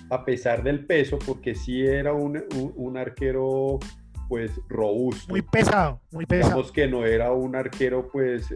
a 0.10 0.26
pesar 0.26 0.64
del 0.64 0.84
peso, 0.84 1.20
porque 1.20 1.54
sí 1.54 1.86
era 1.86 2.12
un, 2.12 2.44
un 2.76 2.98
arquero 2.98 3.78
pues 4.28 4.60
robusto. 4.68 5.32
Muy 5.32 5.44
pesado, 5.44 6.02
muy 6.10 6.26
pesado. 6.26 6.56
Digamos 6.56 6.72
que 6.72 6.88
no 6.88 7.06
era 7.06 7.32
un 7.34 7.56
arquero 7.56 8.10
pues 8.12 8.52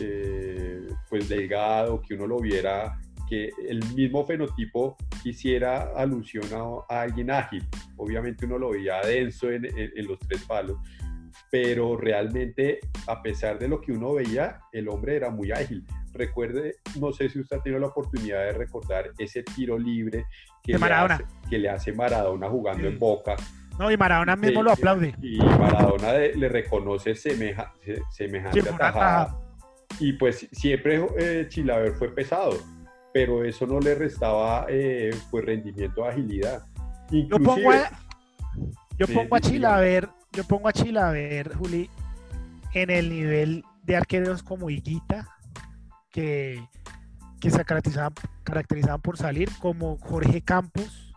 eh, 0.00 0.86
pues 1.08 1.28
delgado, 1.28 2.00
que 2.00 2.14
uno 2.14 2.26
lo 2.26 2.38
viera, 2.38 2.98
que 3.28 3.50
el 3.68 3.84
mismo 3.94 4.24
fenotipo 4.24 4.96
hiciera 5.24 5.92
alusión 5.96 6.44
a, 6.88 7.00
alguien 7.02 7.30
ágil. 7.30 7.66
Obviamente 7.96 8.46
uno 8.46 8.58
lo 8.58 8.70
veía 8.70 9.00
denso 9.00 9.50
en, 9.50 9.68
los 10.06 10.18
tres 10.20 10.44
palos, 10.44 10.78
pero 11.50 11.96
realmente 11.96 12.80
a 13.06 13.22
pesar 13.22 13.58
de 13.58 13.68
lo 13.68 13.80
que 13.80 13.92
uno 13.92 14.14
veía, 14.14 14.60
el 14.72 14.88
hombre 14.88 15.16
era 15.16 15.30
muy 15.30 15.52
ágil. 15.52 15.84
Recuerde, 16.14 16.76
no 16.98 17.12
sé 17.12 17.28
si 17.28 17.38
usted 17.38 17.58
ha 17.58 17.62
tenido 17.62 17.80
la 17.80 17.88
oportunidad 17.88 18.44
de 18.44 18.52
recordar 18.52 19.10
ese 19.18 19.42
tiro 19.42 19.78
libre 19.78 20.24
que, 20.62 20.78
le, 20.78 20.86
hace, 20.86 21.24
que 21.48 21.58
le 21.58 21.68
hace 21.68 21.92
Maradona 21.92 22.48
jugando 22.48 22.88
en 22.88 22.98
Boca. 22.98 23.36
No, 23.78 23.90
y 23.90 23.96
Maradona 23.96 24.34
mismo 24.34 24.62
lo 24.62 24.72
aplaude. 24.72 25.14
Y 25.22 25.38
Maradona 25.38 26.12
le 26.12 26.48
reconoce 26.48 27.14
semeja, 27.14 27.72
semejante 28.10 28.60
atajada 28.60 29.47
y 30.00 30.12
pues 30.14 30.48
siempre 30.52 31.04
eh, 31.18 31.46
Chilaver 31.48 31.92
fue 31.92 32.14
pesado, 32.14 32.56
pero 33.12 33.44
eso 33.44 33.66
no 33.66 33.80
le 33.80 33.94
restaba 33.94 34.66
eh, 34.68 35.10
pues 35.30 35.44
rendimiento, 35.44 36.04
agilidad. 36.04 36.66
yo 37.10 37.38
pongo 37.40 37.70
a, 37.70 37.90
yo 38.96 39.06
pongo 39.06 39.36
a 39.36 39.40
Chilaver, 39.40 40.08
yo 40.32 40.44
pongo 40.44 40.68
a 40.68 40.72
Chilaver, 40.72 41.54
Juli, 41.54 41.90
en 42.74 42.90
el 42.90 43.08
nivel 43.08 43.64
de 43.82 43.96
arqueros 43.96 44.42
como 44.42 44.70
Higuita, 44.70 45.26
que, 46.10 46.62
que 47.40 47.50
se 47.50 47.64
caracterizaban, 47.64 48.12
caracterizaban 48.44 49.00
por 49.00 49.16
salir, 49.16 49.50
como 49.60 49.98
Jorge 49.98 50.42
Campos, 50.42 51.07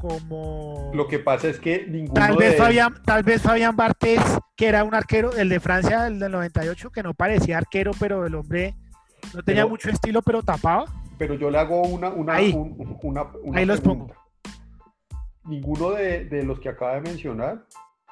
como... 0.00 0.90
Lo 0.94 1.06
que 1.06 1.18
pasa 1.18 1.48
es 1.48 1.60
que 1.60 1.86
ninguno 1.86 2.14
tal 2.14 2.36
vez 2.36 2.56
Fabián, 2.56 2.94
tal 3.04 3.22
vez 3.22 3.42
Fabián 3.42 3.76
Bartés, 3.76 4.20
que 4.56 4.66
era 4.66 4.82
un 4.82 4.94
arquero, 4.94 5.36
el 5.36 5.48
de 5.48 5.60
Francia, 5.60 6.06
el 6.06 6.18
del 6.18 6.32
98, 6.32 6.90
que 6.90 7.02
no 7.02 7.14
parecía 7.14 7.58
arquero, 7.58 7.92
pero 7.98 8.26
el 8.26 8.34
hombre 8.34 8.74
no 9.34 9.42
tenía 9.42 9.66
mucho 9.66 9.90
estilo, 9.90 10.22
pero 10.22 10.42
tapaba. 10.42 10.86
Pero 11.18 11.34
yo 11.34 11.50
le 11.50 11.58
hago 11.58 11.82
una... 11.82 12.08
una 12.08 12.34
ahí, 12.34 12.54
una, 13.02 13.26
ahí 13.54 13.66
los 13.66 13.80
pongo. 13.80 14.10
Ninguno 15.44 15.90
de, 15.90 16.24
de, 16.24 16.44
los 16.44 16.60
que 16.60 16.70
acaba 16.70 16.94
de 16.94 17.02
mencionar 17.02 17.64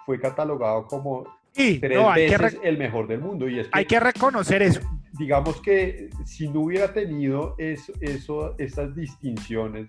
fue 0.04 0.20
catalogado 0.20 0.86
como 0.86 1.24
sí, 1.52 1.78
tres 1.80 1.98
veces 2.38 2.60
el 2.62 2.78
mejor 2.78 3.06
del 3.06 3.20
mundo. 3.20 3.48
Y 3.48 3.60
es 3.60 3.68
hay 3.72 3.86
que 3.86 4.00
reconocer 4.00 4.62
eso. 4.62 4.80
Digamos 5.18 5.60
que 5.60 6.10
si 6.24 6.48
no 6.48 6.60
hubiera 6.60 6.92
tenido 6.92 7.54
eso, 7.58 7.92
eso, 8.00 8.54
esas 8.58 8.94
distinciones 8.94 9.88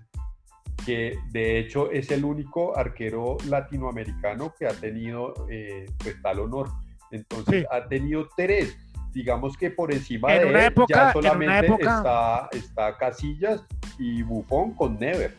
que 0.86 1.18
de 1.32 1.60
hecho 1.60 1.92
es 1.92 2.12
el 2.12 2.26
único 2.26 2.78
arquero 2.78 3.38
latinoamericano 3.48 4.54
que 4.58 4.66
ha 4.66 4.74
tenido 4.74 5.34
eh, 5.50 5.86
pues, 5.98 6.22
tal 6.22 6.40
honor. 6.40 6.70
Entonces 7.12 7.66
ha 7.72 7.88
tenido 7.88 8.28
tres. 8.36 8.78
Digamos 9.12 9.58
que 9.58 9.72
por 9.72 9.92
encima 9.94 10.32
de 10.34 10.42
él 10.44 10.74
ya 10.88 11.12
solamente 11.12 11.74
está, 11.80 12.50
está 12.52 12.98
Casillas 12.98 13.66
y 13.98 14.22
Buffon 14.22 14.76
con 14.76 15.00
Never. 15.00 15.36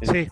Entonces, 0.00 0.28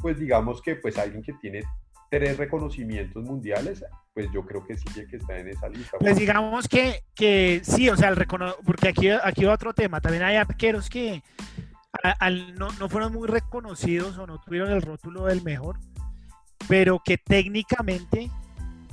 pues 0.00 0.18
digamos 0.18 0.62
que 0.62 0.76
pues 0.76 0.96
alguien 0.98 1.22
que 1.22 1.32
tiene 1.34 1.62
tres 2.10 2.36
reconocimientos 2.36 3.24
mundiales, 3.24 3.84
pues 4.12 4.28
yo 4.32 4.44
creo 4.44 4.66
que 4.66 4.76
sí 4.76 4.84
que 5.08 5.16
está 5.16 5.38
en 5.38 5.48
esa 5.48 5.68
lista. 5.68 5.96
Pues 5.98 6.16
digamos 6.16 6.68
que, 6.68 7.04
que 7.14 7.60
sí, 7.62 7.88
o 7.88 7.96
sea, 7.96 8.08
el 8.10 8.26
porque 8.64 8.88
aquí, 8.88 9.08
aquí 9.08 9.44
va 9.44 9.54
otro 9.54 9.72
tema, 9.72 10.00
también 10.00 10.24
hay 10.24 10.36
arqueros 10.36 10.90
que 10.90 11.22
no, 12.56 12.68
no, 12.78 12.88
fueron 12.88 13.12
muy 13.12 13.28
reconocidos 13.28 14.16
o 14.18 14.26
no 14.26 14.40
tuvieron 14.40 14.70
el 14.70 14.82
rótulo 14.82 15.24
del 15.24 15.42
mejor, 15.42 15.78
pero 16.68 17.00
que 17.04 17.18
técnicamente 17.18 18.30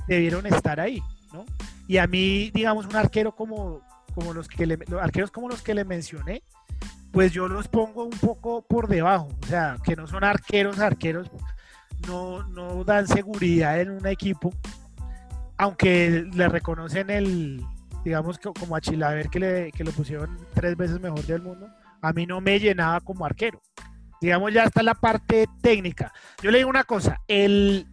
debieron 0.06 0.46
estar 0.46 0.80
ahí, 0.80 1.02
¿no? 1.32 1.44
Y 1.86 1.98
a 1.98 2.06
mí, 2.06 2.50
digamos, 2.52 2.86
un 2.86 2.96
arquero 2.96 3.34
como, 3.34 3.80
como 4.14 4.34
los 4.34 4.48
que 4.48 4.66
le, 4.66 4.78
arqueros 5.00 5.30
como 5.30 5.48
los 5.48 5.62
que 5.62 5.74
le 5.74 5.84
mencioné, 5.84 6.42
pues 7.12 7.32
yo 7.32 7.48
los 7.48 7.68
pongo 7.68 8.04
un 8.04 8.18
poco 8.18 8.62
por 8.62 8.88
debajo, 8.88 9.28
o 9.42 9.46
sea, 9.46 9.76
que 9.82 9.96
no 9.96 10.06
son 10.06 10.24
arqueros, 10.24 10.78
arqueros, 10.78 11.30
no, 12.06 12.42
no 12.48 12.84
dan 12.84 13.06
seguridad 13.06 13.80
en 13.80 13.90
un 13.90 14.06
equipo, 14.06 14.52
aunque 15.56 16.26
le 16.32 16.48
reconocen 16.48 17.10
el, 17.10 17.64
digamos 18.04 18.38
como 18.38 18.76
a 18.76 18.80
Chilaver 18.80 19.28
que, 19.28 19.40
le, 19.40 19.72
que 19.72 19.84
lo 19.84 19.92
pusieron 19.92 20.38
tres 20.54 20.76
veces 20.76 21.00
mejor 21.00 21.24
del 21.24 21.42
mundo, 21.42 21.68
a 22.02 22.12
mí 22.12 22.26
no 22.26 22.40
me 22.40 22.58
llenaba 22.58 23.00
como 23.00 23.24
arquero. 23.24 23.60
Digamos, 24.20 24.52
ya 24.52 24.64
está 24.64 24.82
la 24.82 24.94
parte 24.94 25.46
técnica. 25.62 26.12
Yo 26.42 26.50
le 26.50 26.58
digo 26.58 26.70
una 26.70 26.84
cosa, 26.84 27.20
el, 27.28 27.86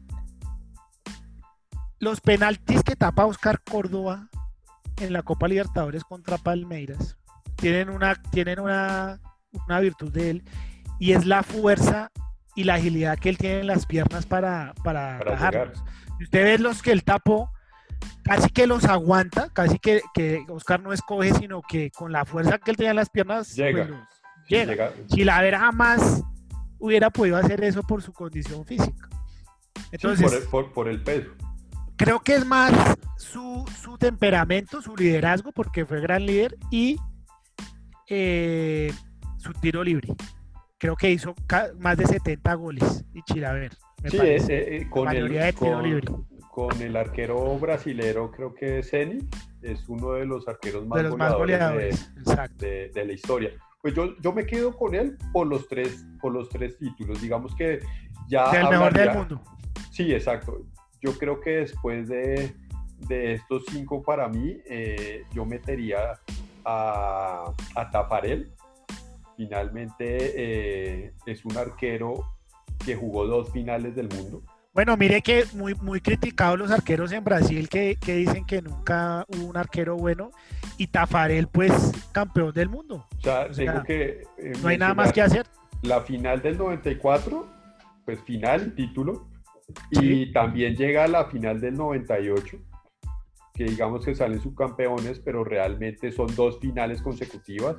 los 1.99 2.21
penaltis 2.21 2.83
que 2.83 2.95
tapa 2.95 3.25
Oscar 3.25 3.61
Córdoba 3.61 4.29
en 4.97 5.13
la 5.13 5.21
Copa 5.21 5.47
Libertadores 5.47 6.03
contra 6.03 6.37
Palmeiras 6.37 7.17
tienen 7.55 7.89
una, 7.89 8.15
tienen 8.15 8.59
una, 8.59 9.19
una 9.65 9.79
virtud 9.79 10.11
de 10.11 10.29
él 10.31 10.43
y 10.99 11.13
es 11.13 11.25
la 11.25 11.43
fuerza 11.43 12.11
y 12.55 12.63
la 12.63 12.75
agilidad 12.75 13.17
que 13.17 13.29
él 13.29 13.37
tiene 13.37 13.59
en 13.59 13.67
las 13.67 13.85
piernas 13.85 14.25
para, 14.25 14.73
para, 14.83 15.19
para 15.19 15.71
Usted 16.21 16.43
ve 16.43 16.57
los 16.57 16.81
que 16.81 16.91
él 16.91 17.03
tapó, 17.03 17.51
casi 18.23 18.49
que 18.49 18.67
los 18.67 18.85
aguanta, 18.85 19.49
casi 19.53 19.79
que, 19.79 20.01
que, 20.13 20.45
Oscar 20.49 20.81
no 20.81 20.93
escoge, 20.93 21.33
sino 21.33 21.61
que 21.61 21.91
con 21.91 22.11
la 22.11 22.25
fuerza 22.25 22.57
que 22.57 22.71
él 22.71 22.77
tiene 22.77 22.91
en 22.91 22.95
las 22.95 23.09
piernas, 23.09 23.53
pues, 23.55 23.57
llega. 24.47 24.91
llega. 25.09 25.41
Ver 25.41 25.55
jamás 25.55 26.23
hubiera 26.79 27.09
podido 27.09 27.37
hacer 27.37 27.63
eso 27.63 27.83
por 27.83 28.01
su 28.01 28.13
condición 28.13 28.65
física. 28.65 29.09
Entonces, 29.91 30.47
por, 30.49 30.87
el, 30.87 31.01
peso. 31.01 31.29
Creo 31.95 32.19
que 32.19 32.35
es 32.35 32.45
más 32.45 32.71
su, 33.17 33.65
su, 33.81 33.97
temperamento, 33.97 34.81
su 34.81 34.95
liderazgo, 34.95 35.51
porque 35.51 35.85
fue 35.85 36.01
gran 36.01 36.25
líder, 36.25 36.57
y 36.71 36.97
eh, 38.09 38.91
su 39.37 39.53
tiro 39.53 39.83
libre. 39.83 40.13
Creo 40.77 40.95
que 40.95 41.11
hizo 41.11 41.33
más 41.79 41.97
de 41.97 42.05
70 42.05 42.53
goles 42.55 43.05
y 43.13 43.21
Chilaver. 43.23 43.75
Sí, 44.05 44.17
es, 44.21 44.49
eh, 44.49 44.77
eh, 44.77 44.89
con, 44.89 45.09
el, 45.09 45.53
con, 45.55 46.27
el 46.79 46.95
arquero 46.95 47.57
brasilero, 47.57 48.31
creo 48.31 48.53
que 48.53 48.81
Zeni, 48.81 49.19
es 49.61 49.87
uno 49.89 50.13
de 50.13 50.25
los 50.25 50.47
arqueros 50.47 50.85
más, 50.87 51.03
goleadores, 51.33 52.11
de, 52.57 52.91
la 53.05 53.13
historia. 53.13 53.51
Pues 53.81 53.93
yo, 53.93 54.17
yo 54.21 54.33
me 54.33 54.45
quedo 54.45 54.75
con 54.75 54.95
él 54.95 55.17
por 55.31 55.47
los 55.47 55.67
tres, 55.67 56.05
por 56.21 56.33
los 56.33 56.49
tres 56.49 56.77
títulos. 56.77 57.21
Digamos 57.21 57.55
que 57.55 57.79
ya. 58.27 58.49
El 58.51 58.69
mejor 58.69 58.93
del 58.93 59.13
mundo. 59.13 59.41
Sí, 59.91 60.13
exacto. 60.13 60.65
Yo 61.01 61.17
creo 61.17 61.39
que 61.39 61.57
después 61.57 62.07
de, 62.07 62.55
de 63.07 63.33
estos 63.33 63.63
cinco 63.69 64.01
para 64.01 64.27
mí, 64.27 64.57
eh, 64.65 65.23
yo 65.33 65.45
metería 65.45 66.19
a, 66.63 67.53
a 67.75 67.91
Tafarel. 67.91 68.51
Finalmente 69.37 70.31
eh, 70.35 71.13
es 71.25 71.43
un 71.45 71.57
arquero 71.57 72.13
que 72.83 72.95
jugó 72.95 73.27
dos 73.27 73.51
finales 73.51 73.95
del 73.95 74.09
mundo. 74.09 74.41
Bueno, 74.75 74.97
mire 74.97 75.21
que 75.21 75.45
muy, 75.53 75.73
muy 75.75 76.01
criticados 76.01 76.59
los 76.59 76.69
arqueros 76.69 77.13
en 77.13 77.23
Brasil 77.23 77.69
que, 77.69 77.95
que, 77.95 78.13
dicen 78.15 78.45
que 78.45 78.61
nunca 78.61 79.25
hubo 79.29 79.45
un 79.45 79.55
arquero 79.55 79.95
bueno 79.95 80.31
y 80.77 80.87
Tafarel 80.87 81.47
pues 81.47 81.71
campeón 82.11 82.51
del 82.51 82.67
mundo. 82.67 83.07
O 83.17 83.21
sea, 83.21 83.49
tengo 83.49 83.81
que... 83.83 84.23
Eh, 84.37 84.51
no 84.61 84.67
hay 84.67 84.77
nada 84.77 84.93
más 84.93 85.13
que 85.13 85.21
hacer. 85.21 85.45
La 85.81 86.01
final 86.01 86.41
del 86.41 86.57
94, 86.57 87.47
pues 88.03 88.21
final, 88.23 88.75
título, 88.75 89.29
y 89.91 90.33
también 90.33 90.75
llega 90.75 91.05
a 91.05 91.07
la 91.07 91.25
final 91.27 91.61
del 91.61 91.75
98 91.75 92.57
que 93.53 93.63
digamos 93.63 94.05
que 94.05 94.13
salen 94.13 94.41
subcampeones, 94.41 95.19
pero 95.19 95.45
realmente 95.45 96.11
son 96.11 96.35
dos 96.35 96.59
finales 96.59 97.01
consecutivas, 97.01 97.77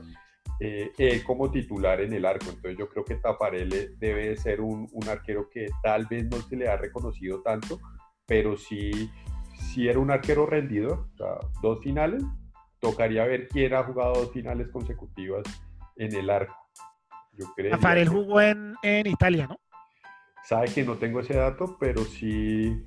eh, 0.60 1.22
como 1.24 1.50
titular 1.50 2.00
en 2.00 2.12
el 2.12 2.24
arco. 2.24 2.46
Entonces 2.48 2.78
yo 2.78 2.88
creo 2.88 3.04
que 3.04 3.16
Tafarel 3.16 3.96
debe 3.98 4.36
ser 4.36 4.60
un, 4.60 4.88
un, 4.92 5.08
arquero 5.08 5.48
que 5.50 5.68
tal 5.82 6.06
vez 6.06 6.24
no 6.30 6.38
se 6.38 6.56
le 6.56 6.68
ha 6.68 6.76
reconocido 6.76 7.42
tanto, 7.42 7.78
pero 8.26 8.56
sí, 8.56 9.10
sí 9.54 9.88
era 9.88 9.98
un 9.98 10.10
arquero 10.10 10.46
rendido. 10.46 11.08
O 11.14 11.16
sea, 11.16 11.38
dos 11.60 11.80
finales, 11.82 12.22
tocaría 12.80 13.24
ver 13.24 13.48
quién 13.48 13.74
ha 13.74 13.82
jugado 13.84 14.14
dos 14.14 14.32
finales 14.32 14.68
consecutivas 14.68 15.42
en 15.96 16.14
el 16.14 16.30
arco. 16.30 16.54
Yo 17.36 17.46
jugó 18.08 18.40
en, 18.40 18.74
en 18.82 19.06
Italia, 19.06 19.46
¿no? 19.46 19.58
Sabe 20.42 20.68
que 20.72 20.84
no 20.84 20.94
tengo 20.96 21.20
ese 21.20 21.34
dato, 21.34 21.76
pero 21.78 22.04
sí, 22.04 22.82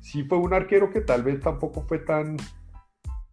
sí 0.00 0.24
fue 0.24 0.38
un 0.38 0.54
arquero 0.54 0.90
que 0.90 1.02
tal 1.02 1.22
vez 1.22 1.40
tampoco 1.40 1.82
fue 1.82 1.98
tan 1.98 2.36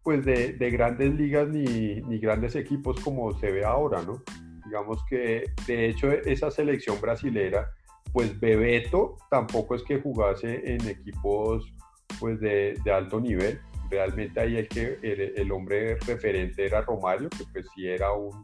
pues 0.04 0.26
de, 0.26 0.54
grandes 0.72 1.14
ligas 1.14 1.48
ni, 1.48 2.02
grandes 2.20 2.56
equipos 2.56 3.00
como 3.00 3.38
se 3.40 3.52
ve 3.52 3.64
ahora, 3.64 4.02
¿no? 4.02 4.22
Digamos 4.66 5.04
que 5.10 5.46
de 5.66 5.90
hecho 5.90 6.12
esa 6.12 6.52
selección 6.52 7.00
brasilera, 7.00 7.70
pues 8.12 8.40
Bebeto 8.40 9.18
tampoco 9.30 9.76
es 9.76 9.84
que 9.84 10.00
jugase 10.00 10.74
en 10.74 10.88
equipos 10.88 11.74
pues 12.20 12.40
de, 12.40 12.80
alto 12.94 13.20
nivel. 13.20 13.60
Realmente 13.90 14.40
ahí 14.40 14.58
el, 14.58 14.68
que, 14.68 14.98
el, 15.02 15.52
hombre 15.52 15.98
referente 16.08 16.66
era 16.66 16.82
Romario, 16.82 17.30
que 17.30 17.44
pues 17.52 17.68
sí 17.76 17.88
era 17.88 18.12
un, 18.12 18.44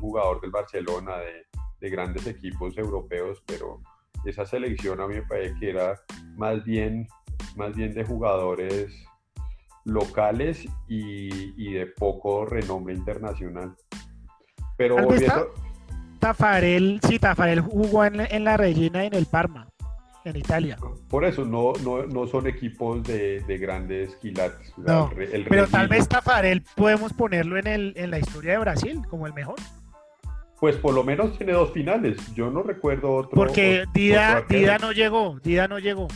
jugador 0.00 0.40
del 0.40 0.50
Barcelona 0.50 1.16
de, 1.18 1.46
de 1.80 1.90
grandes 1.90 2.26
equipos 2.26 2.76
europeos, 2.76 3.42
pero 3.46 3.80
esa 4.24 4.44
selección 4.44 5.00
a 5.00 5.06
mí 5.06 5.14
me 5.14 5.22
parece 5.22 5.54
que 5.58 5.70
era 5.70 5.98
más 6.36 6.62
bien 6.64 7.06
más 7.56 7.74
bien 7.74 7.92
de 7.94 8.04
jugadores 8.04 8.94
locales 9.88 10.66
y, 10.86 11.72
de 11.72 11.86
poco 11.86 12.44
renombre 12.44 12.94
internacional. 12.94 13.74
Pero 14.76 14.96
Tafarel, 16.20 17.00
sí, 17.06 17.18
Tafarel 17.18 17.60
jugó 17.60 18.04
en, 18.04 18.44
la 18.44 18.56
Regina 18.56 19.04
en 19.04 19.14
el 19.14 19.26
Parma, 19.26 19.68
en 20.24 20.36
Italia. 20.36 20.76
Por 21.08 21.24
eso 21.24 21.44
no, 21.44 21.72
no, 21.82 22.26
son 22.26 22.46
equipos 22.46 23.02
de, 23.04 23.58
grandes 23.60 24.14
quilates. 24.16 24.72
pero 25.48 25.66
tal 25.68 25.88
vez 25.88 26.08
Tafarel 26.08 26.62
podemos 26.76 27.12
ponerlo 27.12 27.58
en, 27.58 27.66
el, 27.66 27.92
en 27.96 28.10
la 28.10 28.18
historia 28.18 28.52
de 28.52 28.58
Brasil 28.58 29.02
como 29.08 29.26
el 29.26 29.32
mejor. 29.32 29.56
Pues 30.60 30.76
por 30.76 30.92
lo 30.92 31.04
menos 31.04 31.36
tiene 31.38 31.52
dos 31.52 31.72
finales. 31.72 32.16
Yo 32.34 32.50
no 32.50 32.62
recuerdo 32.62 33.12
otro. 33.12 33.30
Porque 33.30 33.84
Dida, 33.94 34.44
Dida 34.48 34.78
no 34.78 34.90
llegó, 34.90 35.38
Dida 35.40 35.68
no 35.68 35.78
llegó. 35.78 36.08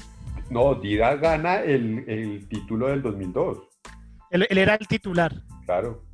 No, 0.51 0.75
Dida 0.75 1.17
gana 1.17 1.61
el, 1.61 2.47
título 2.49 2.89
del 2.89 3.03
2002. 3.03 3.59
Él, 4.31 4.47
era 4.51 4.75
el 4.75 4.87
titular. 4.87 5.33
Claro. 5.67 6.05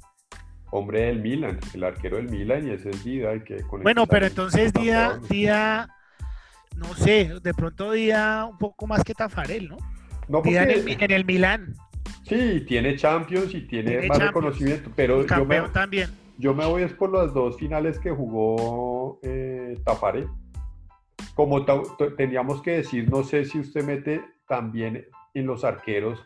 Hombre 0.71 1.03
del 1.03 1.21
Milan, 1.21 1.59
el 1.75 1.85
arquero 1.85 2.19
del 2.19 2.29
Milan 2.29 2.69
y 2.69 2.71
ese 2.73 2.91
es 2.91 3.03
Dida 3.03 3.33
el 3.33 3.43
que 3.43 3.63
Bueno, 3.83 4.07
pero 4.07 4.27
entonces 4.27 4.73
Dida, 4.73 5.19
Dida, 5.31 5.89
no 6.77 6.95
sé, 6.95 7.33
de 7.43 7.55
pronto 7.55 7.93
Dida 7.93 8.45
un 8.45 8.59
poco 8.59 8.87
más 8.87 9.03
que 9.03 9.15
Tafarel, 9.15 9.69
¿no? 9.69 9.79
no 10.29 10.43
Dida 10.43 10.65
en 10.65 11.11
el, 11.11 11.25
Milan. 11.25 11.75
Sí, 12.25 12.65
tiene 12.69 12.97
Champions 12.97 13.55
y 13.55 13.63
tiene, 13.63 14.07
más 14.09 14.19
reconocimiento, 14.19 14.91
pero 14.95 15.27
yo 15.27 15.45
me, 15.47 15.61
también. 15.71 16.11
yo 16.37 16.55
me 16.55 16.67
voy 16.67 16.83
es 16.83 16.93
por 16.93 17.11
las 17.11 17.33
dos 17.33 17.57
finales 17.57 17.99
que 17.99 18.11
jugó 18.11 19.19
eh, 19.23 19.75
Tafarel 19.87 20.29
como 21.39 21.65
teníamos 22.17 22.63
que 22.63 22.79
decir, 22.79 23.09
no 23.09 23.23
sé 23.23 23.45
si 23.45 23.61
usted 23.61 23.85
mete 23.85 24.25
también 24.49 25.07
en 25.35 25.47
los 25.47 25.63
arqueros 25.63 26.21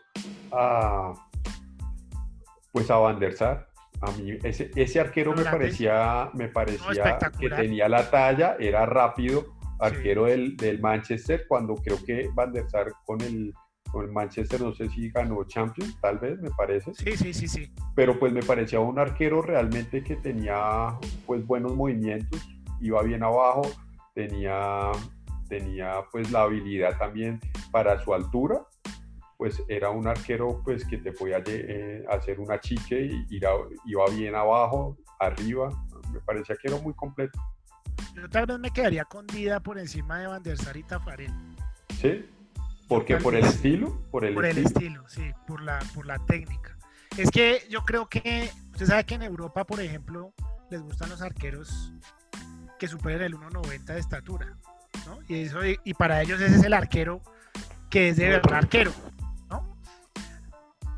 a, 0.51 1.13
pues 2.71 2.89
a 2.89 2.95
Van 2.95 3.19
der 3.19 3.33
Sar. 3.33 3.69
A 4.01 4.09
mí 4.13 4.31
ese, 4.41 4.71
ese 4.75 4.99
arquero 4.99 5.35
me 5.35 5.43
parecía, 5.43 6.31
me 6.33 6.47
parecía 6.47 7.19
que 7.39 7.47
tenía 7.47 7.87
la 7.87 8.09
talla, 8.09 8.57
era 8.59 8.87
rápido, 8.87 9.53
arquero 9.79 10.25
del, 10.25 10.57
del, 10.57 10.81
Manchester, 10.81 11.45
cuando 11.47 11.75
creo 11.75 12.03
que 12.03 12.31
Van 12.33 12.51
der 12.51 12.67
Sar 12.67 12.91
con 13.05 13.21
el, 13.21 13.53
con 13.91 14.05
el 14.05 14.11
Manchester, 14.11 14.61
no 14.61 14.73
sé 14.73 14.89
si 14.89 15.11
ganó 15.11 15.43
Champions, 15.43 15.95
tal 16.01 16.17
vez, 16.17 16.41
me 16.41 16.49
parece. 16.49 16.91
Sí, 16.95 17.15
sí, 17.15 17.35
sí, 17.35 17.47
sí. 17.47 17.71
Pero 17.93 18.17
pues 18.17 18.33
me 18.33 18.41
parecía 18.41 18.79
un 18.79 18.97
arquero 18.97 19.43
realmente 19.43 20.03
que 20.03 20.15
tenía 20.15 20.97
pues 21.27 21.45
buenos 21.45 21.75
movimientos, 21.75 22.41
iba 22.81 23.03
bien 23.03 23.21
abajo, 23.21 23.61
tenía, 24.13 24.91
tenía 25.49 26.03
pues 26.11 26.31
la 26.31 26.43
habilidad 26.43 26.97
también 26.97 27.39
para 27.71 27.99
su 28.03 28.13
altura, 28.13 28.65
pues 29.37 29.61
era 29.67 29.89
un 29.89 30.07
arquero 30.07 30.61
pues 30.63 30.85
que 30.85 30.97
te 30.97 31.11
podía 31.11 31.41
eh, 31.45 32.05
hacer 32.09 32.39
una 32.39 32.59
chique 32.59 33.25
y 33.29 33.39
iba 33.85 34.05
bien 34.15 34.35
abajo, 34.35 34.97
arriba, 35.19 35.69
me 36.11 36.19
parecía 36.21 36.55
que 36.55 36.69
era 36.69 36.79
muy 36.81 36.93
completo. 36.93 37.39
Yo 38.15 38.29
tal 38.29 38.45
vez 38.45 38.59
me 38.59 38.71
quedaría 38.71 39.05
con 39.05 39.25
Dida 39.27 39.59
por 39.59 39.79
encima 39.79 40.19
de 40.19 40.27
Van 40.27 40.43
der 40.43 40.57
Sar 40.57 40.77
y 40.77 40.83
Tafarel. 40.83 41.31
¿Sí? 41.99 42.25
¿Por 42.87 43.05
qué? 43.05 43.17
¿Por 43.17 43.35
el 43.35 43.45
estilo? 43.45 43.99
Por 44.11 44.25
el, 44.25 44.37
estilo? 44.57 45.07
sí, 45.07 45.31
por 45.47 45.61
la, 45.61 45.79
por 45.95 46.05
la 46.05 46.19
técnica. 46.25 46.77
Es 47.17 47.31
que 47.31 47.61
yo 47.69 47.83
creo 47.83 48.07
que, 48.07 48.49
usted 48.71 48.85
sabe 48.85 49.03
que 49.05 49.15
en 49.15 49.23
Europa, 49.23 49.65
por 49.65 49.81
ejemplo, 49.81 50.33
les 50.69 50.81
gustan 50.81 51.09
los 51.09 51.21
arqueros 51.21 51.93
que 52.83 52.89
superen 52.89 53.21
el 53.21 53.35
1,90 53.35 53.85
de 53.85 53.99
estatura. 53.99 54.57
¿no? 55.05 55.17
Y, 55.29 55.43
eso, 55.43 55.59
y 55.63 55.93
para 55.93 56.21
ellos 56.21 56.41
ese 56.41 56.57
es 56.57 56.63
el 56.65 56.73
arquero 56.73 57.21
que 57.89 58.09
es 58.09 58.17
de 58.17 58.27
verdad 58.27 58.55
arquero. 58.55 58.91
¿no? 59.49 59.77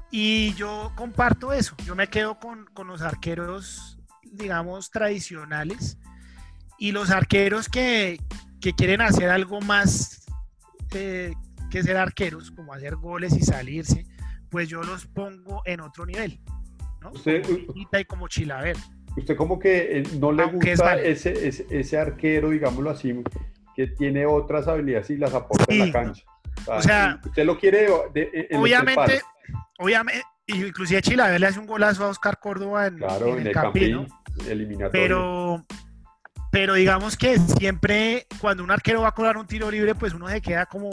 Y 0.09 0.55
yo 0.55 0.91
comparto 0.95 1.53
eso. 1.53 1.75
Yo 1.85 1.93
me 1.93 2.07
quedo 2.07 2.39
con, 2.39 2.65
con 2.73 2.87
los 2.87 3.03
arqueros, 3.03 3.99
digamos, 4.23 4.89
tradicionales 4.89 5.99
y 6.79 6.91
los 6.91 7.11
arqueros 7.11 7.69
que, 7.69 8.19
que 8.59 8.73
quieren 8.73 9.01
hacer 9.01 9.29
algo 9.29 9.61
más 9.61 10.25
eh, 10.95 11.35
que 11.69 11.83
ser 11.83 11.97
arqueros, 11.97 12.49
como 12.49 12.73
hacer 12.73 12.95
goles 12.95 13.37
y 13.37 13.41
salirse, 13.41 14.07
pues 14.49 14.69
yo 14.69 14.81
los 14.81 15.05
pongo 15.05 15.61
en 15.65 15.81
otro 15.81 16.07
nivel. 16.07 16.41
¿no? 16.99 17.11
Como 17.11 17.69
Higuita 17.75 17.99
y 17.99 18.05
como 18.05 18.27
Chilaver. 18.27 18.75
Usted 19.17 19.35
como 19.35 19.59
que 19.59 19.99
eh, 19.99 20.03
no 20.19 20.31
le 20.31 20.43
Aunque 20.43 20.73
es 20.73 20.79
gusta 20.79 20.99
ese, 21.01 21.47
ese, 21.47 21.65
ese 21.69 21.97
arquero, 21.97 22.49
digámoslo 22.49 22.89
así, 22.89 23.13
que 23.75 23.87
tiene 23.87 24.25
otras 24.25 24.67
habilidades 24.67 25.09
y 25.09 25.17
las 25.17 25.33
aporta 25.33 25.65
en 25.73 25.79
la 25.79 25.91
cancha. 25.91 26.23
O 26.67 26.81
sea, 26.81 27.19
usted 27.25 27.45
lo 27.45 27.57
quiere 27.57 27.87
de- 28.13 28.21
de- 28.21 28.25
tres 28.49 28.59
Obviamente, 28.59 29.21
obviamente, 29.77 30.21
inclusive 30.47 31.01
Chilaver 31.01 31.39
le 31.39 31.47
hace 31.47 31.59
un 31.59 31.65
golazo 31.67 32.05
a 32.05 32.09
Oscar 32.09 32.39
Córdoba 32.39 32.87
en, 32.87 32.97
Claro, 32.97 33.27
en 33.27 33.33
en 33.33 33.39
el 33.41 33.47
el 33.47 33.53
Campín, 33.53 34.07
pero 34.91 35.65
pero 36.51 36.73
digamos 36.75 37.17
que 37.17 37.37
siempre 37.37 38.25
cuando 38.39 38.63
un 38.63 38.71
arquero 38.71 39.01
va 39.01 39.09
a 39.09 39.11
cobrar 39.13 39.35
un 39.37 39.45
tiro 39.47 39.69
libre 39.69 39.93
pues 39.95 40.13
uno 40.13 40.29
se 40.29 40.39
queda 40.41 40.65
como 40.65 40.89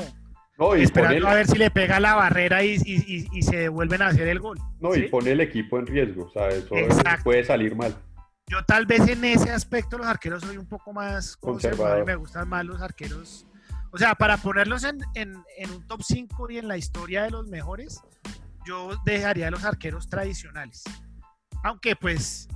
no, 0.59 0.77
y 0.77 0.83
esperando 0.83 1.29
a 1.29 1.35
ver 1.35 1.47
si 1.47 1.57
le 1.57 1.71
pega 1.71 2.01
la 2.01 2.15
barrera 2.17 2.65
y, 2.65 2.77
y- 2.85 3.05
y- 3.07 3.27
y 3.33 3.43
se 3.43 3.69
vuelven 3.69 4.03
a 4.03 4.09
hacer 4.09 4.27
el 4.29 4.41
gol 4.41 4.59
no, 4.81 4.93
¿sí? 4.93 5.05
y 5.05 5.09
pone 5.09 5.31
el 5.33 5.41
equipo 5.41 5.79
en 5.79 5.87
riesgo. 5.87 6.25
O 6.25 6.31
sea, 6.31 6.49
eso 6.49 6.75
Exacto. 6.77 7.25
puede 7.25 7.45
salir 7.45 7.75
mal. 7.77 7.95
Yo 8.53 8.63
tal 8.67 8.85
vez 8.87 9.09
en 9.09 9.25
ese 9.25 9.51
aspecto 9.51 9.97
los 9.97 10.07
arqueros 10.07 10.43
soy 10.43 10.59
un 10.59 10.67
poco 10.67 10.93
más 10.93 11.37
conservador. 11.39 12.01
y 12.03 12.05
me 12.05 12.15
gustan 12.17 12.49
más 12.49 12.65
los 12.67 12.81
arqueros. 12.83 13.47
O 13.91 13.99
sea 13.99 14.15
para 14.15 14.37
ponerlos 14.37 14.85
en, 14.85 14.99
en- 15.15 15.43
en 15.57 15.71
un 15.71 15.87
top 15.87 16.03
5 16.03 16.51
y 16.51 16.59
en 16.59 16.69
la 16.69 16.77
historia 16.77 17.23
de 17.23 17.31
los 17.31 17.47
mejores 17.49 18.01
yo 18.67 18.91
dejaría 19.07 19.51
los 19.51 19.65
arqueros 19.65 20.09
tradicionales. 20.09 20.85
Aunque 21.65 21.97
pues 21.97 22.47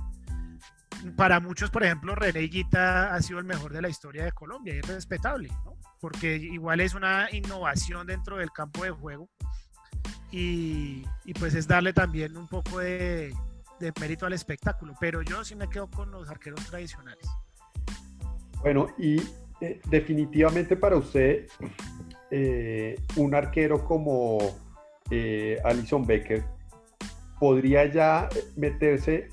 para 1.15 1.39
muchos, 1.39 1.69
por 1.69 1.83
ejemplo, 1.83 2.15
René 2.15 2.41
Higuita 2.41 3.13
ha 3.13 3.21
sido 3.21 3.39
el 3.39 3.45
mejor 3.45 3.71
de 3.73 3.81
la 3.81 3.89
historia 3.89 4.23
de 4.25 4.31
Colombia 4.31 4.75
y 4.75 4.79
es 4.79 4.87
respetable, 4.87 5.49
¿no? 5.65 5.77
Porque 5.99 6.35
igual 6.37 6.79
es 6.79 6.93
una 6.93 7.27
innovación 7.31 8.05
dentro 8.07 8.37
del 8.37 8.51
campo 8.51 8.83
de 8.83 8.91
juego 8.91 9.29
y, 10.31 11.05
y 11.25 11.33
pues 11.39 11.53
es 11.55 11.67
darle 11.67 11.93
también 11.93 12.35
un 12.37 12.47
poco 12.47 12.79
de, 12.79 13.33
de 13.79 13.93
mérito 13.99 14.25
al 14.25 14.33
espectáculo. 14.33 14.93
Pero 14.99 15.21
yo 15.21 15.43
sí 15.43 15.55
me 15.55 15.69
quedo 15.69 15.89
con 15.89 16.11
los 16.11 16.29
arqueros 16.29 16.65
tradicionales. 16.65 17.27
Bueno, 18.61 18.87
y 18.97 19.21
eh, 19.61 19.79
definitivamente 19.89 20.75
para 20.75 20.97
usted, 20.97 21.47
eh, 22.31 22.95
un 23.15 23.33
arquero 23.35 23.83
como 23.85 24.37
eh, 25.09 25.59
Alison 25.63 26.05
Becker 26.05 26.43
podría 27.39 27.85
ya 27.91 28.29
meterse 28.55 29.29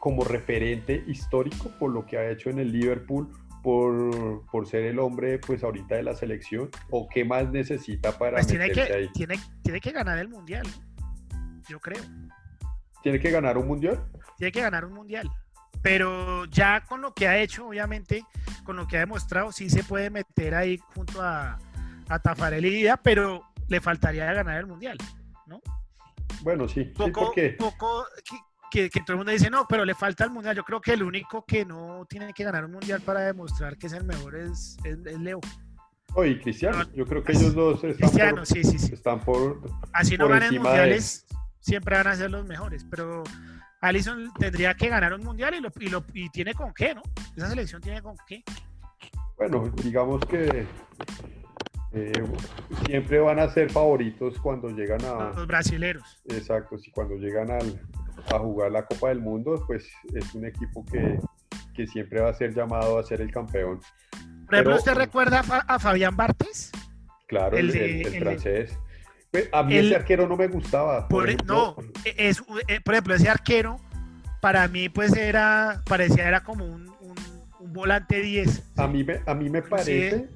como 0.00 0.24
referente 0.24 1.04
histórico 1.06 1.70
por 1.78 1.92
lo 1.92 2.06
que 2.06 2.16
ha 2.16 2.30
hecho 2.30 2.48
en 2.48 2.58
el 2.58 2.72
Liverpool, 2.72 3.30
por, 3.62 4.46
por 4.46 4.66
ser 4.66 4.84
el 4.84 4.98
hombre 4.98 5.38
pues 5.38 5.62
ahorita 5.62 5.96
de 5.96 6.02
la 6.02 6.14
selección, 6.14 6.70
o 6.90 7.08
qué 7.08 7.24
más 7.24 7.50
necesita 7.50 8.16
para 8.16 8.36
Pues 8.36 8.46
tiene 8.46 8.70
que, 8.70 8.80
ahí. 8.80 9.08
tiene, 9.12 9.38
tiene 9.62 9.80
que 9.80 9.92
ganar 9.92 10.18
el 10.18 10.28
mundial, 10.28 10.66
yo 11.68 11.78
creo. 11.78 12.02
¿Tiene 13.06 13.20
que 13.20 13.30
ganar 13.30 13.56
un 13.56 13.68
mundial? 13.68 14.04
tiene 14.36 14.50
que 14.50 14.60
ganar 14.62 14.84
un 14.84 14.92
mundial. 14.94 15.30
Pero 15.80 16.44
ya 16.46 16.84
con 16.84 17.00
lo 17.02 17.14
que 17.14 17.28
ha 17.28 17.38
hecho, 17.38 17.68
obviamente, 17.68 18.24
con 18.64 18.74
lo 18.74 18.88
que 18.88 18.96
ha 18.96 19.00
demostrado, 19.00 19.52
sí 19.52 19.70
se 19.70 19.84
puede 19.84 20.10
meter 20.10 20.56
ahí 20.56 20.76
junto 20.92 21.22
a, 21.22 21.56
a 22.08 22.18
Tafarel 22.18 22.64
y 22.64 22.70
Dida, 22.70 22.96
pero 22.96 23.44
le 23.68 23.80
faltaría 23.80 24.32
ganar 24.32 24.58
el 24.58 24.66
mundial. 24.66 24.98
Bueno, 26.42 26.66
sí, 26.66 26.82
sí, 26.82 26.90
Poco, 26.96 27.26
porque 27.26 27.50
poco 27.56 28.04
que, 28.28 28.36
que- 28.72 28.90
que 28.90 29.00
todo 29.02 29.12
el 29.12 29.16
mundo 29.18 29.30
dice, 29.30 29.50
no, 29.50 29.68
pero 29.68 29.84
le 29.84 29.94
falta 29.94 30.24
el 30.24 30.30
mundial. 30.30 30.56
Yo 30.56 30.64
creo 30.64 30.80
que 30.80 30.92
el 30.94 31.04
único 31.04 31.44
que 31.46 31.64
no 31.64 32.06
tiene 32.10 32.32
que 32.32 32.42
ganar 32.42 32.64
un 32.64 32.72
mundial 32.72 33.00
para 33.02 33.20
demostrar 33.20 33.76
que 33.78 33.86
es 33.86 33.92
el 33.92 34.02
mejor 34.04 34.34
es, 34.34 34.76
es- 34.82 34.98
es 35.06 35.20
Leo. 35.20 35.38
oye, 36.14 36.40
Cristiano, 36.40 36.78
No, 36.82 36.92
yo 36.92 37.06
creo 37.06 37.22
que 37.22 37.32
ellos 37.34 37.54
dos 37.54 37.84
están 37.84 37.94
Cristiano, 38.08 38.36
por, 38.38 38.46
sí, 38.46 38.64
sí, 38.64 38.80
sí. 38.80 38.94
están 38.94 39.20
por 39.20 39.60
Así 39.92 40.18
no 40.18 40.26
por 40.26 40.40
de 40.40 40.50
mundiales, 40.58 41.24
siempre 41.66 41.96
van 41.96 42.06
a 42.06 42.14
ser 42.14 42.30
los 42.30 42.46
mejores, 42.46 42.86
pero 42.88 43.24
Allison 43.80 44.32
tendría 44.38 44.74
que 44.74 44.88
ganar 44.88 45.12
un 45.14 45.24
mundial 45.24 45.52
y, 45.56 45.60
lo, 45.60 45.70
y, 45.80 45.88
lo- 45.88 46.04
y 46.14 46.28
tiene 46.30 46.54
con 46.54 46.72
qué, 46.72 46.94
¿no? 46.94 47.02
Esa 47.36 47.48
selección 47.48 47.82
tiene 47.82 48.00
con 48.00 48.16
qué. 48.26 48.44
Bueno, 49.36 49.68
digamos 49.82 50.24
que 50.26 50.64
eh, 51.92 52.12
siempre 52.86 53.18
van 53.18 53.40
a 53.40 53.48
ser 53.48 53.70
favoritos 53.70 54.38
cuando 54.38 54.68
llegan 54.70 55.04
a, 55.04 55.32
Los 55.34 55.46
brasileros. 55.48 56.22
exacto, 56.26 56.78
si 56.78 56.90
cuando 56.92 57.16
llegan 57.16 57.50
al- 57.50 57.80
a 58.32 58.38
jugar 58.38 58.70
la 58.70 58.86
Copa 58.86 59.08
del 59.08 59.20
Mundo, 59.20 59.62
pues 59.66 59.90
es 60.14 60.34
un 60.36 60.46
equipo 60.46 60.84
que, 60.84 61.18
que 61.74 61.86
siempre 61.88 62.20
va 62.20 62.30
a 62.30 62.34
ser 62.34 62.54
llamado 62.54 62.96
a 62.98 63.02
ser 63.02 63.20
el 63.20 63.32
campeón. 63.32 63.80
Por 63.80 64.20
ejemplo, 64.20 64.46
Pero- 64.48 64.76
¿usted 64.76 64.94
recuerda 64.94 65.40
a, 65.40 65.42
Fa- 65.42 65.64
a 65.66 65.78
Fabián 65.80 66.16
Bartes? 66.16 66.70
Claro, 67.26 67.56
El 67.56 67.76
el, 67.76 68.20
francés. 68.22 68.78
A 69.52 69.62
mí 69.62 69.76
el- 69.76 69.86
ese 69.86 69.96
arquero 69.96 70.26
no 70.28 70.36
me 70.36 70.48
gustaba. 70.48 71.08
Por- 71.08 71.28
ejemplo. 71.28 71.74
no, 71.78 71.84
e- 72.04 72.14
es, 72.28 72.42
eh, 72.68 72.80
por 72.80 72.94
ejemplo, 72.94 73.14
ese 73.14 73.28
arquero, 73.28 73.78
para 74.40 74.66
mí, 74.68 74.88
pues 74.88 75.14
era, 75.16 75.82
parecía 75.86 76.28
era 76.28 76.42
como 76.42 76.64
un, 76.64 76.88
un- 77.00 77.14
un 77.60 77.72
volante 77.72 78.20
10. 78.20 78.62
A 78.76 78.86
mí 78.86 79.02
me, 79.04 79.20
a 79.26 79.34
mí 79.34 79.48
me 79.50 79.62
parece 79.62 80.28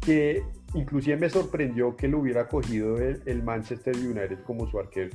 que 0.00 0.42
inclusive 0.74 1.16
me 1.16 1.30
sorprendió 1.30 1.96
que 1.96 2.06
lo 2.08 2.18
hubiera 2.18 2.48
cogido 2.48 2.98
el, 2.98 3.22
el 3.26 3.42
Manchester 3.42 3.96
United 3.96 4.38
como 4.46 4.70
su 4.70 4.78
arquero. 4.78 5.10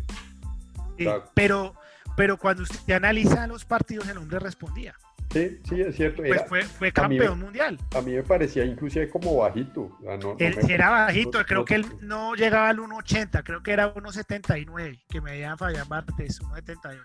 Sí, 0.98 1.06
pero, 1.34 1.76
pero 2.16 2.38
cuando 2.38 2.64
usted 2.64 2.94
analiza 2.94 3.46
los 3.48 3.66
partidos, 3.66 4.08
el 4.10 4.18
hombre 4.18 4.40
respondía. 4.40 4.96
Sí, 5.36 5.60
sí, 5.68 5.82
es 5.82 5.98
cierto. 5.98 6.24
Pues 6.26 6.44
fue, 6.48 6.64
fue 6.64 6.94
a 6.96 7.08
mí 7.10 7.16
me- 7.16 7.26
campeón 7.26 7.40
mundial. 7.42 7.78
A 7.94 8.00
mí 8.00 8.14
me 8.14 8.24
parecía 8.24 8.64
inclusive 8.64 9.10
como 9.10 9.36
bajito. 9.36 9.98
no 10.02 10.38
Él 10.40 10.56
me- 10.66 10.74
era 10.74 10.90
bajito, 10.90 11.40
no- 11.40 11.46
creo 11.46 11.66
que 11.66 11.76
él 11.76 11.86
no 12.00 12.36
llegaba 12.36 12.70
al 12.70 12.80
1.80, 12.80 13.44
creo 13.44 13.62
que 13.62 13.72
era 13.74 13.94
1.79, 13.94 15.04
que 15.10 15.20
medía 15.20 15.58
Fabián 15.58 15.90
Bartes, 15.90 16.40
1.78. 16.42 17.02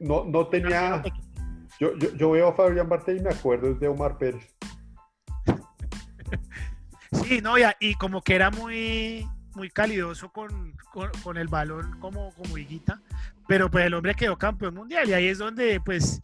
No, 0.00 0.24
no 0.24 0.48
tenía. 0.48 1.00
Yo, 1.78 1.96
yo, 1.96 2.12
yo 2.16 2.30
veo 2.32 2.48
a 2.48 2.54
Fabián 2.54 2.88
Bartel 2.88 3.18
y 3.18 3.20
me 3.20 3.30
acuerdo 3.30 3.70
es 3.70 3.78
de 3.78 3.86
Omar 3.86 4.18
Pérez. 4.18 4.52
Sí, 7.24 7.40
no, 7.40 7.54
y 7.78 7.94
como 7.94 8.22
que 8.22 8.34
era 8.34 8.50
muy, 8.50 9.26
muy 9.54 9.68
calidoso 9.70 10.30
con, 10.32 10.72
con, 10.92 11.10
con 11.22 11.36
el 11.36 11.48
balón 11.48 11.98
como, 12.00 12.32
como 12.34 12.56
higuita, 12.58 13.00
pero 13.48 13.70
pues 13.70 13.84
el 13.86 13.94
hombre 13.94 14.14
quedó 14.14 14.36
campeón 14.36 14.74
mundial 14.74 15.08
y 15.08 15.12
ahí 15.12 15.26
es 15.28 15.38
donde 15.38 15.80
pues 15.80 16.20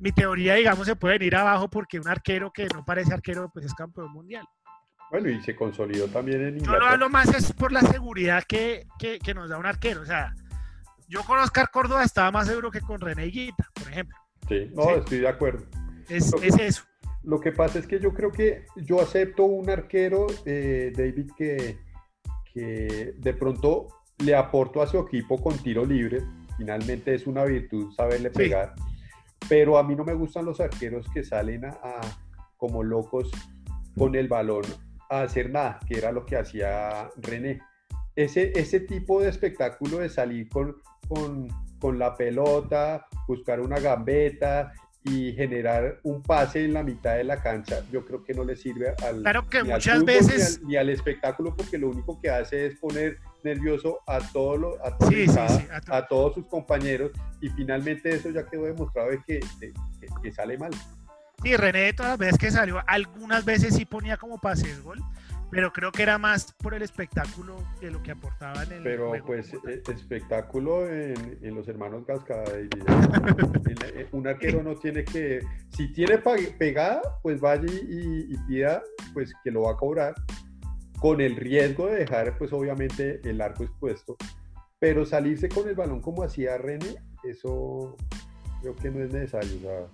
mi 0.00 0.12
teoría, 0.12 0.54
digamos, 0.54 0.86
se 0.86 0.96
puede 0.96 1.24
ir 1.24 1.36
abajo 1.36 1.68
porque 1.68 1.98
un 1.98 2.08
arquero 2.08 2.50
que 2.52 2.66
no 2.74 2.84
parece 2.84 3.12
arquero 3.14 3.50
pues 3.52 3.66
es 3.66 3.74
campeón 3.74 4.12
mundial. 4.12 4.44
Bueno, 5.10 5.28
y 5.30 5.40
se 5.42 5.54
consolidó 5.54 6.08
también 6.08 6.40
en 6.42 6.46
Yo 6.46 6.50
lo 6.52 6.58
Inglaterra. 6.64 6.90
hablo 6.92 7.08
más 7.10 7.28
es 7.34 7.52
por 7.52 7.70
la 7.72 7.80
seguridad 7.80 8.42
que, 8.46 8.86
que, 8.98 9.18
que 9.20 9.34
nos 9.34 9.48
da 9.48 9.56
un 9.58 9.66
arquero, 9.66 10.02
o 10.02 10.06
sea, 10.06 10.34
yo 11.08 11.22
con 11.22 11.38
Oscar 11.38 11.70
Córdoba 11.70 12.02
estaba 12.02 12.30
más 12.32 12.48
seguro 12.48 12.70
que 12.70 12.80
con 12.80 13.00
René 13.00 13.26
Higuita, 13.26 13.64
por 13.74 13.88
ejemplo. 13.92 14.16
Sí, 14.48 14.70
no, 14.74 14.82
Sí. 14.82 14.90
estoy 14.98 15.18
de 15.20 15.28
acuerdo. 15.28 15.64
Es, 16.08 16.32
eso. 16.42 16.82
Lo 17.22 17.40
que 17.40 17.52
pasa 17.52 17.78
es 17.78 17.86
que 17.86 17.98
yo 18.00 18.12
creo 18.12 18.30
que 18.32 18.66
yo 18.76 19.00
acepto 19.00 19.44
un 19.44 19.68
arquero, 19.70 20.26
eh, 20.44 20.92
David, 20.96 21.30
que, 21.36 21.78
que 22.52 23.14
de 23.16 23.34
pronto 23.34 23.88
le 24.18 24.34
aporto 24.34 24.82
a 24.82 24.86
su 24.86 24.98
equipo 24.98 25.40
con 25.40 25.56
tiro 25.58 25.84
libre. 25.84 26.22
Finalmente 26.56 27.14
es 27.14 27.26
una 27.26 27.44
virtud 27.44 27.92
saberle 27.94 28.30
Sí. 28.34 28.50
Pero 29.48 29.78
a 29.78 29.82
mí 29.82 29.94
no 29.94 30.04
me 30.04 30.14
gustan 30.14 30.44
los 30.44 30.60
arqueros 30.60 31.06
que 31.12 31.22
salen 31.24 31.64
a, 31.64 31.68
a- 31.70 32.18
como 32.56 32.82
locos 32.82 33.30
con 33.96 34.14
el 34.14 34.28
balón 34.28 34.62
a 35.10 35.22
hacer 35.22 35.50
nada, 35.50 35.78
que 35.86 35.98
era 35.98 36.10
lo 36.10 36.24
que 36.26 36.36
hacía 36.36 37.08
René. 37.16 37.60
Ese, 38.16 38.52
ese 38.58 38.80
tipo 38.80 39.20
de 39.20 39.28
espectáculo 39.28 39.98
de 39.98 40.08
salir 40.08 40.48
con, 40.48 40.76
con, 41.06 41.48
con 41.78 41.98
la 41.98 42.14
pelota, 42.16 43.06
buscar 43.28 43.60
una 43.60 43.78
gambeta 43.78 44.72
y 45.04 45.32
generar 45.34 46.00
un 46.02 46.22
pase 46.22 46.64
en 46.64 46.72
la 46.72 46.82
mitad 46.82 47.14
de 47.16 47.24
la 47.24 47.40
cancha, 47.40 47.84
yo 47.92 48.04
creo 48.04 48.24
que 48.24 48.34
no 48.34 48.42
le 48.42 48.56
sirve 48.56 48.94
al, 49.06 49.20
Claro 49.22 49.48
que 49.48 49.62
ni 49.62 49.70
al 49.70 49.76
muchas 49.76 49.94
fútbol, 49.98 50.06
veces- 50.06 50.58
ni 50.60 50.64
al, 50.64 50.68
ni 50.68 50.76
al 50.78 50.88
espectáculo, 50.90 51.54
porque 51.54 51.78
lo 51.78 51.90
único 51.90 52.18
que 52.20 52.30
hace 52.30 52.66
es 52.66 52.78
poner 52.80 53.18
nervioso 53.46 54.00
a, 54.06 54.18
todo 54.32 54.56
lo- 54.58 54.84
a, 54.86 54.96
todo 54.98 55.08
Sí, 55.10 55.22
el 55.22 55.30
sí, 55.30 55.38
sí, 55.48 55.66
a 55.72 55.80
to- 55.80 55.94
a 55.94 56.06
todos 56.06 56.34
sus 56.34 56.46
compañeros 56.46 57.12
y 57.40 57.48
finalmente 57.50 58.10
eso 58.10 58.28
ya 58.30 58.44
quedó 58.46 58.64
demostrado 58.64 59.10
de 59.10 59.22
que, 59.26 59.40
de- 59.60 59.72
que- 60.00 60.08
que 60.22 60.32
sale 60.32 60.58
mal. 60.58 60.70
Sí, 61.42 61.54
René 61.56 61.92
todas 61.92 62.12
las 62.12 62.18
veces 62.18 62.38
que 62.38 62.50
salió, 62.50 62.80
algunas 62.86 63.44
veces 63.44 63.74
sí 63.74 63.84
ponía 63.84 64.16
como 64.16 64.38
pases 64.38 64.82
gol, 64.82 64.98
pero 65.50 65.70
creo 65.72 65.92
que 65.92 66.02
era 66.02 66.16
más 66.18 66.52
por 66.54 66.72
el 66.74 66.80
espectáculo 66.82 67.56
de 67.80 67.90
lo 67.90 68.02
que 68.02 68.10
aportaba 68.12 68.62
en 68.64 68.72
el 68.72 68.82
Pero 68.82 69.08
juego 69.10 69.26
pues 69.26 69.52
eh, 69.68 69.82
espectáculo 69.94 70.90
en, 70.90 71.38
en 71.42 71.54
los 71.54 71.68
hermanos 71.68 72.04
la- 73.80 73.88
eh, 74.00 74.08
un 74.12 74.26
arquero 74.26 74.62
no 74.62 74.74
tiene 74.76 75.04
que, 75.04 75.40
si 75.76 75.92
tiene 75.92 76.18
pegada, 76.58 77.00
pues 77.22 77.38
vaya 77.40 77.70
y- 77.70 78.34
y 78.34 78.36
pida 78.48 78.82
pues 79.12 79.32
que 79.44 79.50
lo 79.50 79.62
va 79.62 79.72
a 79.72 79.76
cobrar 79.76 80.14
con 81.00 81.20
el 81.20 81.36
riesgo 81.36 81.86
de 81.86 81.96
dejar 81.96 82.36
pues 82.38 82.52
obviamente 82.52 83.20
el 83.24 83.40
arco 83.40 83.64
expuesto. 83.64 84.16
Pero 84.78 85.06
salirse 85.06 85.48
con 85.48 85.68
el 85.68 85.74
balón 85.74 86.00
como 86.00 86.22
hacía 86.22 86.58
René, 86.58 86.96
eso 87.24 87.96
creo 88.60 88.76
que 88.76 88.90
no 88.90 89.02
es 89.02 89.12
necesario. 89.12 89.90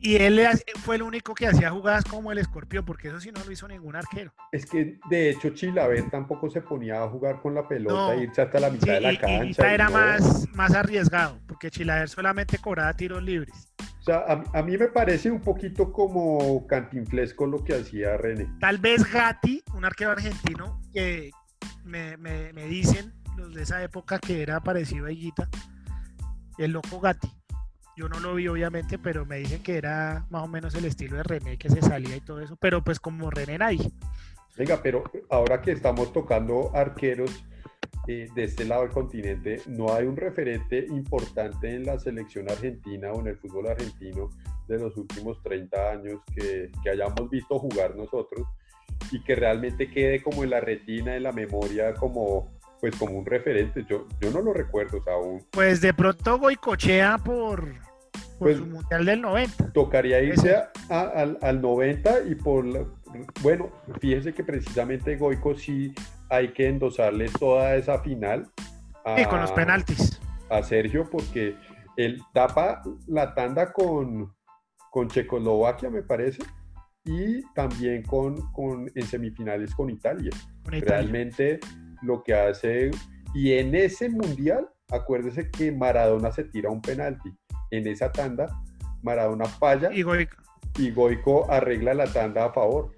Y 0.00 0.16
él 0.16 0.40
fue 0.84 0.96
el 0.96 1.02
único 1.02 1.34
que 1.34 1.48
hacía 1.48 1.70
jugadas 1.70 2.04
como 2.04 2.30
el 2.30 2.38
escorpión, 2.38 2.84
porque 2.84 3.08
eso 3.08 3.20
sí 3.20 3.32
no 3.32 3.42
lo 3.44 3.50
hizo 3.50 3.66
ningún 3.66 3.96
arquero. 3.96 4.32
Es 4.52 4.64
que 4.64 4.98
de 5.10 5.30
hecho 5.30 5.50
Chilaver 5.50 6.08
tampoco 6.08 6.48
se 6.48 6.60
ponía 6.60 7.02
a 7.02 7.08
jugar 7.08 7.40
con 7.40 7.54
la 7.54 7.66
pelota 7.66 8.14
e 8.14 8.22
irse 8.22 8.42
hasta 8.42 8.60
la 8.60 8.70
mitad 8.70 8.94
de 8.94 9.00
la 9.00 9.18
cancha. 9.18 9.68
Y 9.68 9.74
era 9.74 9.90
más, 9.90 10.46
más 10.54 10.72
arriesgado, 10.72 11.40
porque 11.48 11.70
Chilaver 11.70 12.08
solamente 12.08 12.58
cobraba 12.58 12.94
tiros 12.94 13.22
libres. 13.22 13.74
Sea, 14.08 14.42
a, 14.52 14.62
mí 14.62 14.78
me 14.78 14.88
parece 14.88 15.30
un 15.30 15.40
poquito 15.40 15.92
como 15.92 16.66
cantinflesco 16.66 17.46
lo 17.46 17.62
que 17.62 17.74
hacía 17.74 18.16
René. 18.16 18.48
Tal 18.58 18.78
vez 18.78 19.10
Gatti, 19.12 19.62
un 19.74 19.84
arquero 19.84 20.12
argentino, 20.12 20.80
que 20.92 21.30
me, 21.84 22.16
me, 22.16 22.52
me 22.54 22.64
dicen 22.66 23.12
los 23.36 23.54
de 23.54 23.62
esa 23.64 23.82
época 23.82 24.18
que 24.18 24.42
era 24.42 24.60
parecido 24.60 25.06
a 25.06 25.12
Higuita, 25.12 25.48
el 26.56 26.72
loco 26.72 27.00
Gatti 27.00 27.30
yo 27.98 28.08
no 28.08 28.20
lo 28.20 28.36
vi 28.36 28.46
obviamente, 28.46 28.96
pero 28.96 29.26
me 29.26 29.38
dicen 29.38 29.60
que 29.60 29.76
era 29.76 30.24
más 30.30 30.44
o 30.44 30.46
menos 30.46 30.72
el 30.76 30.84
estilo 30.84 31.16
de 31.16 31.24
René 31.24 31.58
que 31.58 31.68
se 31.68 31.82
salía 31.82 32.14
y 32.14 32.20
todo 32.20 32.40
eso, 32.40 32.54
pero 32.54 32.84
pues 32.84 33.00
como 33.00 33.28
René 33.28 33.58
nadie. 33.58 33.90
Venga, 34.56 34.80
pero 34.80 35.02
ahora 35.28 35.60
que 35.60 35.72
estamos 35.72 36.12
tocando 36.12 36.70
arqueros 36.74 37.44
eh, 38.08 38.26
de 38.34 38.44
este 38.44 38.64
lado 38.64 38.82
del 38.82 38.90
continente, 38.90 39.60
¿no 39.66 39.92
hay 39.92 40.06
un 40.06 40.16
referente 40.16 40.86
importante 40.88 41.74
en 41.74 41.84
la 41.84 41.98
selección 41.98 42.50
argentina 42.50 43.12
o 43.12 43.20
en 43.20 43.28
el 43.28 43.36
fútbol 43.36 43.68
argentino 43.68 44.30
de 44.66 44.78
los 44.78 44.96
últimos 44.96 45.42
30 45.42 45.90
años 45.90 46.20
que, 46.34 46.70
que 46.82 46.90
hayamos 46.90 47.28
visto 47.28 47.58
jugar 47.58 47.94
nosotros 47.96 48.46
y 49.12 49.22
que 49.22 49.34
realmente 49.34 49.90
quede 49.90 50.22
como 50.22 50.42
en 50.42 50.50
la 50.50 50.60
retina, 50.60 51.16
en 51.16 51.22
la 51.22 51.32
memoria, 51.32 51.92
como 51.92 52.58
pues 52.80 52.96
como 52.96 53.18
un 53.18 53.26
referente. 53.26 53.84
Yo, 53.88 54.06
yo 54.20 54.30
no 54.30 54.40
lo 54.40 54.52
recuerdo, 54.52 55.02
aún. 55.06 55.44
Pues 55.50 55.80
de 55.80 55.92
pronto 55.92 56.38
Goicochea 56.38 57.18
por, 57.18 57.62
por 57.62 58.38
pues, 58.38 58.60
Mundial 58.60 59.04
del 59.04 59.20
90. 59.20 59.72
Tocaría 59.72 60.20
irse 60.22 60.56
al, 60.88 61.60
90 61.60 62.22
y 62.28 62.34
por, 62.36 62.64
bueno, 63.42 63.70
fíjese 64.00 64.32
que 64.32 64.44
precisamente 64.44 65.16
Goico 65.16 65.54
sí 65.54 65.92
hay 66.28 66.52
que 66.52 66.68
endosarle 66.68 67.28
toda 67.38 67.76
esa 67.76 67.98
final. 68.00 68.50
A, 69.04 69.28
con 69.28 69.40
los 69.40 69.52
penaltis. 69.52 70.20
A 70.50 70.62
Sergio 70.62 71.08
porque 71.10 71.56
él 71.96 72.22
tapa 72.32 72.82
la 73.06 73.34
tanda 73.34 73.72
con, 73.72 74.34
con 74.90 75.08
Checoslovaquia, 75.08 75.90
me 75.90 76.02
parece, 76.02 76.42
y 77.04 77.42
también 77.54 78.02
con, 78.02 78.52
con 78.52 78.90
en 78.94 79.02
semifinales 79.02 79.74
con 79.74 79.90
Italia. 79.90 80.30
Realmente 80.64 81.58
lo 82.02 82.22
que 82.22 82.34
hace, 82.34 82.90
y 83.34 83.52
en 83.54 83.74
ese 83.74 84.08
mundial, 84.08 84.68
acuérdese 84.90 85.50
que 85.50 85.72
Maradona 85.72 86.30
se 86.32 86.44
tira 86.44 86.70
un 86.70 86.80
penalti 86.80 87.30
en 87.70 87.86
esa 87.86 88.12
tanda, 88.12 88.46
Maradona 89.02 89.46
falla 89.46 89.90
y 89.92 90.90
Goico, 90.92 91.50
arregla 91.50 91.94
la 91.94 92.06
tanda 92.06 92.46
a 92.46 92.52
favor. 92.52 92.92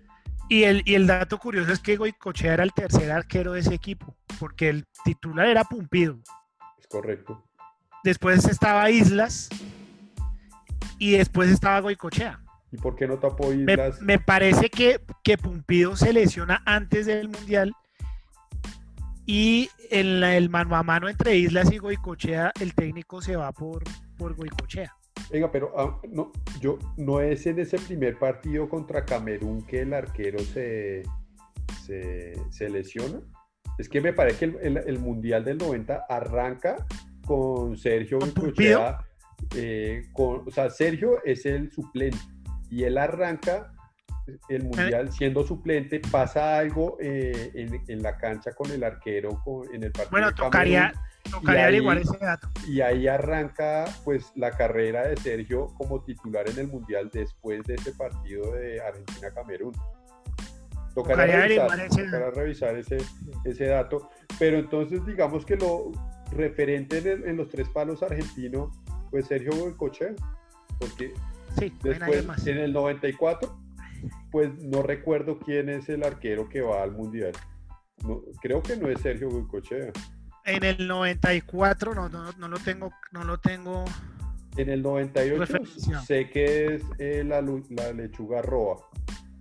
Y 0.50 0.64
el, 0.64 0.82
y 0.84 0.96
el 0.96 1.06
dato 1.06 1.38
curioso 1.38 1.72
es 1.72 1.78
que 1.78 1.96
Goicochea 1.96 2.54
era 2.54 2.64
el 2.64 2.72
tercer 2.72 3.12
arquero 3.12 3.52
de 3.52 3.60
ese 3.60 3.72
equipo, 3.72 4.16
porque 4.40 4.68
el 4.68 4.84
titular 5.04 5.46
era 5.46 5.62
Pumpido. 5.62 6.18
Es 6.76 6.88
correcto. 6.88 7.46
Después 8.02 8.44
estaba 8.46 8.90
Islas 8.90 9.48
y 10.98 11.12
después 11.12 11.50
estaba 11.50 11.78
Goicochea. 11.78 12.40
¿Y 12.72 12.78
por 12.78 12.96
qué 12.96 13.06
no 13.06 13.20
tapó 13.20 13.52
Islas? 13.52 14.02
Me, 14.02 14.18
parece 14.18 14.70
que, 14.70 15.00
que, 15.22 15.38
Pumpido 15.38 15.94
se 15.94 16.12
lesiona 16.12 16.64
antes 16.66 17.06
del 17.06 17.28
Mundial 17.28 17.72
y 19.26 19.70
en 19.88 20.24
el 20.24 20.50
mano 20.50 20.74
a 20.74 20.82
mano 20.82 21.08
entre 21.08 21.36
Islas 21.36 21.70
y 21.70 21.78
Goicochea, 21.78 22.50
el 22.60 22.74
técnico 22.74 23.22
se 23.22 23.36
va 23.36 23.52
por, 23.52 23.84
por 24.18 24.34
Goicochea. 24.34 24.96
Venga, 25.30 25.50
pero 25.52 25.72
ah, 25.76 26.00
no, 26.08 26.32
yo, 26.60 26.78
no 26.96 27.20
es 27.20 27.46
en 27.46 27.58
ese 27.60 27.78
primer 27.78 28.18
partido 28.18 28.68
contra 28.68 29.04
Camerún 29.04 29.64
que 29.66 29.82
el 29.82 29.94
arquero 29.94 30.38
se, 30.40 31.02
se, 31.80 32.68
lesiona. 32.68 33.20
Es 33.78 33.88
que 33.88 34.00
me 34.00 34.12
parece 34.12 34.50
que 34.50 34.66
el, 34.66 34.98
Mundial 34.98 35.44
del 35.44 35.58
90 35.58 36.06
arranca 36.08 36.86
con 37.26 37.76
Sergio 37.76 38.18
Goicochea. 38.18 38.98
Eh, 39.56 40.02
con, 40.12 40.46
o 40.46 40.50
sea, 40.50 40.68
Sergio 40.68 41.24
es 41.24 41.46
el 41.46 41.70
suplente 41.70 42.18
y 42.70 42.84
él 42.84 42.98
arranca 42.98 43.72
el 44.48 44.64
mundial 44.64 45.12
siendo 45.12 45.44
suplente, 45.44 46.00
pasa 46.10 46.58
algo 46.58 46.98
eh, 47.00 47.50
en, 47.88 48.02
la 48.02 48.16
cancha 48.16 48.52
con 48.52 48.70
el 48.70 48.84
arquero 48.84 49.42
en 49.72 49.84
el 49.84 49.92
partido. 49.92 50.10
Bueno, 50.10 50.34
tocaría, 50.34 50.92
Tocaría 51.30 51.70
igual 51.70 51.98
ese 51.98 52.18
dato. 52.18 52.48
Y 52.66 52.80
ahí 52.80 53.08
arranca 53.08 53.84
pues 54.04 54.32
la 54.34 54.50
carrera 54.52 55.06
de 55.06 55.16
Sergio 55.16 55.68
como 55.76 56.02
titular 56.02 56.48
en 56.48 56.58
el 56.58 56.68
Mundial 56.68 57.10
después 57.12 57.62
de 57.64 57.74
ese 57.74 57.92
partido 57.92 58.52
de 58.52 58.80
Argentina-Camerún. 58.80 59.74
Tocaría, 60.94 61.46
revisar, 62.34 62.76
ese, 62.76 62.98
ese, 63.44 63.66
dato. 63.66 64.10
Pero 64.38 64.58
entonces 64.58 65.04
digamos 65.06 65.44
que 65.44 65.56
lo 65.56 65.92
referente 66.32 66.98
en, 66.98 67.36
los 67.36 67.48
tres 67.48 67.68
palos 67.68 68.02
argentinos, 68.02 68.76
pues 69.10 69.26
Sergio 69.26 69.52
Boicoche, 69.52 70.14
porque 70.78 71.12
después 71.82 72.46
en 72.46 72.58
el 72.58 72.72
94, 72.72 73.56
pues 74.30 74.50
no 74.62 74.82
recuerdo 74.82 75.38
quién 75.38 75.68
es 75.68 75.88
el 75.88 76.04
arquero 76.04 76.48
que 76.48 76.60
va 76.60 76.82
al 76.82 76.92
Mundial. 76.92 77.32
creo 78.40 78.62
que 78.62 78.76
no 78.76 78.88
es 78.88 79.00
Sergio 79.00 79.28
Boicochea. 79.28 79.92
En 80.50 80.64
el 80.64 80.88
94 80.88 81.94
no, 81.94 82.08
no, 82.08 82.32
no, 82.32 82.48
lo 82.48 82.58
tengo, 82.58 82.92
no 83.12 83.24
lo 83.24 83.38
tengo. 83.38 83.84
En 84.56 84.68
el 84.68 84.82
98 84.82 85.64
sé 86.04 86.28
que 86.28 86.74
es 86.74 86.82
eh, 86.98 87.22
la, 87.24 87.40
la, 87.40 87.92
lechuga 87.92 88.42
Roa, 88.42 88.76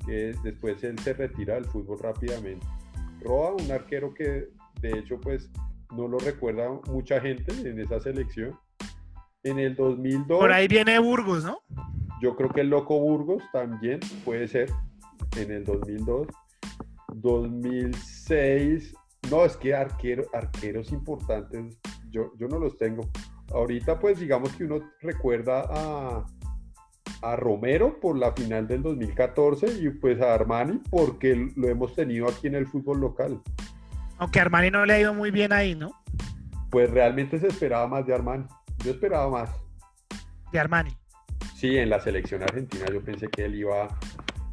que 0.06 0.36
después 0.44 0.84
él 0.84 1.00
se 1.00 1.14
retira 1.14 1.56
del 1.56 1.66
fútbol 1.66 2.00
rápidamente. 2.00 2.66
Roa, 3.22 3.54
un 3.54 3.72
arquero 3.72 4.14
que 4.14 4.50
de 4.82 5.00
hecho 5.00 5.20
pues 5.20 5.50
no 5.96 6.08
lo 6.08 6.20
recuerda 6.20 6.70
mucha 6.88 7.20
gente 7.20 7.52
en 7.68 7.80
esa 7.80 8.00
selección. 8.00 8.58
En 9.44 9.58
el 9.58 9.76
2002. 9.76 10.40
Por 10.40 10.52
ahí 10.52 10.68
viene 10.68 11.00
Burgos, 11.00 11.44
¿no? 11.44 11.62
Yo 12.22 12.36
creo 12.36 12.50
que 12.50 12.62
el 12.62 12.70
Loco 12.70 13.00
Burgos 13.00 13.42
también 13.52 14.00
puede 14.26 14.48
ser 14.48 14.70
en 15.38 15.52
el 15.52 15.64
2002. 15.64 16.28
2006 17.16 18.94
no, 19.30 19.46
es 19.46 19.58
que 19.58 19.74
arquero, 19.74 20.26
arqueros 20.34 20.92
importantes, 20.92 21.78
yo, 22.10 22.32
yo 22.38 22.48
no 22.48 22.60
los 22.60 22.78
tengo. 22.78 23.10
Ahorita, 23.54 24.00
pues 24.00 24.20
digamos 24.20 24.52
que 24.56 24.66
uno 24.66 24.80
recuerda 25.02 25.66
a, 25.70 26.26
a 27.22 27.36
Romero 27.36 28.00
por 28.00 28.18
la 28.18 28.32
final 28.34 28.68
del 28.68 28.82
2014 28.84 29.82
y 29.82 29.90
pues 29.90 30.22
a 30.22 30.34
Armani 30.34 30.82
porque 30.90 31.52
lo 31.56 31.68
hemos 31.68 31.96
tenido 31.96 32.30
aquí 32.30 32.48
en 32.48 32.56
el 32.56 32.68
fútbol 32.68 33.02
local. 33.02 33.42
Aunque 34.18 34.40
Armani 34.40 34.70
no 34.70 34.86
le 34.86 34.94
ha 34.94 35.00
ido 35.00 35.14
muy 35.14 35.32
bien 35.32 35.54
ahí, 35.54 35.76
¿no? 35.76 35.92
Pues 36.70 36.90
realmente 36.90 37.40
se 37.40 37.48
esperaba 37.48 37.88
más 37.88 38.06
de 38.06 38.14
Armani. 38.14 38.46
Yo 38.84 38.92
esperaba 38.92 39.30
más. 39.30 39.50
De 40.52 40.60
Armani. 40.60 40.92
Sí, 41.56 41.78
en 41.78 41.90
la 41.90 42.00
selección 42.00 42.44
argentina 42.44 42.86
yo 42.92 43.02
pensé 43.04 43.28
que 43.28 43.46
él 43.46 43.56
iba... 43.56 43.88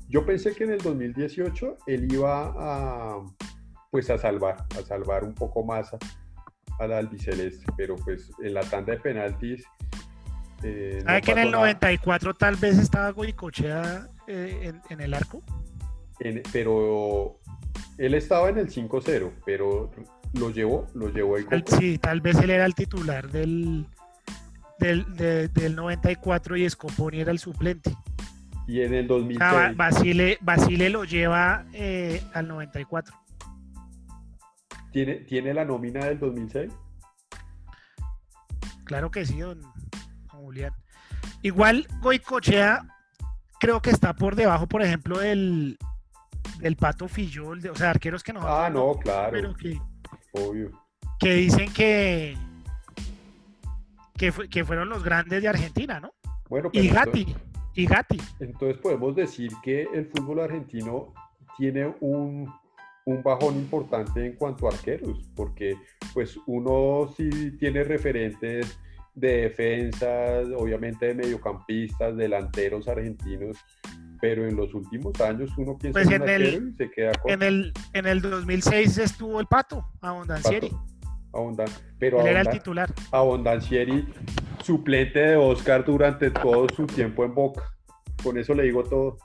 Yo 0.09 0.25
pensé 0.25 0.55
que 0.55 0.65
en 0.65 0.71
el 0.71 0.79
2018 0.79 1.79
él 1.87 2.13
iba 2.13 2.55
a 2.57 3.25
pues 3.97 4.11
a 4.11 4.19
salvar, 4.19 4.57
a 4.79 4.83
salvar 4.83 5.25
un 5.25 5.33
poco 5.33 5.65
más 5.65 5.91
a, 6.79 6.87
la 6.87 6.99
albiceleste, 6.99 7.65
pero 7.79 7.97
pues 7.97 8.31
en 8.43 8.53
la 8.53 8.61
tanda 8.61 8.93
de 8.93 9.01
penaltis. 9.01 9.65
Eh, 10.63 11.01
¿Sabe 11.03 11.23
que 11.23 11.33
en 11.33 11.39
el 11.39 11.51
94 11.51 12.35
tal 12.35 12.57
vez 12.57 12.77
estaba 12.77 13.09
Goicochea 13.13 14.07
eh, 14.27 14.71
en, 14.91 15.01
el 15.01 15.15
arco? 15.15 15.43
pero 16.53 17.41
él 17.97 18.13
estaba 18.13 18.51
en 18.51 18.59
el 18.59 18.69
5-0, 18.69 19.33
pero 19.47 19.91
lo 20.35 20.51
llevó, 20.51 20.87
lo 20.93 21.09
llevó 21.09 21.39
el 21.39 21.65
Sí, 21.67 21.97
tal 21.97 22.21
vez 22.21 22.39
él 22.41 22.51
era 22.51 22.67
el 22.67 22.75
titular 22.75 23.31
del, 23.31 23.87
del, 24.79 25.07
del 25.17 25.75
94 25.75 26.59
y 26.59 26.69
Scoponi 26.69 27.21
era 27.21 27.33
el 27.33 27.39
suplente. 27.39 27.97
Y 28.69 28.83
en 28.83 28.93
el 28.93 29.07
2006. 29.07 29.75
Basile, 29.75 30.37
Basile 30.43 30.91
lo 30.91 31.05
lleva 31.05 31.65
eh, 31.73 32.23
al 32.35 32.47
94. 32.47 33.25
¿Tiene, 35.05 35.53
la 35.53 35.67
nómina 35.67 36.07
del 36.07 36.19
2006? 36.19 36.73
Claro 38.85 39.11
que 39.11 39.27
sí, 39.27 39.41
don, 39.41 39.61
Julián. 40.29 40.73
Igual 41.43 41.87
Goicochea 42.01 42.87
creo 43.61 43.83
que 43.83 43.91
está 43.91 44.15
por 44.15 44.37
debajo, 44.37 44.67
por 44.67 44.81
ejemplo, 44.81 45.19
del, 45.19 45.77
del 46.61 46.77
Pato 46.77 47.09
Fillol, 47.09 47.61
de, 47.61 47.69
o 47.69 47.75
sea, 47.75 47.91
arqueros 47.91 48.23
que 48.23 48.33
no. 48.33 48.41
Ah, 48.43 48.71
no, 48.71 48.95
claro. 48.95 49.33
Pero 49.33 49.55
que, 49.55 49.79
Obvio. 50.33 50.71
Que 51.19 51.35
dicen 51.35 51.71
que, 51.75 52.39
que, 54.17 54.33
que 54.49 54.65
fueron 54.65 54.89
los 54.89 55.05
grandes 55.05 55.43
de 55.43 55.49
Argentina, 55.49 56.01
¿no? 56.01 56.15
Bueno, 56.49 56.71
y 56.73 56.89
Gatti. 56.89 57.37
y 57.75 57.87
Gatti. 57.87 58.19
Entonces 58.41 58.79
podemos 58.79 59.15
decir 59.15 59.53
que 59.63 59.83
el 59.93 60.07
fútbol 60.07 60.41
argentino 60.41 61.13
tiene 61.59 61.95
un 62.01 62.51
un 63.07 63.23
bajón 63.23 63.55
importante 63.57 64.27
en 64.27 64.33
cuanto 64.35 64.67
a 64.67 64.73
arqueros, 64.73 65.21
porque 65.35 65.77
pues 66.13 66.37
uno 66.47 67.09
sí 67.17 67.53
tiene 67.59 67.85
referentes 67.85 68.79
de 69.15 69.43
defensas, 69.43 70.47
obviamente 70.57 71.07
de 71.07 71.15
mediocampistas, 71.15 72.17
delanteros 72.17 72.87
argentinos, 72.89 73.57
pero 74.21 74.47
en 74.47 74.57
los 74.57 74.75
últimos 74.75 75.19
años 75.21 75.51
uno 75.57 75.79
piensa 75.79 76.01
Pues 76.01 76.11
en 76.11 76.29
el- 76.29 76.73
y 76.73 76.77
se 76.77 76.91
queda 76.91 77.13
con 77.15 77.31
En 77.31 77.43
el, 77.43 77.73
en 77.95 78.07
el 78.07 78.21
2006 78.21 78.99
estuvo 78.99 79.41
el 79.41 79.47
Pato, 79.47 79.85
Abondancieri. 80.01 80.69
Pato, 80.71 80.85
Abondan- 81.33 81.71
pero 81.99 82.21
Él 82.21 82.27
era 82.27 82.41
el 82.41 82.49
titular. 82.49 82.93
Abondancieri, 83.13 84.05
suplente 84.65 85.21
de 85.21 85.37
Oscar 85.37 85.85
durante 85.85 86.31
todo 86.31 86.67
su 86.75 86.87
tiempo 86.87 87.25
en 87.25 87.35
Boca. 87.35 87.63
Con 88.23 88.37
eso 88.37 88.53
le 88.53 88.65
digo 88.65 88.83
todo. 88.83 89.17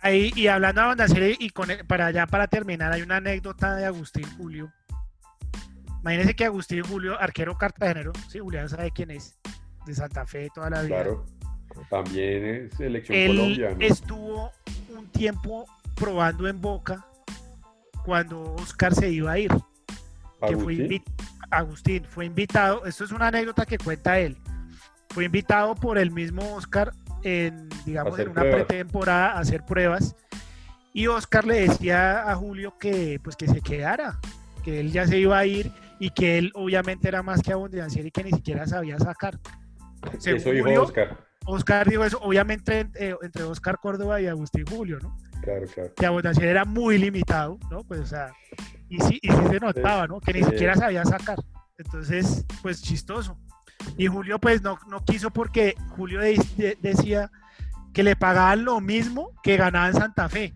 Ahí, 0.00 0.32
y 0.36 0.46
hablando 0.46 0.80
de 0.80 0.84
Abondancieri, 0.86 1.36
y 1.40 1.50
con, 1.50 1.68
para 1.86 2.06
allá 2.06 2.26
para 2.26 2.46
terminar, 2.46 2.92
hay 2.92 3.02
una 3.02 3.16
anécdota 3.16 3.74
de 3.74 3.84
Agustín 3.84 4.24
Julio. 4.36 4.72
Imagínense 6.02 6.34
que 6.34 6.44
Agustín 6.44 6.84
Julio, 6.84 7.20
arquero 7.20 7.58
cartagenero, 7.58 8.12
sí, 8.28 8.38
Julián 8.38 8.68
sabe 8.68 8.92
quién 8.92 9.10
es, 9.10 9.36
de 9.86 9.94
Santa 9.94 10.24
Fe 10.26 10.48
toda 10.54 10.70
la 10.70 10.82
vida. 10.82 11.02
Claro. 11.02 11.26
También 11.90 12.44
es 12.44 12.74
selección 12.76 13.18
Él 13.18 13.36
Colombia. 13.36 13.70
¿no? 13.70 13.80
estuvo 13.80 14.52
un 14.96 15.06
tiempo 15.10 15.66
probando 15.94 16.48
en 16.48 16.60
Boca 16.60 17.04
cuando 18.04 18.54
Oscar 18.54 18.94
se 18.94 19.10
iba 19.10 19.32
a 19.32 19.38
ir. 19.38 19.50
que 19.50 20.56
fue 20.56 20.74
Agustín, 20.74 20.88
invi- 20.88 21.02
Agustín 21.50 22.04
fue 22.04 22.24
invitado, 22.26 22.86
esto 22.86 23.04
es 23.04 23.10
una 23.12 23.28
anécdota 23.28 23.66
que 23.66 23.78
cuenta 23.78 24.18
él, 24.18 24.38
fue 25.10 25.24
invitado 25.24 25.74
por 25.74 25.98
el 25.98 26.10
mismo 26.10 26.54
Oscar 26.54 26.92
en, 27.22 27.68
digamos, 27.84 28.18
en 28.18 28.28
una 28.30 28.40
pruebas. 28.42 28.64
pretemporada 28.66 29.32
a 29.32 29.38
hacer 29.40 29.64
pruebas 29.64 30.14
y 30.92 31.06
Oscar 31.06 31.44
le 31.46 31.68
decía 31.68 32.30
a 32.30 32.34
Julio 32.36 32.76
que 32.78 33.20
pues 33.22 33.36
que 33.36 33.46
se 33.46 33.60
quedara, 33.60 34.18
que 34.64 34.80
él 34.80 34.90
ya 34.92 35.06
se 35.06 35.18
iba 35.18 35.38
a 35.38 35.46
ir 35.46 35.70
y 36.00 36.10
que 36.10 36.38
él 36.38 36.50
obviamente 36.54 37.08
era 37.08 37.22
más 37.22 37.42
que 37.42 37.52
Abondancieri 37.52 38.08
y 38.08 38.10
que 38.10 38.24
ni 38.24 38.30
siquiera 38.30 38.66
sabía 38.66 38.98
sacar. 38.98 39.38
Según 40.18 40.40
Eso 40.40 40.50
dijo 40.50 40.64
Julio, 40.64 40.82
Oscar. 40.84 41.18
Oscar 41.46 41.88
dijo 41.88 42.04
eso, 42.04 42.18
obviamente 42.20 42.88
eh, 42.94 43.14
entre 43.22 43.42
Oscar 43.44 43.78
Córdoba 43.80 44.20
y 44.20 44.26
Agustín 44.26 44.64
Julio, 44.66 44.98
¿no? 45.00 45.16
Claro, 45.42 45.66
claro. 45.72 45.92
que 45.96 46.06
Abondancieri 46.06 46.48
era 46.50 46.64
muy 46.64 46.98
limitado, 46.98 47.58
¿no? 47.70 47.82
Pues, 47.84 48.00
o 48.00 48.06
sea, 48.06 48.32
y 48.88 48.98
sí, 49.00 49.18
y 49.22 49.28
sí 49.30 49.38
se 49.50 49.60
notaba, 49.60 50.06
¿no? 50.06 50.20
Que 50.20 50.32
ni 50.32 50.42
Sí. 50.42 50.50
siquiera 50.50 50.74
sabía 50.74 51.04
sacar. 51.04 51.38
Entonces, 51.78 52.44
pues 52.62 52.82
chistoso. 52.82 53.38
Y 53.96 54.06
Julio, 54.06 54.38
pues 54.38 54.62
no, 54.62 54.78
no 54.88 55.04
quiso 55.04 55.30
porque 55.30 55.74
Julio 55.96 56.20
de- 56.20 56.40
de- 56.56 56.78
decía 56.80 57.30
que 57.92 58.02
le 58.02 58.16
pagaban 58.16 58.64
lo 58.64 58.80
mismo 58.80 59.32
que 59.42 59.56
ganaba 59.56 59.88
en 59.88 59.94
Santa 59.94 60.28
Fe. 60.28 60.54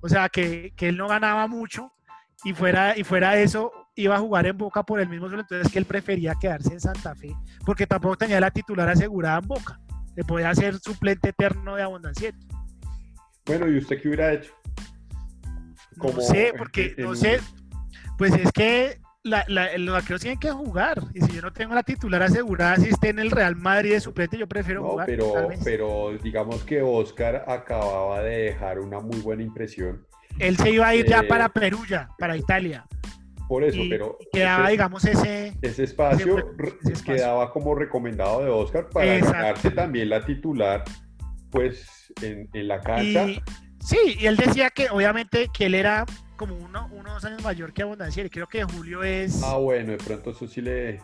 O 0.00 0.08
sea, 0.08 0.28
que, 0.28 0.72
que 0.76 0.88
él 0.88 0.96
no 0.96 1.08
ganaba 1.08 1.46
mucho 1.48 1.92
y 2.44 2.52
fuera, 2.52 2.96
y 2.96 3.02
fuera 3.04 3.36
eso, 3.36 3.72
iba 3.96 4.14
a 4.14 4.20
jugar 4.20 4.46
en 4.46 4.56
Boca 4.56 4.84
por 4.84 5.00
el 5.00 5.08
mismo 5.08 5.26
sueldo. 5.26 5.42
Entonces, 5.42 5.72
que 5.72 5.78
él 5.78 5.86
prefería 5.86 6.34
quedarse 6.40 6.72
en 6.72 6.80
Santa 6.80 7.14
Fe 7.16 7.34
porque 7.66 7.86
tampoco 7.86 8.16
tenía 8.16 8.38
la 8.40 8.50
titular 8.52 8.88
asegurada 8.88 9.38
en 9.40 9.48
Boca. 9.48 9.80
Le 10.14 10.24
podía 10.24 10.54
ser 10.54 10.78
suplente 10.78 11.30
eterno 11.30 11.74
de 11.74 11.82
Abondancieri. 11.82 12.38
Bueno, 13.46 13.68
¿y 13.68 13.78
usted 13.78 14.00
qué 14.00 14.08
hubiera 14.08 14.32
hecho? 14.32 14.52
No 15.96 16.20
sé, 16.20 16.52
porque 16.56 16.94
en 16.96 17.04
no 17.04 17.14
sé, 17.16 17.40
pues 18.16 18.32
es 18.34 18.52
que 18.52 19.00
la, 19.24 19.44
la- 19.48 19.76
los 19.78 19.94
vaqueros 19.94 20.20
tienen 20.22 20.38
que 20.38 20.50
jugar. 20.50 21.02
Y 21.14 21.20
si 21.22 21.32
yo 21.32 21.42
no 21.42 21.52
tengo 21.52 21.74
la 21.74 21.82
titular 21.82 22.22
asegurada, 22.22 22.76
si 22.76 22.88
esté 22.88 23.10
en 23.10 23.18
el 23.18 23.30
Real 23.30 23.56
Madrid 23.56 23.92
de 23.92 24.00
suplente, 24.00 24.38
yo 24.38 24.46
prefiero 24.48 24.82
No, 24.82 24.88
jugar. 24.90 25.06
pero, 25.06 25.48
pero 25.64 26.12
digamos 26.22 26.62
que 26.64 26.82
Oscar 26.82 27.44
acababa 27.48 28.22
de 28.22 28.36
dejar 28.44 28.78
una 28.78 29.00
muy 29.00 29.18
buena 29.20 29.42
impresión. 29.42 30.06
Él 30.38 30.56
se 30.56 30.70
iba 30.70 30.86
a 30.88 30.94
ir 30.94 31.06
ya 31.06 31.20
eh, 31.20 31.24
para 31.24 31.48
Perú, 31.48 31.84
ya, 31.88 32.08
para 32.18 32.36
Italia. 32.36 32.86
Por 33.48 33.64
eso, 33.64 33.78
y 33.80 33.88
pero 33.88 34.18
quedaba, 34.30 34.64
ese, 34.64 34.70
digamos, 34.72 35.04
ese. 35.06 35.54
ese 35.62 35.84
espacio, 35.84 36.36
ese 36.84 37.02
quedaba 37.02 37.50
como 37.50 37.74
recomendado 37.74 38.44
de 38.44 38.50
Oscar 38.50 38.88
para 38.90 39.16
Exacto. 39.16 39.32
ganarse 39.38 39.70
también 39.70 40.10
la 40.10 40.24
titular, 40.24 40.84
pues 41.50 42.12
en, 42.22 42.46
en 42.52 42.68
la 42.68 42.80
cancha. 42.82 43.24
Y, 43.26 43.42
sí, 43.80 43.96
y 44.20 44.26
él 44.26 44.36
decía 44.36 44.68
que 44.68 44.90
obviamente 44.90 45.48
que 45.52 45.64
él 45.66 45.74
era 45.74 46.04
como 46.38 46.54
uno, 46.54 46.88
uno 46.92 47.10
o 47.10 47.14
dos 47.14 47.24
años 47.26 47.42
mayor 47.42 47.74
que 47.74 47.82
Abondancieri. 47.82 48.30
Creo 48.30 48.46
que 48.46 48.64
Julio 48.64 49.02
es. 49.02 49.42
Ah, 49.44 49.56
bueno, 49.58 49.92
de 49.92 49.98
pronto 49.98 50.30
eso 50.30 50.46
sí 50.46 50.62
le, 50.62 51.02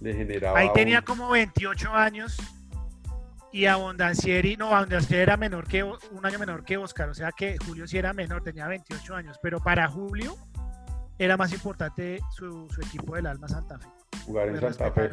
le 0.00 0.14
generaba. 0.14 0.58
Ahí 0.58 0.70
tenía 0.72 1.00
un- 1.00 1.04
como 1.04 1.28
28 1.28 1.92
años 1.92 2.38
y 3.52 3.66
Abondancieri, 3.66 4.56
no, 4.56 4.74
Abondancieri 4.74 5.22
era 5.22 5.36
menor 5.36 5.66
que, 5.66 5.82
un 5.82 5.98
año 6.24 6.38
menor 6.38 6.64
que 6.64 6.76
Oscar, 6.76 7.08
o 7.10 7.14
sea 7.14 7.32
que 7.32 7.56
Julio 7.66 7.86
sí 7.86 7.98
era 7.98 8.12
menor, 8.12 8.42
tenía 8.42 8.66
28 8.66 9.14
años, 9.14 9.38
pero 9.42 9.60
para 9.60 9.88
Julio 9.88 10.36
era 11.18 11.36
más 11.36 11.52
importante 11.52 12.20
su, 12.34 12.68
su 12.70 12.80
equipo 12.82 13.14
del 13.16 13.26
Alma 13.26 13.48
Santa 13.48 13.78
Fe. 13.78 13.86
jugar 14.26 14.48
en 14.48 14.58
Pues 14.60 14.76
Santa 14.76 14.92
Fe. 14.92 15.10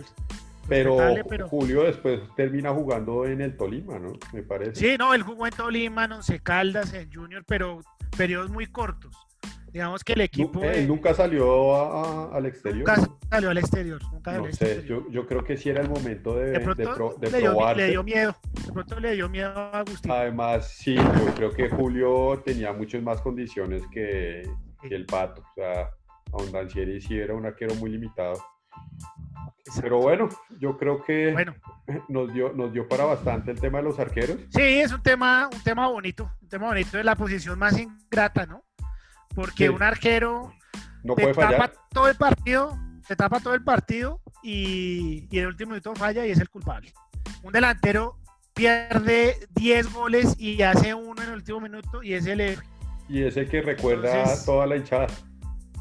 Pero, 0.67 0.97
pero- 1.27 1.49
Julio 1.49 1.83
después 1.83 2.21
termina 2.37 2.71
jugando 2.71 3.25
en 3.25 3.41
el 3.41 3.57
Tolima, 3.57 3.99
¿no? 3.99 4.13
Me 4.31 4.43
parece. 4.43 4.75
Sí, 4.75 4.95
no, 4.97 5.13
él 5.13 5.21
jugó 5.23 5.45
en 5.45 5.53
Tolima, 5.53 6.05
en 6.05 6.13
Once 6.13 6.39
Caldas, 6.39 6.93
en 6.93 7.11
Junior, 7.13 7.43
pero 7.45 7.81
periodos 8.17 8.49
muy 8.49 8.67
cortos. 8.67 9.15
Digamos 9.73 10.03
que 10.03 10.13
el 10.13 10.21
equipo 10.21 10.63
él 10.63 10.71
de- 10.71 10.87
nunca 10.87 11.13
salió 11.15 11.75
a- 11.75 12.29
a- 12.31 12.37
al 12.37 12.45
exterior. 12.45 12.87
nunca 12.87 13.09
salió 13.29 13.49
al 13.49 13.57
exterior, 13.57 14.01
nunca 14.11 14.31
salió 14.31 14.41
No 14.41 14.45
al 14.47 14.53
sé, 14.53 14.65
exterior. 14.73 15.03
yo, 15.07 15.11
yo 15.11 15.27
creo 15.27 15.43
que 15.43 15.57
sí 15.57 15.69
era 15.69 15.81
el 15.81 15.89
momento 15.89 16.35
de, 16.35 16.45
De 16.45 16.51
de 16.51 16.59
pronto 16.59 16.93
pro- 16.93 17.15
de 17.19 17.31
le, 17.31 17.39
dio, 17.39 17.51
probarse. 17.51 17.81
le 17.81 17.89
dio 17.89 18.03
miedo, 18.03 18.35
de 18.65 18.71
pronto 18.71 18.99
le 18.99 19.11
dio 19.15 19.29
miedo 19.29 19.49
a 19.49 19.79
Agustín. 19.79 20.11
Además, 20.11 20.67
sí, 20.69 20.95
yo 20.95 21.33
creo 21.35 21.49
que 21.51 21.69
Julio 21.69 22.41
tenía 22.45 22.71
muchas 22.71 23.01
más 23.01 23.19
condiciones 23.21 23.81
que, 23.91 24.47
que 24.81 24.95
el 24.95 25.05
Pato. 25.07 25.41
O 25.41 25.53
sea, 25.55 25.89
Abondancieri 26.31 27.01
sí 27.01 27.17
era 27.17 27.33
un 27.33 27.45
arquero 27.45 27.73
muy 27.75 27.89
limitado. 27.89 28.35
Exacto. 29.65 29.81
Pero 29.81 29.97
bueno, 29.99 30.29
yo 30.59 30.77
creo 30.77 31.03
que 31.03 31.31
Bueno, 31.31 31.55
nos, 32.09 32.33
dio, 32.33 32.53
nos 32.53 32.71
dio 32.73 32.87
para 32.87 33.05
bastante 33.05 33.51
el 33.51 33.59
tema 33.59 33.79
de 33.79 33.85
los 33.85 33.97
arqueros. 33.99 34.37
Sí, 34.49 34.61
es 34.61 34.91
un 34.91 35.01
tema, 35.01 35.49
un 35.51 35.61
tema 35.63 35.87
bonito, 35.87 36.29
un 36.41 36.47
tema 36.47 36.67
bonito 36.67 36.97
de 36.97 37.03
la 37.03 37.15
posición 37.15 37.57
más 37.57 37.77
ingrata, 37.79 38.45
¿no? 38.45 38.62
Porque 39.35 39.65
Sí. 39.65 39.69
un 39.69 39.81
arquero 39.83 40.53
No 41.03 41.15
te 41.15 41.23
puede 41.23 41.35
tapa 41.35 41.47
fallar. 41.51 41.73
todo 41.91 42.07
el 42.09 42.15
partido, 42.15 42.77
te 43.07 43.15
tapa 43.15 43.39
todo 43.39 43.53
el 43.53 43.63
partido 43.63 44.21
y, 44.43 45.27
y 45.31 45.37
en 45.37 45.43
el 45.43 45.47
último 45.47 45.71
minuto 45.71 45.93
falla 45.95 46.25
y 46.25 46.31
es 46.31 46.39
el 46.39 46.49
culpable. 46.49 46.93
Un 47.43 47.51
delantero 47.51 48.17
pierde 48.53 49.35
10 49.55 49.91
goles 49.93 50.35
y 50.39 50.61
hace 50.61 50.93
uno 50.93 51.21
en 51.23 51.29
el 51.29 51.35
último 51.35 51.59
minuto 51.59 52.03
y 52.03 52.13
es 52.13 52.25
el 52.27 52.39
héroe. 52.41 52.63
Y 53.09 53.23
ese 53.23 53.45
que 53.47 53.61
recuerda 53.61 54.19
Entonces- 54.19 54.45
toda 54.45 54.65
la 54.67 54.77
hinchada. 54.77 55.07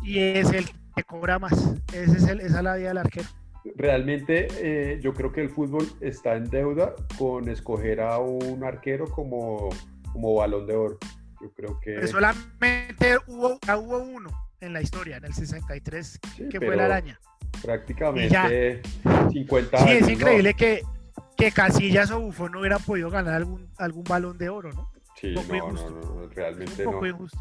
y 0.03 0.19
es 0.19 0.51
el 0.53 0.65
que 0.97 1.05
cobra 1.05 1.39
más. 1.39 1.53
Ese 1.93 2.17
es 2.19 2.25
el- 2.29 2.41
esa 2.41 2.59
es 2.59 2.65
la 2.65 2.75
vida 2.77 2.89
del 2.89 2.99
arquero. 2.99 3.29
Realmente 3.77 4.49
eh, 4.59 4.99
yo 5.01 5.15
creo 5.15 5.31
que 5.33 5.41
el 5.41 5.49
fútbol 5.51 5.87
está 6.01 6.35
en 6.35 6.51
deuda 6.51 6.95
con 7.17 7.49
escoger 7.49 8.01
a 8.01 8.19
un 8.19 8.65
arquero 8.65 9.05
como, 9.07 9.69
como 10.13 10.35
balón 10.35 10.67
de 10.67 10.75
oro. 10.75 10.99
Yo 11.43 11.51
creo 11.53 11.81
que... 11.81 11.95
Pero 11.95 12.07
solamente 12.07 13.19
hubo, 13.27 13.59
hubo 13.79 13.99
uno 13.99 14.31
en 14.61 14.73
la 14.73 14.81
historia, 14.81 15.17
en 15.17 15.25
el 15.25 15.35
63, 15.35 16.21
sí, 16.37 16.49
que 16.49 16.59
fue 16.61 16.77
la 16.77 16.85
araña. 16.85 17.19
Prácticamente 17.63 18.81
50 19.33 19.79
Sí, 19.79 19.85
años. 19.85 19.97
es 19.97 20.07
¿no? 20.07 20.11
increíble 20.13 20.55
que, 20.55 20.83
que 21.37 21.51
Casillas 21.53 22.11
o 22.13 22.21
Buffon 22.21 22.53
no 22.53 22.61
hubieran 22.61 22.81
podido 22.83 23.11
ganar 23.11 23.35
algún, 23.35 23.69
algún 23.77 24.05
balón 24.05 24.39
de 24.39 24.49
oro, 24.49 24.73
¿no? 24.73 24.91
Sí, 25.21 25.35
no, 25.35 25.43
no, 25.45 25.57
injusto. 25.57 25.91
no, 25.91 26.15
no, 26.15 26.25
Es 26.25 26.35
realmente 26.35 26.87
un 26.87 26.93
poco 26.93 27.05
no. 27.07 27.11
injusto. 27.11 27.39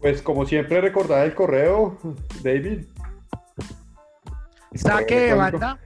Pues 0.00 0.20
como 0.22 0.44
siempre 0.44 0.80
recordar 0.80 1.24
el 1.24 1.34
correo, 1.34 1.98
David. 2.42 2.84
Saque 4.74 5.20
de 5.20 5.34
banda, 5.34 5.78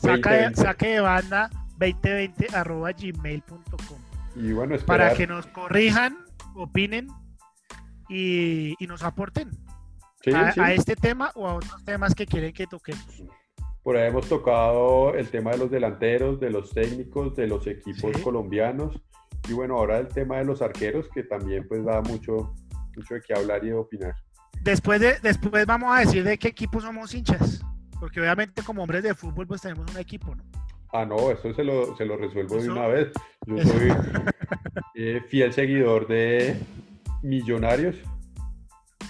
saca 0.00 0.30
de, 0.32 0.42
2020. 0.44 0.62
saque 0.62 0.88
de 0.88 1.00
banda 1.00 1.50
2020 1.78 2.46
arroba 2.56 2.92
gmail.com 2.92 3.98
Y 4.36 4.52
bueno, 4.52 4.76
para 4.86 5.10
esperar. 5.10 5.16
que 5.16 5.26
nos 5.26 5.46
corrijan, 5.46 6.16
opinen 6.54 7.06
y, 8.08 8.74
y 8.82 8.86
nos 8.86 9.02
aporten 9.02 9.50
Sí, 10.22 10.32
a, 10.34 10.52
sí. 10.52 10.60
a 10.60 10.72
este 10.74 10.96
tema 10.96 11.30
o 11.34 11.48
a 11.48 11.54
otros 11.54 11.82
temas 11.84 12.14
que 12.14 12.26
quieren 12.26 12.52
que 12.52 12.66
toquemos. 12.66 13.22
Por 13.82 13.96
ahí 13.96 14.08
hemos 14.08 14.28
tocado 14.28 15.14
el 15.14 15.30
tema 15.30 15.52
de 15.52 15.58
los 15.58 15.70
delanteros, 15.70 16.38
de 16.38 16.50
los 16.50 16.70
técnicos, 16.74 17.34
de 17.36 17.46
los 17.46 17.66
equipos 17.66 18.12
Sí. 18.14 18.22
colombianos. 18.22 19.00
Y 19.48 19.54
bueno, 19.54 19.78
ahora 19.78 19.96
el 19.98 20.08
tema 20.08 20.36
de 20.36 20.44
los 20.44 20.60
arqueros, 20.60 21.08
que 21.14 21.22
también 21.22 21.66
pues 21.66 21.82
da 21.86 22.02
mucho, 22.02 22.54
mucho 22.94 23.14
de 23.14 23.22
qué 23.22 23.32
hablar 23.34 23.64
y 23.64 23.68
de 23.68 23.74
opinar. 23.74 24.14
Después, 24.60 25.00
de, 25.00 25.18
después 25.22 25.64
vamos 25.64 25.96
a 25.96 26.00
decir 26.00 26.22
de 26.22 26.36
qué 26.36 26.48
equipo 26.48 26.82
somos 26.82 27.14
hinchas, 27.14 27.62
porque 27.98 28.20
obviamente 28.20 28.62
como 28.62 28.82
hombres 28.82 29.02
de 29.02 29.14
fútbol 29.14 29.46
pues 29.46 29.62
tenemos 29.62 29.90
un 29.90 29.96
equipo, 29.98 30.34
¿no? 30.34 30.44
Ah, 30.92 31.06
no, 31.06 31.30
eso 31.30 31.54
se 31.54 31.64
lo, 31.64 31.96
se 31.96 32.04
lo 32.04 32.18
resuelvo 32.18 32.56
de 32.56 32.60
Eso- 32.60 32.72
una 32.72 32.86
vez. 32.88 33.08
Yo 33.46 33.56
soy 33.62 33.88
eh, 34.94 35.22
fiel 35.28 35.52
seguidor 35.52 36.06
de 36.08 36.56
Millonarios. 37.22 37.96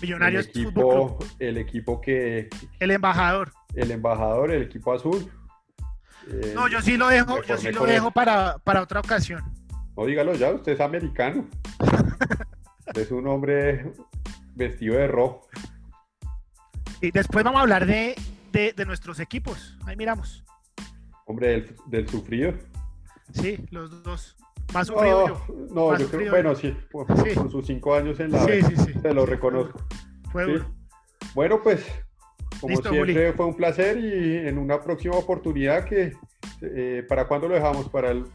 Millonarios 0.00 0.46
el 0.46 0.50
equipo, 0.50 1.18
el 1.38 1.56
equipo 1.58 2.00
que, 2.00 2.48
el 2.78 2.90
embajador. 2.90 3.52
el 3.74 3.90
embajador, 3.90 4.50
el 4.50 4.62
equipo 4.62 4.92
azul. 4.94 5.30
Eh, 6.28 6.52
No, 6.54 6.68
yo 6.68 6.80
sí 6.80 6.96
lo 6.96 7.08
dejo, 7.08 7.42
yo 7.42 7.56
sí 7.58 7.70
lo 7.70 7.84
dejo 7.84 8.08
él. 8.08 8.12
para, 8.14 8.58
para 8.58 8.82
otra 8.82 9.00
ocasión. 9.00 9.42
No, 9.96 10.06
dígalo 10.06 10.34
ya, 10.34 10.52
usted 10.52 10.72
es 10.72 10.80
americano. 10.80 11.46
es 12.94 13.10
un 13.10 13.26
hombre 13.26 13.92
vestido 14.54 14.96
de 14.96 15.06
rojo. 15.08 15.48
Y 17.02 17.10
después 17.10 17.44
vamos 17.44 17.58
a 17.58 17.62
hablar 17.62 17.86
de, 17.86 18.14
de, 18.52 18.72
de 18.72 18.86
nuestros 18.86 19.20
equipos. 19.20 19.76
Ahí 19.86 19.96
miramos. 19.96 20.44
Hombre, 21.26 21.48
del, 21.48 21.76
del 21.86 22.08
sufrido. 22.08 22.54
Sí, 23.32 23.58
los 23.70 24.02
dos. 24.02 24.36
Más 24.72 24.86
sufrido 24.86 25.20
No, 25.20 25.28
yo. 25.28 25.54
no, 25.74 25.88
Más 25.90 25.98
yo 26.00 26.04
sufrido 26.06 26.32
creo, 26.32 26.42
bueno, 26.44 26.54
sí, 26.54 26.76
por, 26.90 27.06
Sí. 27.28 27.34
por 27.34 27.50
sus 27.50 27.66
cinco 27.66 27.94
años 27.94 28.20
en 28.20 28.32
la 28.32 28.44
Sí, 28.44 28.62
sí, 28.62 28.76
sí. 28.76 28.92
te 29.00 29.12
lo 29.14 29.26
reconozco. 29.26 29.80
Fue 30.32 30.46
Sí. 30.46 30.64
Bueno, 31.34 31.60
pues, 31.62 31.84
como 32.60 32.70
Listo, 32.72 32.90
siempre, 32.90 33.14
Juli. 33.14 33.32
fue 33.36 33.46
un 33.46 33.54
placer 33.56 33.98
y 33.98 34.36
en 34.48 34.58
una 34.58 34.80
próxima 34.82 35.16
oportunidad 35.16 35.84
que, 35.84 36.12
eh, 36.62 37.04
¿para 37.08 37.26
cuándo 37.26 37.48
lo 37.48 37.54
dejamos? 37.54 37.88
Para 37.88 38.10
el, 38.10 38.26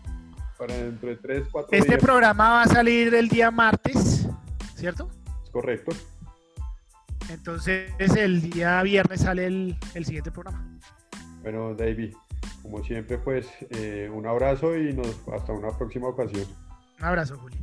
para 0.58 0.74
dentro 0.76 1.10
de 1.10 1.16
tres, 1.18 1.48
cuatro 1.52 1.70
Este 1.78 1.90
días. 1.90 2.02
programa 2.02 2.50
va 2.50 2.62
a 2.64 2.68
salir 2.68 3.14
el 3.14 3.28
día 3.30 3.52
martes, 3.52 4.28
¿cierto? 4.76 5.10
Es 5.44 5.50
correcto. 5.50 5.92
Entonces 7.30 7.92
el 8.16 8.42
día 8.42 8.82
viernes 8.84 9.22
sale 9.22 9.46
el, 9.48 9.76
el 9.96 10.06
siguiente 10.06 10.32
programa. 10.32 10.64
Bueno, 11.42 11.74
David, 11.76 12.14
como 12.62 12.84
siempre, 12.84 13.18
pues, 13.18 13.48
eh, 13.72 14.10
un 14.14 14.26
abrazo 14.26 14.76
y 14.78 14.94
nos, 14.94 15.08
hasta 15.34 15.54
una 15.54 15.78
próxima 15.78 16.08
ocasión. 16.08 16.46
Un 17.00 17.06
abrazo, 17.06 17.38
Juli. 17.38 17.58